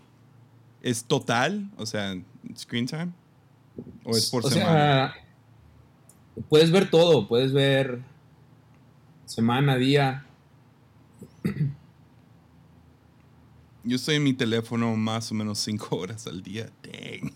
¿Es 0.83 1.05
total? 1.05 1.69
O 1.79 1.87
sea, 1.87 2.17
screen 2.57 2.87
time? 2.87 3.13
¿O 4.05 4.17
es 4.17 4.31
por 4.31 4.45
o 4.47 4.51
semana? 4.51 4.71
sea, 4.73 5.15
puedes 6.49 6.71
ver 6.71 6.91
todo. 6.91 7.27
Puedes 7.29 7.53
ver 7.53 8.01
semana, 9.25 9.77
día. 9.77 10.25
Yo 13.85 13.97
estoy 13.97 14.17
en 14.17 14.25
mi 14.25 14.33
teléfono 14.35 14.97
más 14.97 15.31
o 15.31 15.35
menos 15.35 15.59
cinco 15.59 15.97
horas 15.97 16.27
al 16.27 16.43
día. 16.43 16.71
Dang. 16.83 17.33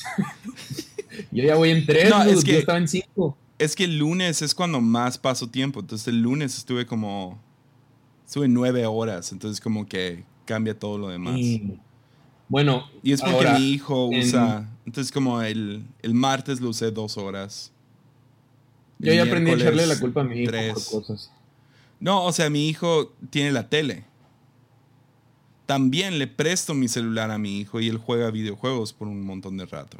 Yo 1.32 1.42
ya 1.44 1.56
voy 1.56 1.70
en 1.70 1.84
tres, 1.86 2.08
No, 2.10 2.22
es 2.22 2.44
que- 2.44 2.52
yo 2.52 2.58
estaba 2.58 2.78
en 2.78 2.88
cinco. 2.88 3.36
Es 3.58 3.74
que 3.76 3.84
el 3.84 3.98
lunes 3.98 4.40
es 4.42 4.54
cuando 4.54 4.80
más 4.80 5.18
paso 5.18 5.48
tiempo. 5.50 5.80
Entonces 5.80 6.08
el 6.08 6.22
lunes 6.22 6.56
estuve 6.56 6.86
como... 6.86 7.38
Estuve 8.26 8.48
nueve 8.48 8.86
horas. 8.86 9.32
Entonces 9.32 9.60
como 9.60 9.86
que 9.86 10.24
cambia 10.46 10.78
todo 10.78 10.96
lo 10.98 11.08
demás. 11.08 11.36
Y- 11.36 11.78
Bueno, 12.48 12.84
Y 13.02 13.12
es 13.12 13.20
porque 13.20 13.34
ahora, 13.36 13.58
mi 13.58 13.70
hijo 13.70 14.08
en- 14.12 14.20
usa... 14.20 14.68
Entonces 14.90 15.12
como 15.12 15.40
el, 15.40 15.84
el 16.02 16.14
martes 16.14 16.60
lo 16.60 16.70
usé 16.70 16.90
dos 16.90 17.16
horas. 17.16 17.70
yo 18.98 19.12
ya 19.12 19.22
aprendí 19.22 19.52
a 19.52 19.54
echarle 19.54 19.86
la 19.86 20.00
culpa 20.00 20.22
a 20.22 20.24
mi 20.24 20.40
hijo 20.40 20.50
tres. 20.50 20.72
por 20.90 21.02
cosas. 21.02 21.30
No, 22.00 22.24
o 22.24 22.32
sea, 22.32 22.50
mi 22.50 22.68
hijo 22.68 23.14
tiene 23.30 23.52
la 23.52 23.68
tele. 23.68 24.02
También 25.66 26.18
le 26.18 26.26
presto 26.26 26.74
mi 26.74 26.88
celular 26.88 27.30
a 27.30 27.38
mi 27.38 27.60
hijo 27.60 27.80
y 27.80 27.86
él 27.86 27.98
juega 27.98 28.32
videojuegos 28.32 28.92
por 28.92 29.06
un 29.06 29.22
montón 29.24 29.56
de 29.58 29.66
rato. 29.66 29.98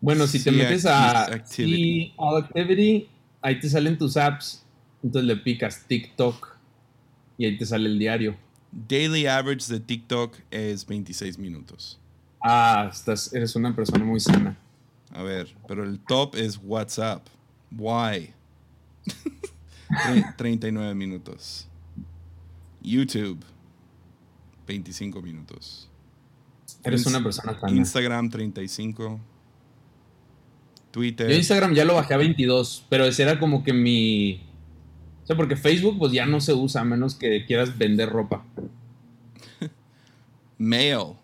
Bueno, 0.00 0.26
si 0.26 0.42
te 0.42 0.50
Sí, 0.50 0.56
metes 0.56 0.86
a 0.86 1.24
activity. 1.26 1.76
sí, 1.76 2.12
All 2.16 2.42
Activity, 2.42 3.06
ahí 3.42 3.60
te 3.60 3.68
salen 3.68 3.98
tus 3.98 4.16
apps. 4.16 4.64
Entonces 5.02 5.26
le 5.26 5.36
picas 5.36 5.84
TikTok 5.86 6.56
y 7.36 7.44
ahí 7.44 7.58
te 7.58 7.66
sale 7.66 7.86
el 7.90 7.98
diario. 7.98 8.34
Daily 8.72 9.26
average 9.26 9.70
de 9.70 9.78
TikTok 9.80 10.38
es 10.50 10.86
26 10.86 11.36
minutos. 11.36 12.00
Ah, 12.48 12.88
estás, 12.92 13.32
eres 13.34 13.56
una 13.56 13.74
persona 13.74 14.04
muy 14.04 14.20
sana. 14.20 14.56
A 15.12 15.22
ver, 15.24 15.54
pero 15.66 15.82
el 15.82 15.98
top 15.98 16.36
es 16.36 16.60
WhatsApp. 16.62 17.26
Why? 17.76 18.32
Tre- 19.88 20.36
39 20.36 20.94
minutos. 20.94 21.66
YouTube, 22.82 23.40
25 24.68 25.20
minutos. 25.22 25.90
Eres 26.84 27.04
una 27.06 27.20
persona 27.20 27.58
sana. 27.58 27.72
Instagram, 27.72 28.30
35. 28.30 29.18
Twitter. 30.92 31.28
Yo 31.28 31.36
Instagram 31.36 31.74
ya 31.74 31.84
lo 31.84 31.94
bajé 31.94 32.14
a 32.14 32.16
22, 32.16 32.86
pero 32.88 33.04
ese 33.06 33.24
era 33.24 33.38
como 33.40 33.64
que 33.64 33.72
mi... 33.72 34.40
O 35.24 35.26
sea, 35.26 35.36
porque 35.36 35.56
Facebook 35.56 35.98
pues 35.98 36.12
ya 36.12 36.26
no 36.26 36.40
se 36.40 36.52
usa 36.52 36.82
a 36.82 36.84
menos 36.84 37.16
que 37.16 37.44
quieras 37.44 37.76
vender 37.76 38.08
ropa. 38.08 38.44
Mail. 40.58 41.16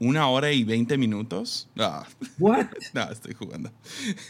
Una 0.00 0.28
hora 0.28 0.50
y 0.50 0.64
20 0.64 0.96
minutos. 0.96 1.68
Ah, 1.78 2.06
What? 2.38 2.68
no, 2.94 3.02
estoy 3.10 3.34
jugando. 3.34 3.70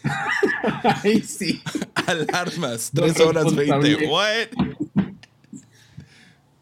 Ay, 1.04 1.22
sí. 1.22 1.62
Alarmas. 2.06 2.92
No 2.92 3.02
3 3.02 3.20
horas 3.20 3.44
20. 3.54 3.64
responsable. 3.78 4.08
What? 4.08 5.14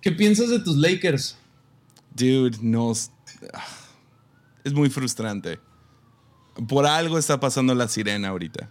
¿Qué 0.03 0.13
piensas 0.13 0.51
de 0.51 0.59
tus 0.61 0.77
Lakers? 0.77 1.39
Dude, 2.15 2.59
no. 2.61 2.93
Es 2.93 4.73
muy 4.75 4.91
frustrante. 4.91 5.59
Por 6.69 6.85
algo 6.85 7.17
está 7.19 7.41
pasando 7.41 7.75
la 7.75 7.89
sirena 7.89 8.29
ahorita. 8.29 8.71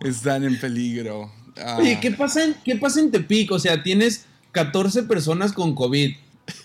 Están 0.00 0.44
en 0.44 0.60
peligro. 0.60 1.32
Ah, 1.64 1.78
Oye, 1.80 1.98
¿qué 2.00 2.10
pasa, 2.10 2.44
en, 2.44 2.54
¿qué 2.64 2.76
pasa 2.76 3.00
en 3.00 3.10
Tepic? 3.10 3.50
O 3.52 3.58
sea, 3.58 3.82
tienes 3.82 4.26
14 4.52 5.02
personas 5.04 5.52
con 5.52 5.74
COVID, 5.74 6.12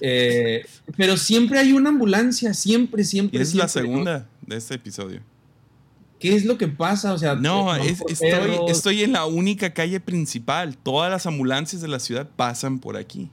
eh, 0.02 0.66
pero 0.98 1.18
siempre 1.18 1.60
hay 1.60 1.74
una 1.74 1.90
ambulancia, 1.90 2.54
siempre, 2.54 3.02
y 3.02 3.06
siempre. 3.06 3.42
es 3.42 3.56
la 3.56 3.68
segunda 3.68 4.28
de 4.46 4.58
este 4.58 4.76
episodio. 4.76 5.22
¿Qué 6.20 6.36
es 6.36 6.46
lo 6.46 6.58
que 6.58 6.70
pasa? 6.70 7.14
O 7.14 7.18
sea, 7.18 7.36
No, 7.36 7.76
es- 7.76 8.00
por 8.00 8.12
estoy, 8.12 8.32
estoy 8.70 9.04
en 9.04 9.12
la 9.12 9.26
única 9.26 9.74
calle 9.74 10.00
principal. 10.00 10.78
Todas 10.78 11.12
las 11.12 11.26
ambulancias 11.26 11.82
de 11.82 11.90
la 11.90 12.00
ciudad 12.00 12.30
pasan 12.36 12.80
por 12.80 12.96
aquí. 12.96 13.30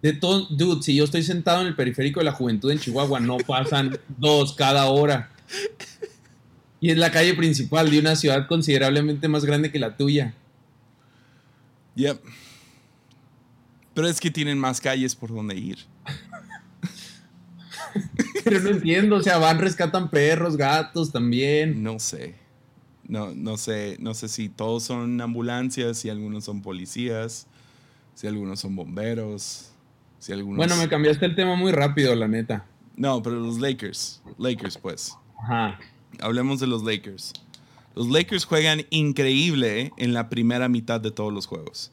De 0.00 0.14
todo, 0.14 0.46
dude, 0.50 0.82
si 0.82 0.94
yo 0.96 1.04
estoy 1.04 1.22
sentado 1.22 1.60
en 1.60 1.66
el 1.68 1.76
periférico 1.76 2.20
de 2.20 2.24
la 2.24 2.32
juventud 2.32 2.70
en 2.70 2.78
Chihuahua, 2.78 3.20
no 3.20 3.36
pasan 3.36 3.98
dos 4.18 4.54
cada 4.54 4.86
hora. 4.86 5.30
Y 6.80 6.90
es 6.90 6.96
la 6.96 7.12
calle 7.12 7.34
principal 7.34 7.90
de 7.90 7.98
una 8.00 8.16
ciudad 8.16 8.48
considerablemente 8.48 9.28
más 9.28 9.44
grande 9.44 9.70
que 9.70 9.78
la 9.78 9.96
tuya. 9.96 10.34
Yep. 11.94 12.22
Pero 13.94 14.08
es 14.08 14.20
que 14.20 14.30
tienen 14.30 14.58
más 14.58 14.80
calles 14.80 15.14
por 15.14 15.34
donde 15.34 15.56
ir. 15.56 15.78
Pero 18.44 18.60
no 18.60 18.70
entiendo, 18.70 19.16
o 19.16 19.22
sea, 19.22 19.38
van, 19.38 19.58
rescatan 19.58 20.10
perros, 20.10 20.56
gatos 20.56 21.12
también. 21.12 21.82
No 21.82 21.98
sé. 21.98 22.34
No, 23.06 23.34
no 23.34 23.56
sé, 23.56 23.96
no 24.00 24.14
sé 24.14 24.28
si 24.28 24.48
todos 24.48 24.84
son 24.84 25.20
ambulancias, 25.20 25.98
si 25.98 26.08
algunos 26.08 26.44
son 26.44 26.62
policías, 26.62 27.46
si 28.14 28.26
algunos 28.26 28.60
son 28.60 28.74
bomberos, 28.74 29.72
si 30.18 30.32
algunos. 30.32 30.56
Bueno, 30.56 30.76
me 30.76 30.88
cambiaste 30.88 31.26
el 31.26 31.34
tema 31.34 31.56
muy 31.56 31.72
rápido, 31.72 32.14
la 32.14 32.28
neta. 32.28 32.64
No, 32.96 33.22
pero 33.22 33.36
los 33.36 33.58
Lakers. 33.58 34.22
Lakers, 34.38 34.78
pues. 34.78 35.16
Ajá. 35.42 35.78
Hablemos 36.20 36.60
de 36.60 36.66
los 36.66 36.84
Lakers. 36.84 37.32
Los 37.94 38.08
Lakers 38.08 38.44
juegan 38.44 38.86
increíble 38.90 39.92
en 39.98 40.12
la 40.14 40.28
primera 40.28 40.68
mitad 40.68 41.00
de 41.00 41.10
todos 41.10 41.32
los 41.32 41.46
juegos. 41.46 41.92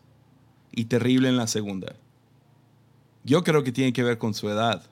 Y 0.72 0.86
terrible 0.86 1.28
en 1.30 1.38
la 1.38 1.48
segunda. 1.48 1.96
Yo 3.24 3.44
creo 3.44 3.64
que 3.64 3.72
tiene 3.72 3.92
que 3.94 4.04
ver 4.04 4.18
con 4.18 4.34
su 4.34 4.50
edad. 4.50 4.84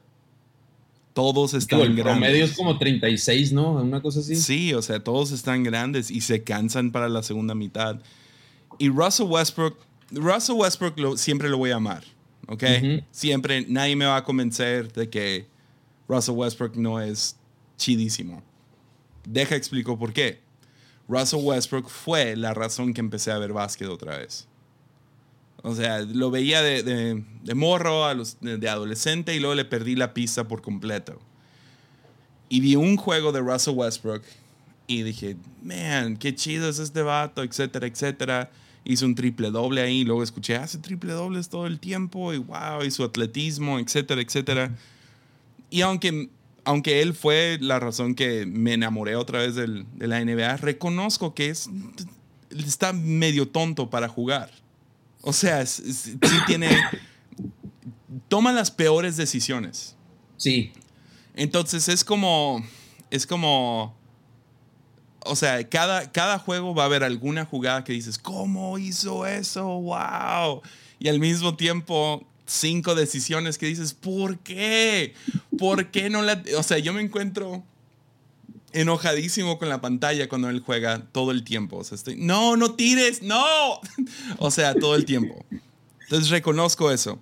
Todos 1.13 1.53
están 1.55 1.79
el 1.79 1.95
grandes. 1.95 2.03
promedio 2.03 2.45
es 2.45 2.55
como 2.55 2.77
36, 2.77 3.51
¿no? 3.53 3.71
Una 3.71 4.01
cosa 4.01 4.19
así. 4.19 4.35
Sí, 4.35 4.73
o 4.73 4.81
sea, 4.81 5.03
todos 5.03 5.31
están 5.31 5.63
grandes 5.63 6.11
y 6.11 6.21
se 6.21 6.43
cansan 6.43 6.91
para 6.91 7.09
la 7.09 7.23
segunda 7.23 7.55
mitad. 7.55 7.99
Y 8.77 8.89
Russell 8.89 9.25
Westbrook, 9.27 9.77
Russell 10.11 10.55
Westbrook 10.57 10.99
lo- 10.99 11.17
siempre 11.17 11.49
lo 11.49 11.57
voy 11.57 11.71
a 11.71 11.77
amar, 11.77 12.03
¿ok? 12.47 12.63
Siempre, 13.09 13.65
nadie 13.67 13.95
me 13.95 14.05
va 14.05 14.17
a 14.17 14.23
convencer 14.23 14.93
de 14.93 15.09
que 15.09 15.47
Russell 16.07 16.35
Westbrook 16.35 16.75
no 16.75 16.99
es 17.01 17.35
chidísimo. 17.77 18.43
Deja 19.27 19.55
explico 19.55 19.97
por 19.97 20.13
qué. 20.13 20.39
Russell 21.07 21.39
Westbrook 21.41 21.89
fue 21.89 22.35
la 22.35 22.53
razón 22.53 22.93
que 22.93 23.01
empecé 23.01 23.31
a 23.31 23.37
ver 23.37 23.53
básquet 23.53 23.87
otra 23.87 24.17
vez. 24.17 24.47
O 25.63 25.75
sea, 25.75 26.01
lo 26.01 26.31
veía 26.31 26.61
de, 26.61 26.83
de- 26.83 27.55
morro, 27.55 28.03
de, 28.41 28.69
adolescente 28.69 29.35
y 29.35 29.39
luego 29.39 29.55
le 29.55 29.65
perdí 29.65 29.95
la 29.95 30.13
pista 30.13 30.47
por 30.47 30.61
completo. 30.61 31.19
Y 32.49 32.59
vi 32.59 32.75
un 32.75 32.95
juego 32.95 33.31
de 33.31 33.39
Russell 33.41 33.75
Westbrook 33.75 34.23
y 34.85 35.03
dije, 35.03 35.35
man, 35.63 36.17
qué 36.17 36.33
chido 36.35 36.69
es 36.69 36.79
este 36.79 37.01
vato, 37.01 37.43
etcétera, 37.43 37.87
etcétera. 37.87 38.51
Hizo 38.85 39.05
un 39.05 39.15
triple 39.15 39.51
doble 39.51 39.81
ahí, 39.81 40.05
luego 40.05 40.23
escuché, 40.23 40.55
hace 40.55 40.77
triple 40.77 41.11
dobles 41.11 41.49
todo 41.49 41.67
el 41.67 41.79
tiempo 41.79 42.33
y 42.33 42.37
wow, 42.37 42.83
y 42.85 42.91
su 42.91 43.03
atletismo, 43.03 43.79
etcétera, 43.79 44.21
etcétera. 44.21 44.75
Y 45.69 45.81
aunque, 45.81 46.29
aunque 46.67 47.01
él 47.01 47.13
fue 47.13 47.57
la 47.61 47.79
razón 47.79 48.13
que 48.13 48.45
me 48.45 48.73
enamoré 48.73 49.15
otra 49.15 49.39
vez 49.39 49.55
del- 49.55 49.85
de 49.95 50.07
la 50.07 50.19
NBA, 50.19 50.57
reconozco 50.57 51.33
que 51.33 51.49
es, 51.49 51.69
está 52.51 52.91
medio 52.93 53.47
tonto 53.47 53.89
para 53.89 54.09
jugar. 54.09 54.51
O 55.21 55.31
sea, 55.33 55.65
sí 55.65 56.17
tiene... 56.45 56.69
Toma 58.27 58.51
las 58.51 58.69
peores 58.71 59.15
decisiones. 59.17 59.95
Sí. 60.37 60.71
Entonces 61.35 61.87
es 61.87 62.03
como, 62.03 62.61
es 63.11 63.25
como, 63.27 63.95
o 65.25 65.35
sea, 65.35 65.67
cada, 65.69 66.11
cada 66.11 66.37
juego 66.39 66.73
va 66.75 66.83
a 66.83 66.85
haber 66.87 67.03
alguna 67.03 67.45
jugada 67.45 67.83
que 67.83 67.93
dices, 67.93 68.17
¿cómo 68.17 68.77
hizo 68.77 69.25
eso? 69.25 69.65
¡Wow! 69.65 70.61
Y 70.99 71.07
al 71.07 71.19
mismo 71.19 71.55
tiempo, 71.55 72.25
cinco 72.47 72.95
decisiones 72.95 73.57
que 73.57 73.67
dices, 73.67 73.93
¿por 73.93 74.39
qué? 74.39 75.13
¿Por 75.57 75.91
qué 75.91 76.09
no 76.09 76.21
la...? 76.21 76.43
O 76.57 76.63
sea, 76.63 76.79
yo 76.79 76.93
me 76.93 77.01
encuentro 77.01 77.63
enojadísimo 78.73 79.59
con 79.59 79.69
la 79.69 79.81
pantalla 79.81 80.27
cuando 80.27 80.49
él 80.49 80.59
juega 80.59 81.05
todo 81.11 81.31
el 81.31 81.43
tiempo. 81.43 81.77
O 81.77 81.83
sea, 81.83 81.95
estoy, 81.95 82.15
no, 82.15 82.57
no 82.57 82.73
tires, 82.73 83.21
no. 83.21 83.45
o 84.39 84.51
sea, 84.51 84.73
todo 84.73 84.95
el 84.95 85.05
tiempo. 85.05 85.45
Entonces 86.01 86.29
reconozco 86.29 86.91
eso 86.91 87.21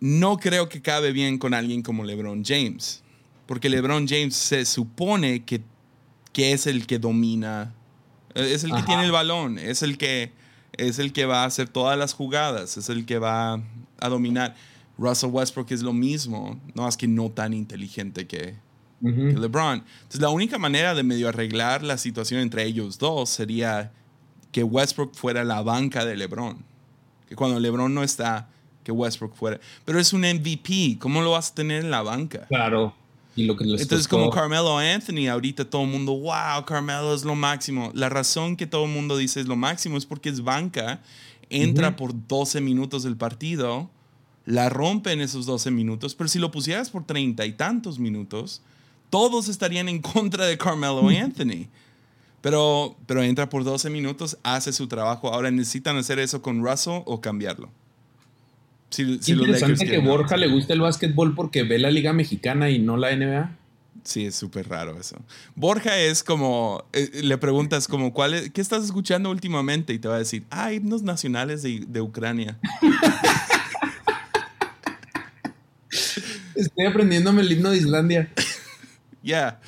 no 0.00 0.36
creo 0.38 0.68
que 0.68 0.82
cabe 0.82 1.12
bien 1.12 1.38
con 1.38 1.54
alguien 1.54 1.82
como 1.82 2.04
LeBron 2.04 2.44
James. 2.44 3.02
Porque 3.46 3.68
LeBron 3.68 4.06
James 4.06 4.36
se 4.36 4.64
supone 4.64 5.44
que, 5.44 5.62
que 6.32 6.52
es 6.52 6.66
el 6.66 6.86
que 6.86 6.98
domina, 6.98 7.74
eh, 8.34 8.52
es 8.52 8.64
el 8.64 8.70
que 8.70 8.78
Ajá. 8.78 8.86
tiene 8.86 9.04
el 9.04 9.12
balón, 9.12 9.58
es 9.58 9.82
el 9.82 9.96
que, 9.96 10.32
es 10.72 10.98
el 10.98 11.12
que 11.12 11.24
va 11.24 11.42
a 11.42 11.46
hacer 11.46 11.68
todas 11.68 11.98
las 11.98 12.12
jugadas, 12.12 12.76
es 12.76 12.88
el 12.90 13.06
que 13.06 13.18
va 13.18 13.62
a 14.00 14.08
dominar. 14.08 14.54
Russell 14.96 15.30
Westbrook 15.30 15.70
es 15.70 15.82
lo 15.82 15.92
mismo, 15.92 16.60
no 16.74 16.82
más 16.82 16.96
que 16.96 17.06
no 17.06 17.30
tan 17.30 17.54
inteligente 17.54 18.26
que, 18.26 18.56
LeBron. 19.00 19.84
Entonces, 19.86 20.20
la 20.20 20.30
única 20.30 20.58
manera 20.58 20.94
de 20.94 21.02
medio 21.02 21.28
arreglar 21.28 21.84
la 21.84 21.98
situación 21.98 22.40
entre 22.40 22.64
ellos 22.64 22.98
dos 22.98 23.30
sería 23.30 23.92
que 24.50 24.64
Westbrook 24.64 25.14
fuera 25.14 25.44
la 25.44 25.62
banca 25.62 26.04
de 26.04 26.16
LeBron. 26.16 26.64
Que 27.28 27.36
cuando 27.36 27.60
LeBron 27.60 27.94
no 27.94 28.02
está, 28.02 28.48
que 28.82 28.90
Westbrook 28.90 29.34
fuera. 29.34 29.60
Pero 29.84 30.00
es 30.00 30.12
un 30.12 30.22
MVP, 30.22 30.98
¿cómo 30.98 31.20
lo 31.22 31.32
vas 31.32 31.50
a 31.50 31.54
tener 31.54 31.84
en 31.84 31.90
la 31.90 32.02
banca? 32.02 32.46
Claro. 32.48 32.94
Y 33.36 33.44
lo 33.44 33.56
que 33.56 33.64
Entonces, 33.64 34.08
como 34.08 34.30
Carmelo 34.30 34.78
Anthony, 34.78 35.28
ahorita 35.30 35.64
todo 35.64 35.82
el 35.82 35.90
mundo, 35.90 36.12
wow, 36.12 36.64
Carmelo 36.66 37.14
es 37.14 37.24
lo 37.24 37.36
máximo. 37.36 37.92
La 37.94 38.08
razón 38.08 38.56
que 38.56 38.66
todo 38.66 38.86
el 38.86 38.90
mundo 38.90 39.16
dice 39.16 39.40
es 39.40 39.46
lo 39.46 39.54
máximo 39.54 39.96
es 39.96 40.06
porque 40.06 40.28
es 40.28 40.42
banca, 40.42 41.00
entra 41.50 41.96
por 41.96 42.12
12 42.26 42.60
minutos 42.60 43.02
del 43.02 43.16
partido, 43.16 43.90
la 44.44 44.68
rompe 44.68 45.12
en 45.12 45.20
esos 45.20 45.46
12 45.46 45.70
minutos, 45.70 46.14
pero 46.14 46.28
si 46.28 46.38
lo 46.38 46.50
pusieras 46.50 46.90
por 46.90 47.04
treinta 47.04 47.44
y 47.46 47.52
tantos 47.52 47.98
minutos, 47.98 48.62
todos 49.10 49.48
estarían 49.48 49.88
en 49.88 50.00
contra 50.00 50.46
de 50.46 50.56
Carmelo 50.58 51.08
Anthony. 51.08 51.68
Pero, 52.40 52.96
pero 53.06 53.22
entra 53.22 53.48
por 53.48 53.64
12 53.64 53.90
minutos, 53.90 54.38
hace 54.42 54.72
su 54.72 54.86
trabajo. 54.86 55.32
Ahora 55.32 55.50
necesitan 55.50 55.96
hacer 55.96 56.18
eso 56.18 56.40
con 56.40 56.64
Russell 56.64 57.02
o 57.04 57.20
cambiarlo. 57.20 57.68
Si, 58.90 59.04
si 59.18 59.34
los 59.34 59.46
interesante 59.46 59.86
que 59.86 59.98
Borja 59.98 60.36
le 60.36 60.48
guste 60.48 60.72
el 60.72 60.80
básquetbol 60.80 61.34
porque 61.34 61.64
ve 61.64 61.78
la 61.78 61.90
Liga 61.90 62.12
Mexicana 62.12 62.70
y 62.70 62.78
no 62.78 62.96
la 62.96 63.14
NBA. 63.14 63.50
Sí, 64.08 64.24
es 64.24 64.36
súper 64.36 64.66
raro 64.66 64.98
eso. 64.98 65.18
Borja 65.54 65.98
es 65.98 66.24
como, 66.24 66.82
eh, 66.94 67.10
le 67.22 67.36
preguntas 67.36 67.86
como, 67.86 68.14
¿cuál 68.14 68.32
es- 68.32 68.50
¿qué 68.50 68.62
estás 68.62 68.82
escuchando 68.86 69.28
últimamente? 69.30 69.92
Y 69.92 69.98
te 69.98 70.08
va 70.08 70.14
a 70.14 70.18
decir, 70.18 70.46
ah, 70.48 70.72
himnos 70.72 71.02
nacionales 71.02 71.60
de, 71.62 71.84
de 71.86 72.00
Ucrania. 72.00 72.58
Estoy 76.54 76.86
aprendiéndome 76.86 77.42
el 77.42 77.52
himno 77.52 77.70
de 77.70 77.76
Islandia. 77.76 78.30
Ya, 79.22 79.60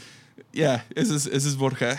ya, 0.52 0.86
ese, 0.94 1.16
es, 1.16 1.26
ese 1.26 1.48
es 1.48 1.56
Borja. 1.56 1.98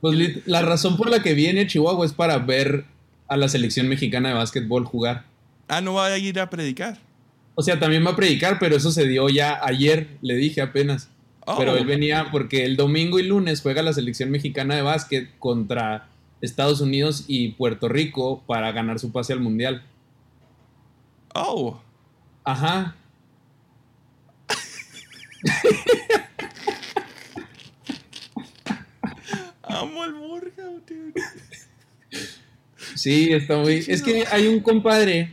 Pues 0.00 0.46
la 0.46 0.60
razón 0.62 0.96
por 0.98 1.08
la 1.08 1.22
que 1.22 1.32
viene 1.34 1.62
a 1.62 1.66
Chihuahua 1.66 2.04
es 2.04 2.12
para 2.12 2.36
ver 2.38 2.84
a 3.28 3.36
la 3.38 3.48
selección 3.48 3.88
mexicana 3.88 4.28
de 4.28 4.34
básquetbol 4.34 4.84
jugar. 4.84 5.24
ah, 5.68 5.80
no 5.80 5.94
va 5.94 6.06
a 6.06 6.18
ir 6.18 6.38
a 6.38 6.50
predicar. 6.50 6.98
O 7.54 7.62
sea, 7.62 7.78
también 7.80 8.04
va 8.04 8.10
a 8.10 8.16
predicar, 8.16 8.58
pero 8.58 8.76
eso 8.76 8.90
se 8.90 9.06
dio 9.06 9.28
ya 9.28 9.58
ayer, 9.64 10.08
le 10.20 10.34
dije 10.34 10.60
apenas. 10.60 11.08
Oh, 11.46 11.56
Pero 11.58 11.76
él 11.76 11.84
venía 11.84 12.28
porque 12.32 12.64
el 12.64 12.76
domingo 12.76 13.18
y 13.18 13.22
lunes 13.22 13.60
juega 13.60 13.82
la 13.82 13.92
selección 13.92 14.30
mexicana 14.30 14.76
de 14.76 14.82
básquet 14.82 15.28
contra 15.38 16.08
Estados 16.40 16.80
Unidos 16.80 17.24
y 17.28 17.48
Puerto 17.52 17.88
Rico 17.88 18.42
para 18.46 18.72
ganar 18.72 18.98
su 18.98 19.12
pase 19.12 19.32
al 19.32 19.40
mundial. 19.40 19.82
Oh, 21.34 21.80
Ajá. 22.44 22.94
amo 29.62 30.02
al 30.02 30.14
Borja, 30.14 30.62
dude. 30.62 31.12
Sí, 32.94 33.32
está 33.32 33.56
muy. 33.56 33.84
Es 33.88 34.02
que 34.02 34.24
hay 34.30 34.46
un 34.46 34.60
compadre 34.60 35.32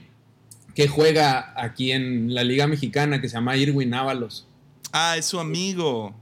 que 0.74 0.88
juega 0.88 1.53
aquí 1.55 1.91
en 1.91 2.34
la 2.34 2.43
Liga 2.43 2.66
Mexicana 2.68 3.22
que 3.22 3.28
se 3.30 3.36
llama 3.36 3.57
Irwin 3.57 3.93
Ábalos. 3.93 4.47
Ah, 4.91 5.15
es 5.17 5.25
su 5.25 5.39
amigo. 5.39 6.13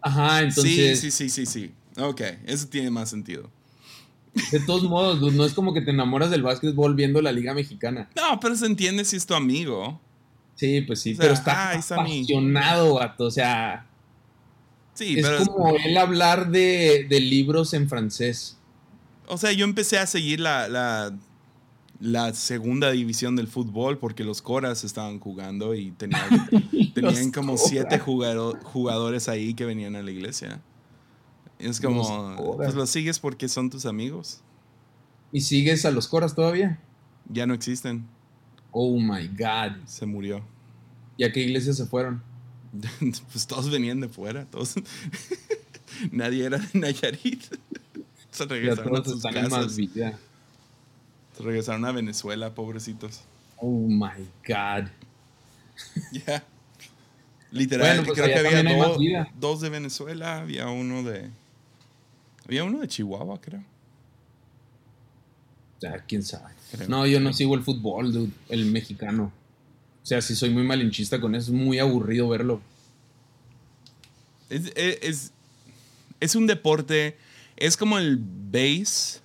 Ajá, 0.00 0.40
entonces. 0.42 1.00
sí, 1.00 1.10
sí, 1.10 1.28
sí, 1.28 1.46
sí, 1.46 1.46
sí. 1.46 1.74
Ok, 2.00 2.22
eso 2.46 2.68
tiene 2.68 2.90
más 2.90 3.10
sentido. 3.10 3.50
De 4.52 4.60
todos 4.60 4.82
modos, 4.90 5.20
no 5.32 5.44
es 5.44 5.52
como 5.52 5.74
que 5.74 5.80
te 5.80 5.90
enamoras 5.90 6.30
del 6.30 6.42
básquetbol 6.42 6.94
viendo 6.94 7.20
la 7.20 7.32
Liga 7.32 7.54
Mexicana. 7.54 8.08
No, 8.14 8.38
pero 8.40 8.54
se 8.56 8.66
entiende 8.66 9.04
si 9.04 9.16
es 9.16 9.26
tu 9.26 9.34
amigo. 9.34 10.00
Sí, 10.54 10.80
pues 10.82 11.00
sí, 11.00 11.12
O 11.12 11.16
sea, 11.16 11.22
pero 11.22 11.34
está 11.34 11.70
ah, 11.70 11.74
es 11.74 11.92
apasionado, 11.92 12.94
vato. 12.94 13.24
O 13.24 13.30
sea, 13.30 13.88
Sí, 14.98 15.16
es 15.16 15.24
pero... 15.24 15.46
como 15.46 15.76
él 15.76 15.96
hablar 15.96 16.50
de, 16.50 17.06
de 17.08 17.20
libros 17.20 17.72
en 17.72 17.88
francés. 17.88 18.56
O 19.28 19.38
sea, 19.38 19.52
yo 19.52 19.64
empecé 19.64 19.96
a 19.96 20.06
seguir 20.08 20.40
la, 20.40 20.66
la, 20.66 21.16
la 22.00 22.32
segunda 22.34 22.90
división 22.92 23.34
del 23.36 23.48
fútbol 23.48 23.98
porque 23.98 24.22
los 24.24 24.40
Coras 24.42 24.84
estaban 24.84 25.18
jugando 25.18 25.74
y 25.74 25.90
tenían, 25.98 26.48
tenían 26.94 27.32
como 27.32 27.56
siete 27.56 27.98
jugado- 27.98 28.58
jugadores 28.62 29.28
ahí 29.28 29.54
que 29.54 29.64
venían 29.64 29.96
a 29.96 30.02
la 30.02 30.10
iglesia. 30.10 30.60
Y 31.58 31.66
es 31.66 31.80
como, 31.80 32.36
Los 32.38 32.56
pues 32.56 32.74
los 32.74 32.90
sigues 32.90 33.18
porque 33.18 33.48
son 33.48 33.68
tus 33.68 33.84
amigos. 33.84 34.40
¿Y 35.32 35.40
sigues 35.40 35.84
a 35.84 35.90
los 35.90 36.06
coras 36.06 36.34
todavía? 36.34 36.78
Ya 37.28 37.46
no 37.46 37.54
existen. 37.54 38.06
Oh 38.70 38.98
my 38.98 39.26
God. 39.28 39.84
Se 39.86 40.06
murió. 40.06 40.42
¿Y 41.16 41.24
a 41.24 41.32
qué 41.32 41.40
iglesia 41.40 41.72
se 41.72 41.84
fueron? 41.84 42.22
pues 43.32 43.46
todos 43.46 43.70
venían 43.70 44.00
de 44.00 44.08
fuera. 44.08 44.44
Todos. 44.46 44.74
Nadie 46.12 46.44
era 46.44 46.58
de 46.58 46.78
Nayarit. 46.78 47.42
Se 48.30 48.44
Ya 48.44 48.46
regresaron 48.46 48.96
a 48.96 49.04
sus 49.04 49.16
están 49.16 49.34
casas. 49.34 49.76
Se 51.38 51.44
regresaron 51.44 51.84
a 51.84 51.92
Venezuela, 51.92 52.52
pobrecitos. 52.52 53.20
Oh 53.58 53.86
my 53.86 54.26
God. 54.46 54.88
Ya. 56.26 56.44
Literal, 57.52 57.86
Bueno, 57.86 58.02
pues 58.04 58.20
creo 58.20 58.42
que 58.42 58.48
había 58.48 59.32
dos 59.38 59.60
de 59.60 59.70
Venezuela, 59.70 60.40
había 60.40 60.66
uno 60.66 61.04
de. 61.04 61.30
Había 62.44 62.64
uno 62.64 62.80
de 62.80 62.88
Chihuahua, 62.88 63.40
creo. 63.40 63.62
Quién 66.08 66.24
sabe. 66.24 66.52
Creo. 66.72 66.88
No, 66.88 67.06
yo 67.06 67.20
no 67.20 67.32
sigo 67.32 67.54
el 67.54 67.62
fútbol, 67.62 68.12
dude, 68.12 68.32
el 68.48 68.66
mexicano. 68.66 69.32
O 70.02 70.06
sea, 70.06 70.20
si 70.20 70.34
soy 70.34 70.50
muy 70.50 70.64
malinchista 70.64 71.20
con 71.20 71.36
eso, 71.36 71.52
es 71.52 71.56
muy 71.56 71.78
aburrido 71.78 72.28
verlo. 72.28 72.60
Es, 74.50 74.72
es, 74.74 74.98
es, 75.02 75.32
es 76.18 76.34
un 76.34 76.48
deporte, 76.48 77.16
es 77.56 77.76
como 77.76 77.98
el 77.98 78.18
base 78.20 79.20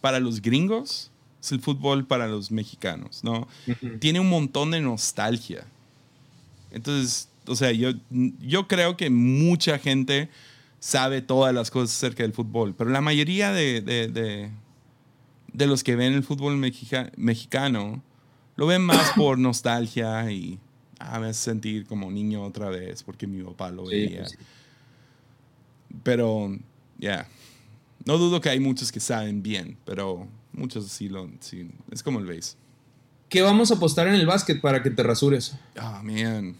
para 0.00 0.20
los 0.20 0.40
gringos, 0.40 1.11
es 1.42 1.52
el 1.52 1.60
fútbol 1.60 2.06
para 2.06 2.26
los 2.28 2.50
mexicanos, 2.52 3.22
¿no? 3.24 3.48
Tiene 3.98 4.20
un 4.20 4.28
montón 4.30 4.70
de 4.70 4.80
nostalgia. 4.80 5.66
Entonces, 6.70 7.28
o 7.46 7.56
sea, 7.56 7.72
yo, 7.72 7.90
yo 8.40 8.68
creo 8.68 8.96
que 8.96 9.10
mucha 9.10 9.78
gente 9.78 10.28
sabe 10.80 11.20
todas 11.20 11.52
las 11.54 11.70
cosas 11.70 11.96
acerca 11.96 12.22
del 12.22 12.32
fútbol, 12.32 12.74
pero 12.74 12.90
la 12.90 13.00
mayoría 13.00 13.52
de, 13.52 13.80
de, 13.82 14.08
de- 14.08 14.50
de 15.52 15.66
los 15.66 15.84
que 15.84 15.96
ven 15.96 16.14
el 16.14 16.22
fútbol 16.22 16.56
mexica- 16.56 17.12
mexicano 17.16 18.02
lo 18.56 18.66
ven 18.66 18.80
más 18.82 19.10
por 19.16 19.36
nostalgia 19.38 20.30
y 20.30 20.58
ah, 20.98 21.18
me 21.20 21.26
hace 21.26 21.42
sentir 21.42 21.84
como 21.86 22.10
niño 22.10 22.42
otra 22.42 22.70
vez 22.70 23.02
porque 23.02 23.26
mi 23.26 23.42
papá 23.42 23.70
lo 23.70 23.84
veía. 23.84 24.20
pues 24.20 24.30
sí. 24.30 24.36
Pero, 26.02 26.56
ya. 26.98 27.26
No 28.04 28.18
dudo 28.18 28.40
que 28.40 28.48
hay 28.48 28.60
muchos 28.60 28.90
que 28.90 28.98
saben 29.00 29.42
bien, 29.42 29.76
pero 29.84 30.26
muchos 30.52 30.86
sí 30.86 31.08
lo. 31.08 31.28
Sí, 31.40 31.70
es 31.90 32.02
como 32.02 32.18
el 32.18 32.26
base. 32.26 32.56
¿Qué 33.28 33.40
vamos 33.42 33.70
a 33.70 33.74
apostar 33.74 34.08
en 34.08 34.14
el 34.14 34.26
básquet 34.26 34.60
para 34.60 34.82
que 34.82 34.90
te 34.90 35.02
rasures? 35.02 35.54
Ah, 35.78 36.02
man. 36.04 36.54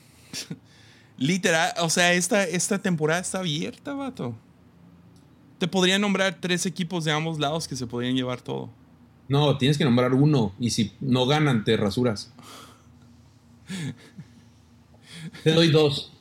Literal, 1.18 1.72
o 1.80 1.90
sea, 1.90 2.14
esta, 2.14 2.44
esta 2.44 2.80
temporada 2.80 3.20
está 3.20 3.38
abierta, 3.40 3.92
vato. 3.92 4.34
Te 5.58 5.68
podría 5.68 5.98
nombrar 5.98 6.38
tres 6.40 6.66
equipos 6.66 7.04
de 7.04 7.12
ambos 7.12 7.38
lados 7.38 7.68
que 7.68 7.76
se 7.76 7.86
podrían 7.86 8.14
llevar 8.16 8.40
todo. 8.40 8.70
No, 9.28 9.56
tienes 9.58 9.78
que 9.78 9.84
nombrar 9.84 10.14
uno 10.14 10.52
y 10.58 10.70
si 10.70 10.92
no 11.00 11.26
ganan, 11.26 11.62
te 11.64 11.76
rasuras. 11.76 12.32
Te 15.44 15.52
doy 15.52 15.70
dos. 15.70 16.12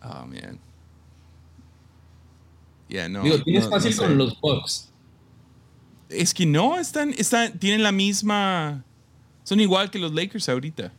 Ah, 0.00 0.26
man. 0.26 0.58
Yeah, 2.88 3.08
no. 3.08 3.22
Digo, 3.22 3.42
tienes 3.42 3.64
no- 3.64 3.70
fácil 3.70 3.90
no 3.92 3.96
sé. 3.96 4.02
con 4.02 4.18
los 4.18 4.40
Bucks. 4.40 4.89
Es 6.10 6.34
que 6.34 6.44
no, 6.44 6.78
están, 6.78 7.14
están, 7.16 7.58
tienen 7.58 7.82
la 7.82 7.92
misma. 7.92 8.84
Son 9.44 9.60
igual 9.60 9.90
que 9.90 9.98
los 9.98 10.12
Lakers 10.12 10.48
ahorita. 10.48 10.92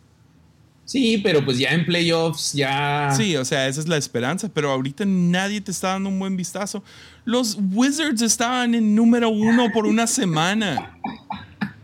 Sí, 0.85 1.19
pero 1.19 1.45
pues 1.45 1.57
ya 1.57 1.69
en 1.69 1.85
playoffs, 1.85 2.53
ya. 2.53 3.13
Sí, 3.15 3.35
o 3.37 3.45
sea, 3.45 3.67
esa 3.67 3.79
es 3.79 3.87
la 3.87 3.97
esperanza, 3.97 4.49
pero 4.53 4.71
ahorita 4.71 5.05
nadie 5.05 5.61
te 5.61 5.71
está 5.71 5.89
dando 5.89 6.09
un 6.09 6.19
buen 6.19 6.35
vistazo. 6.35 6.83
Los 7.23 7.57
Wizards 7.71 8.21
estaban 8.21 8.75
en 8.75 8.95
número 8.95 9.29
uno 9.29 9.71
por 9.71 9.85
una 9.85 10.07
semana. 10.07 10.97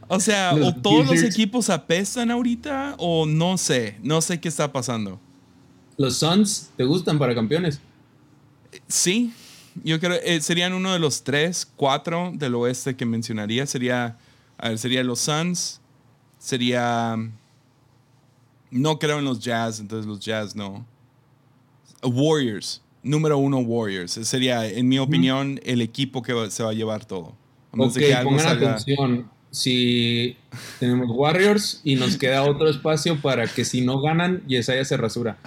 O 0.09 0.19
sea, 0.19 0.53
Los 0.53 0.69
o 0.69 0.75
todos 0.75 1.07
los 1.07 1.23
equipos 1.23 1.69
apestan 1.69 2.31
ahorita, 2.31 2.95
o 2.97 3.25
no 3.25 3.57
sé, 3.57 3.97
no 4.03 4.21
sé 4.21 4.39
qué 4.39 4.47
está 4.47 4.71
pasando. 4.71 5.19
Los 5.97 6.17
Suns, 6.17 6.69
¿te 6.75 6.83
gustan 6.83 7.17
para 7.17 7.33
campeones? 7.33 7.79
Sí, 8.87 9.33
yo 9.83 9.99
creo 9.99 10.17
eh, 10.23 10.41
serían 10.41 10.73
uno 10.73 10.93
de 10.93 10.99
los 10.99 11.23
tres, 11.23 11.65
cuatro 11.75 12.31
del 12.35 12.55
oeste 12.55 12.95
que 12.95 13.05
mencionaría. 13.05 13.65
Sería, 13.65 14.17
a 14.57 14.69
ver, 14.69 14.77
sería 14.79 15.03
los 15.03 15.19
Suns, 15.19 15.81
sería... 16.39 17.15
No 18.69 18.99
creo 18.99 19.19
en 19.19 19.25
los 19.25 19.39
Jazz, 19.39 19.79
entonces 19.79 20.05
los 20.05 20.19
Jazz 20.19 20.55
no. 20.55 20.85
Warriors, 22.03 22.81
número 23.01 23.37
uno 23.37 23.59
Warriors. 23.59 24.11
Sería, 24.11 24.67
en 24.67 24.87
mi 24.89 24.99
opinión, 24.99 25.59
el 25.63 25.81
equipo 25.81 26.21
que 26.21 26.33
se 26.51 26.63
va 26.63 26.71
a 26.71 26.73
llevar 26.73 27.05
todo. 27.05 27.33
A 27.71 27.81
Ok, 27.83 27.93
que 27.93 28.15
pongan 28.23 28.45
salga- 28.45 28.71
atención. 28.73 29.29
Si 29.51 30.35
tenemos 30.79 31.07
Warriors 31.09 31.79
y 31.85 31.95
nos 31.95 32.17
queda 32.17 32.43
otro 32.43 32.69
espacio 32.69 33.19
para 33.21 33.47
que 33.47 33.63
si 33.63 33.81
no 33.81 34.01
ganan, 34.01 34.43
Yesaya 34.47 34.83
se 34.83 34.97
rasura. 34.97 35.37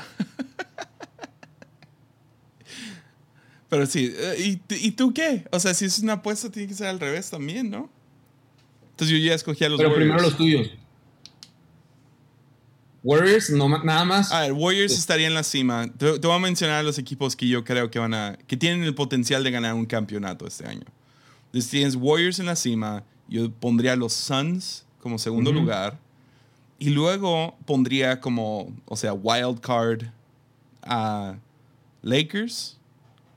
Pero 3.71 3.87
sí, 3.87 4.13
eh, 4.15 4.35
¿y, 4.39 4.57
t- 4.57 4.79
¿y 4.79 4.91
tú 4.91 5.15
qué? 5.15 5.47
O 5.53 5.59
sea, 5.61 5.73
si 5.73 5.87
es 5.87 5.99
una 6.01 6.15
apuesta, 6.15 6.51
tiene 6.51 6.69
que 6.69 6.75
ser 6.75 6.89
al 6.89 7.01
revés 7.01 7.31
también, 7.31 7.71
¿no? 7.71 7.89
Entonces 8.91 9.17
yo 9.17 9.25
ya 9.25 9.35
escogí 9.35 9.65
a 9.65 9.69
los 9.71 9.79
Pero 9.79 9.91
Warriors. 9.91 10.11
primero 10.11 10.29
los 10.29 10.37
tuyos. 10.37 10.71
Warriors, 13.03 13.49
no, 13.51 13.69
nada 13.83 14.05
más. 14.05 14.31
A 14.33 14.41
ver, 14.43 14.53
Warriors 14.53 14.93
Sí. 14.93 14.99
estaría 14.99 15.27
en 15.27 15.35
la 15.35 15.43
cima. 15.43 15.87
Te, 15.97 16.19
te 16.19 16.27
voy 16.27 16.37
a 16.37 16.39
mencionar 16.39 16.85
los 16.85 16.99
equipos 16.99 17.35
que 17.35 17.49
yo 17.49 17.65
creo 17.65 17.91
que 17.91 17.99
van 17.99 18.13
a. 18.13 18.37
que 18.47 18.57
tienen 18.59 18.83
el 18.85 18.95
potencial 18.95 19.43
de 19.43 19.51
ganar 19.51 19.73
un 19.75 19.87
campeonato 19.87 20.47
este 20.47 20.67
año. 20.67 20.85
Entonces 21.47 21.71
tienes 21.71 21.97
Warriors 21.97 22.39
en 22.41 22.47
la 22.47 22.57
cima. 22.57 23.05
Yo 23.29 23.51
pondría 23.51 23.95
a 23.95 23.97
los 23.97 24.13
Suns 24.13 24.85
como 24.99 25.19
segundo 25.19 25.51
lugar. 25.53 25.99
Y 26.79 26.91
luego 26.91 27.57
pondría 27.65 28.21
como. 28.21 28.71
O 28.85 28.97
sea, 28.97 29.15
wild 29.15 29.61
card 29.61 30.03
a 30.83 31.37
Lakers. 32.03 32.77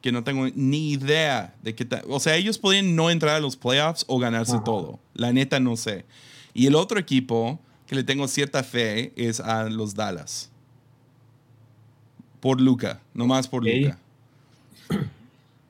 Que 0.04 0.12
no 0.12 0.24
tengo 0.24 0.48
ni 0.54 0.92
idea 0.92 1.56
de 1.64 1.74
qué 1.74 1.86
tal. 1.86 2.04
O 2.10 2.20
sea, 2.20 2.36
ellos 2.36 2.60
podrían 2.60 2.96
no 2.96 3.10
entrar 3.10 3.36
a 3.36 3.40
los 3.40 3.56
playoffs 3.56 4.04
o 4.08 4.20
ganarse 4.20 4.56
Ajá. 4.56 4.64
todo. 4.64 5.00
La 5.16 5.34
neta 5.34 5.60
no 5.60 5.76
sé. 5.78 6.06
Y 6.54 6.68
el 6.68 6.76
otro 6.76 7.00
equipo 7.00 7.60
que 7.88 7.96
le 7.96 8.04
tengo 8.04 8.28
cierta 8.28 8.64
fe 8.64 9.14
es 9.16 9.40
a 9.40 9.64
los 9.70 9.96
Dallas. 9.96 10.52
Por 12.42 12.60
Luca, 12.60 13.02
nomás 13.14 13.48
por. 13.48 13.66
Luca. 13.66 13.98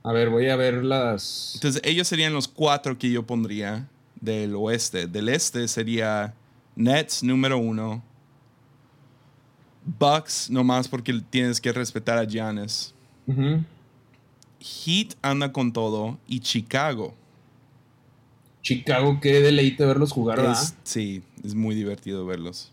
A 0.03 0.11
ver, 0.11 0.29
voy 0.29 0.49
a 0.49 0.55
ver 0.55 0.83
las. 0.83 1.51
Entonces, 1.55 1.81
ellos 1.85 2.07
serían 2.07 2.33
los 2.33 2.47
cuatro 2.47 2.97
que 2.97 3.09
yo 3.09 3.25
pondría 3.25 3.87
del 4.19 4.55
oeste. 4.55 5.07
Del 5.07 5.29
este 5.29 5.67
sería 5.67 6.33
Nets 6.75 7.23
número 7.23 7.57
uno. 7.57 8.03
Bucks, 9.85 10.49
nomás 10.49 10.87
porque 10.87 11.21
tienes 11.29 11.61
que 11.61 11.71
respetar 11.71 12.17
a 12.17 12.23
Giannis. 12.25 12.93
Heat 14.63 15.15
anda 15.21 15.51
con 15.51 15.73
todo. 15.73 16.17
Y 16.27 16.39
Chicago. 16.39 17.13
Chicago, 18.61 19.19
qué 19.21 19.41
deleite 19.41 19.85
verlos 19.85 20.11
jugar, 20.13 20.37
¿verdad? 20.39 20.53
Es- 20.61 20.75
sí, 20.83 21.21
es 21.43 21.53
muy 21.53 21.75
divertido 21.75 22.25
verlos. 22.25 22.71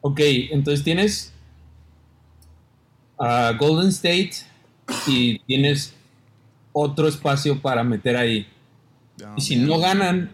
Ok, 0.00 0.20
entonces 0.50 0.82
tienes 0.84 1.32
a 3.18 3.52
Golden 3.58 3.88
State 3.88 4.30
y 5.06 5.40
tienes 5.40 5.92
otro 6.72 7.08
espacio 7.08 7.60
para 7.60 7.82
meter 7.84 8.16
ahí. 8.16 8.46
Y 9.36 9.40
si 9.42 9.56
no 9.56 9.78
ganan, 9.80 10.30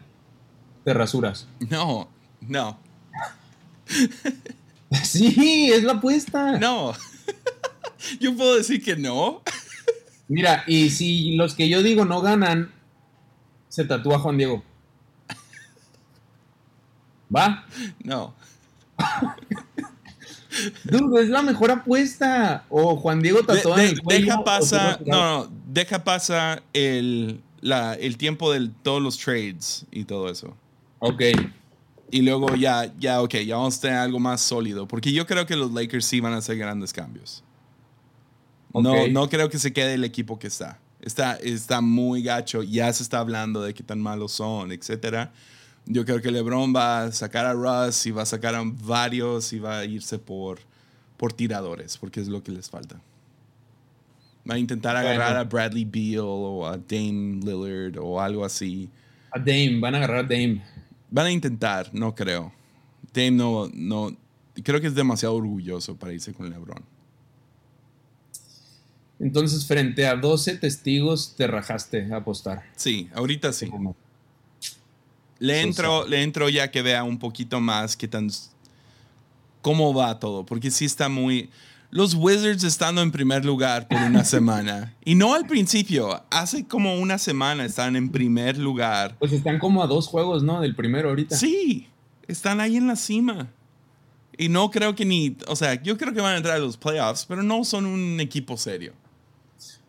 te 0.85 0.93
rasuras. 0.93 1.49
No, 1.71 2.07
no, 2.43 2.79
Sí, 5.03 5.71
es 5.73 5.83
la 5.83 5.95
apuesta. 5.95 6.59
no. 6.59 6.93
Yo 8.21 8.37
puedo 8.37 8.57
decir 8.57 8.83
que 8.83 8.97
no. 8.97 9.43
Mira, 10.29 10.65
y 10.67 10.91
si 10.91 11.37
los 11.37 11.55
que 11.55 11.69
yo 11.69 11.83
digo 11.83 12.05
no 12.05 12.21
ganan, 12.21 12.73
se 13.69 13.85
tatúa 13.85 14.19
Juan 14.19 14.39
Diego. 14.39 14.63
Va. 17.35 17.67
No. 18.03 18.35
Dude, 20.85 21.23
es 21.23 21.29
la 21.29 21.43
mejor 21.43 21.71
apuesta. 21.73 22.65
O 22.69 22.97
Juan 22.97 23.21
Diego 23.21 23.41
De- 23.41 23.47
tatuado 23.57 23.81
de- 23.83 23.99
cuello, 23.99 24.25
deja 24.27 24.45
pasa, 24.45 25.01
no, 25.05 25.45
no, 25.45 25.53
deja 25.67 26.05
pasa 26.05 26.63
el, 26.73 27.41
la, 27.61 27.95
el 27.95 28.17
tiempo 28.17 28.53
de 28.53 28.71
todos 28.83 29.03
los 29.03 29.19
trades 29.19 29.85
y 29.91 30.05
todo 30.05 30.31
eso. 30.31 30.57
Ok. 31.01 31.23
Y 32.11 32.23
luego 32.23 32.55
ya, 32.55 32.93
ya, 32.99 33.21
ok, 33.21 33.35
ya 33.39 33.57
vamos 33.57 33.79
a 33.79 33.81
tener 33.81 33.97
algo 33.97 34.21
más 34.21 34.41
sólido. 34.41 34.87
Porque 34.87 35.13
yo 35.13 35.27
creo 35.27 35.45
que 35.47 35.57
los 35.57 35.73
Lakers 35.73 36.07
sí 36.07 36.21
van 36.21 36.33
a 36.35 36.37
hacer 36.37 36.57
grandes 36.57 36.93
cambios. 36.93 37.43
No, 38.75 39.09
no 39.09 39.29
creo 39.29 39.49
que 39.49 39.59
se 39.59 39.73
quede 39.73 39.95
el 39.95 40.05
equipo 40.05 40.39
que 40.39 40.49
está. 40.49 40.79
Está, 41.01 41.35
está 41.37 41.81
muy 41.81 42.23
gacho. 42.23 42.63
Ya 42.63 42.93
se 42.93 43.03
está 43.03 43.19
hablando 43.21 43.63
de 43.63 43.75
qué 43.75 43.83
tan 43.83 44.01
malos 44.01 44.33
son, 44.33 44.73
etc. 44.73 45.29
Yo 45.87 46.05
creo 46.05 46.21
que 46.21 46.31
LeBron 46.31 46.75
va 46.75 47.05
a 47.05 47.13
sacar 47.13 47.45
a 47.47 47.53
Russ 47.53 48.07
y 48.07 48.11
va 48.11 48.23
a 48.23 48.27
sacar 48.27 48.55
a 48.55 48.63
varios 48.65 49.53
y 49.53 49.59
va 49.59 49.81
a 49.81 49.85
irse 49.85 50.19
por, 50.19 50.59
por 51.17 51.33
tiradores, 51.33 51.99
porque 51.99 52.21
es 52.21 52.29
lo 52.29 52.43
que 52.43 52.53
les 52.53 52.71
falta. 52.71 53.01
Va 54.49 54.55
a 54.55 54.59
intentar 54.59 54.95
Bueno. 54.97 55.11
agarrar 55.11 55.37
a 55.37 55.45
Bradley 55.45 55.85
Beal 55.85 56.25
o 56.25 56.67
a 56.67 56.77
Dame 56.77 57.41
Lillard 57.43 57.99
o 57.99 58.21
algo 58.21 58.45
así. 58.45 58.89
A 59.31 59.39
Dame, 59.39 59.79
van 59.81 59.95
a 59.95 59.99
agarrar 59.99 60.19
a 60.19 60.23
Dame. 60.23 60.63
Van 61.11 61.27
a 61.27 61.31
intentar, 61.31 61.91
no 61.93 62.15
creo. 62.15 62.53
Dame 63.13 63.31
no, 63.33 63.71
no, 63.73 64.17
creo 64.63 64.81
que 64.81 64.87
es 64.87 64.95
demasiado 64.95 65.35
orgulloso 65.35 65.97
para 65.97 66.13
irse 66.13 66.33
con 66.33 66.49
LeBron. 66.51 66.83
Entonces, 69.21 69.67
frente 69.67 70.07
a 70.07 70.17
12 70.17 70.57
testigos, 70.57 71.35
te 71.37 71.47
rajaste 71.47 72.13
a 72.13 72.17
apostar. 72.17 72.65
Sí, 72.77 73.09
ahorita 73.15 73.53
sí. 73.53 73.71
Le 75.39 75.61
entro, 75.61 76.07
le 76.07 76.23
entro 76.23 76.49
ya 76.49 76.71
que 76.71 76.83
vea 76.83 77.05
un 77.05 77.19
poquito 77.19 77.61
más 77.61 77.97
qué 77.97 78.09
tan. 78.09 78.31
cómo 79.63 79.95
va 79.95 80.19
todo. 80.19 80.45
Porque 80.45 80.71
sí 80.71 80.85
está 80.85 81.09
muy. 81.09 81.51
Los 81.91 82.15
Wizards 82.15 82.65
estando 82.65 83.03
en 83.03 83.13
primer 83.13 83.45
lugar 83.45 83.87
por 83.87 84.01
una 84.01 84.25
semana. 84.25 84.95
Y 85.05 85.15
no 85.15 85.35
al 85.35 85.47
principio. 85.47 86.25
Hace 86.31 86.67
como 86.67 86.97
una 86.99 87.19
semana 87.19 87.65
están 87.65 87.95
en 87.95 88.11
primer 88.11 88.59
lugar. 88.59 89.17
Pues 89.19 89.33
están 89.33 89.59
como 89.61 89.83
a 89.83 89.87
dos 89.87 90.09
juegos, 90.09 90.43
¿no? 90.43 90.61
Del 90.61 90.75
primero 90.75 91.11
ahorita. 91.11 91.37
Sí, 91.37 91.89
están 92.27 92.61
ahí 92.61 92.77
en 92.77 92.89
la 92.89 92.97
cima. 92.97 93.49
Y 94.37 94.49
no 94.49 94.71
creo 94.73 94.97
que 94.97 95.05
ni. 95.05 95.37
O 95.47 95.55
sea, 95.55 95.81
yo 95.81 95.97
creo 95.97 96.13
que 96.13 96.21
van 96.21 96.35
a 96.35 96.37
entrar 96.39 96.57
a 96.57 96.59
los 96.59 96.77
playoffs, 96.77 97.27
pero 97.27 97.45
no 97.45 97.63
son 97.65 97.87
un 97.87 98.19
equipo 98.19 98.57
serio. 98.57 98.93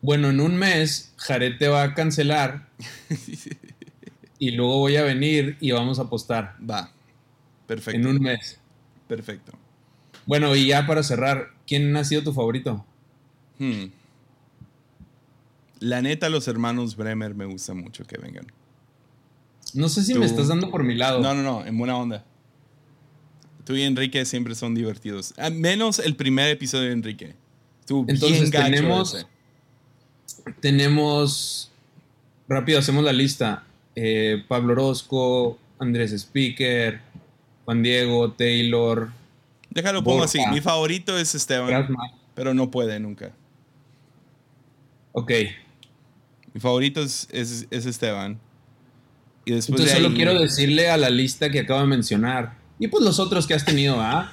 Bueno, 0.06 0.30
en 0.30 0.40
un 0.40 0.56
mes, 0.56 1.12
Jared 1.18 1.58
te 1.58 1.68
va 1.68 1.82
a 1.82 1.94
cancelar. 1.96 2.68
y 4.40 4.52
luego 4.52 4.78
voy 4.78 4.98
a 4.98 5.02
venir 5.04 5.58
y 5.60 5.72
vamos 5.72 5.98
a 5.98 6.04
apostar. 6.04 6.56
Va. 6.62 6.92
Perfecto. 7.66 8.00
En 8.00 8.06
un 8.06 8.22
mes. 8.22 8.60
Perfecto. 9.08 9.54
Bueno, 10.28 10.56
y 10.56 10.68
ya 10.68 10.86
para 10.86 11.02
cerrar, 11.02 11.54
¿quién 11.66 11.98
ha 11.98 12.04
sido 12.04 12.22
tu 12.22 12.34
favorito? 12.34 12.86
Hmm. 13.58 13.86
La 15.80 16.04
neta, 16.04 16.30
los 16.30 16.48
hermanos 16.48 16.96
Bremer 16.96 17.34
me 17.34 17.46
gusta 17.46 17.74
mucho 17.74 18.04
que 18.06 18.18
vengan. 18.20 18.46
No 19.74 19.90
sé 19.90 20.04
si 20.04 20.14
Tú- 20.14 20.20
me 20.20 20.28
estás 20.28 20.50
dando 20.50 20.70
por 20.70 20.84
mi 20.84 20.94
lado. 20.94 21.20
No, 21.20 21.34
no, 21.34 21.42
no, 21.42 21.66
en 21.66 21.76
buena 21.80 21.98
onda. 21.98 22.24
Tú 23.66 23.76
y 23.76 23.82
Enrique 23.82 24.24
siempre 24.26 24.54
son 24.54 24.76
divertidos. 24.76 25.34
A 25.40 25.50
menos 25.50 25.98
el 25.98 26.16
primer 26.16 26.50
episodio 26.52 26.90
de 26.90 26.94
Enrique. 26.94 27.36
Estuvo 27.80 28.06
Entonces 28.08 28.52
bien 28.52 28.64
tenemos- 28.64 29.16
ese. 29.16 29.35
Tenemos. 30.60 31.72
Rápido, 32.48 32.80
hacemos 32.80 33.04
la 33.04 33.14
lista. 33.14 33.64
Eh, 33.96 34.44
Pablo 34.48 34.74
Orozco, 34.74 35.58
Andrés 35.80 36.12
Speaker, 36.12 37.02
Juan 37.66 37.82
Diego, 37.82 38.32
Taylor, 38.32 39.10
Déjalo 39.76 40.04
pongo 40.04 40.24
así. 40.24 40.40
Mi 40.52 40.62
favorito 40.62 41.18
es 41.18 41.36
Esteban, 41.36 41.96
pero 42.34 42.54
no 42.54 42.72
puede 42.72 42.98
nunca. 42.98 43.34
Ok. 45.12 45.32
Mi 46.54 46.62
favorito 46.62 47.02
es, 47.02 47.28
es, 47.30 47.68
es 47.70 47.86
Esteban. 47.86 48.40
Y 49.44 49.52
después 49.52 49.82
Entonces 49.82 49.98
de 49.98 50.02
solo 50.02 50.16
quiero 50.16 50.40
decirle 50.40 50.90
a 50.90 50.96
la 50.96 51.10
lista 51.10 51.50
que 51.50 51.60
acabo 51.60 51.82
de 51.82 51.88
mencionar. 51.88 52.58
Y 52.80 52.88
pues 52.88 53.04
los 53.04 53.20
otros 53.20 53.48
que 53.48 53.54
has 53.54 53.66
tenido, 53.66 54.00
¿ah? 54.00 54.32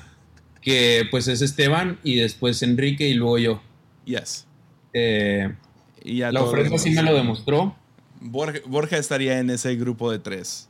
Que 0.61 1.09
pues 1.11 1.27
es 1.27 1.43
Esteban 1.43 1.99
y 2.05 2.15
después 2.15 2.63
Enrique 2.63 3.09
y 3.09 3.15
luego 3.15 3.39
yo. 3.39 3.63
Yes. 4.05 4.47
Eh, 4.93 5.53
Y 6.05 6.19
ya 6.19 6.33
la 6.33 6.43
ofrenda 6.43 6.79
sí 6.79 6.91
me 6.91 7.03
lo 7.03 7.15
demostró. 7.15 7.75
Borja, 8.21 8.61
Borja 8.67 8.97
estaría 8.99 9.39
en 9.39 9.51
ese 9.51 9.75
grupo 9.77 10.11
de 10.11 10.19
tres. 10.19 10.69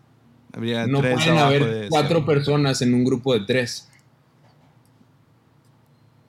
Habría 0.53 0.87
No 0.87 1.01
tres 1.01 1.15
pueden 1.15 1.39
haber 1.39 1.89
cuatro 1.89 2.25
personas 2.27 2.83
en 2.83 2.95
un 2.95 3.05
grupo 3.05 3.33
de 3.35 3.41
tres. 3.47 3.89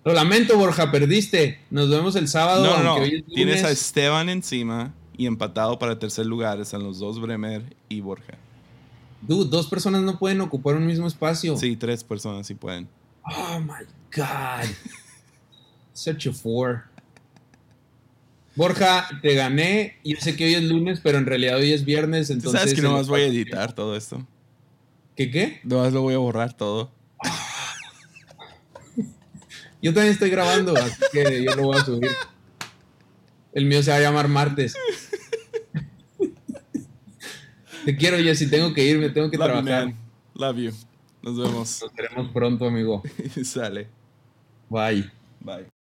Lo 0.06 0.14
lamento, 0.14 0.58
Borja, 0.58 0.92
perdiste. 0.92 1.60
Nos 1.70 1.90
vemos 1.90 2.16
el 2.16 2.28
sábado. 2.28 2.64
No, 2.64 2.84
no, 2.84 3.00
no. 3.00 3.06
Tienes 3.34 3.64
a. 3.64 3.72
Esteban 3.72 4.30
encima 4.30 4.94
y 5.16 5.28
empatado 5.28 5.80
para 5.80 5.98
tercer 5.98 6.26
lugar 6.26 6.60
están 6.60 6.84
los 6.84 7.00
dos 7.00 7.22
Bremer 7.22 7.76
y 7.88 8.02
Borja. 8.02 8.38
Dude, 9.22 9.50
dos 9.50 9.68
personas 9.68 10.02
no 10.02 10.20
pueden 10.20 10.42
ocupar 10.42 10.76
un 10.76 10.86
mismo 10.86 11.08
espacio. 11.08 11.56
Sí, 11.56 11.78
tres 11.78 12.04
personas 12.04 12.46
sí 12.48 12.56
pueden. 12.56 12.90
Oh 13.24 13.60
my 13.62 13.86
God. 14.14 14.70
Such 15.94 16.28
a 16.28 16.34
four. 16.34 16.90
Borja, 18.56 19.08
te 19.22 19.34
gané. 19.36 19.98
Yo 20.04 20.18
sé 20.20 20.36
que 20.36 20.46
hoy 20.46 20.54
es 20.56 20.64
lunes, 20.64 21.00
pero 21.02 21.18
en 21.18 21.26
realidad 21.26 21.58
hoy 21.58 21.72
es 21.74 21.86
viernes. 21.86 22.28
Tú 22.28 22.34
Entonces 22.34 22.62
sabes 22.62 22.74
que 22.76 22.82
nomás 22.82 23.06
el- 23.06 23.10
voy 23.10 23.22
a 23.22 23.26
editar 23.28 23.74
todo 23.74 23.96
esto. 23.96 24.26
¿Qué 25.16 25.30
qué? 25.32 25.60
Nomás 25.64 25.94
lo 25.94 26.02
voy 26.02 26.14
a 26.14 26.18
borrar 26.20 26.54
todo. 26.56 26.92
Yo 29.82 29.94
también 29.94 30.14
estoy 30.14 30.30
grabando, 30.30 30.76
así 30.78 31.02
que 31.12 31.44
yo 31.44 31.56
lo 31.56 31.64
voy 31.64 31.78
a 31.78 31.84
subir. 31.84 32.10
El 33.54 33.66
mío 33.66 33.84
se 33.84 33.92
va 33.92 33.98
a 33.98 34.02
llamar 34.02 34.28
martes. 34.28 34.74
Te 37.86 37.96
quiero, 37.98 38.18
Jessy. 38.18 38.50
Tengo 38.50 38.74
que 38.74 38.86
irme, 38.86 39.10
tengo 39.10 39.30
que 39.30 39.38
Love 39.38 39.48
you, 39.56 39.62
trabajar. 39.64 39.94
Love 40.36 40.58
you. 40.58 40.72
Nos 41.22 41.38
vemos. 41.38 41.82
Nos 41.82 41.94
veremos 41.94 42.32
pronto, 42.32 42.66
amigo. 42.66 43.04
Sale. 43.44 43.88
Bye. 44.70 45.12
Bye. 45.42 45.83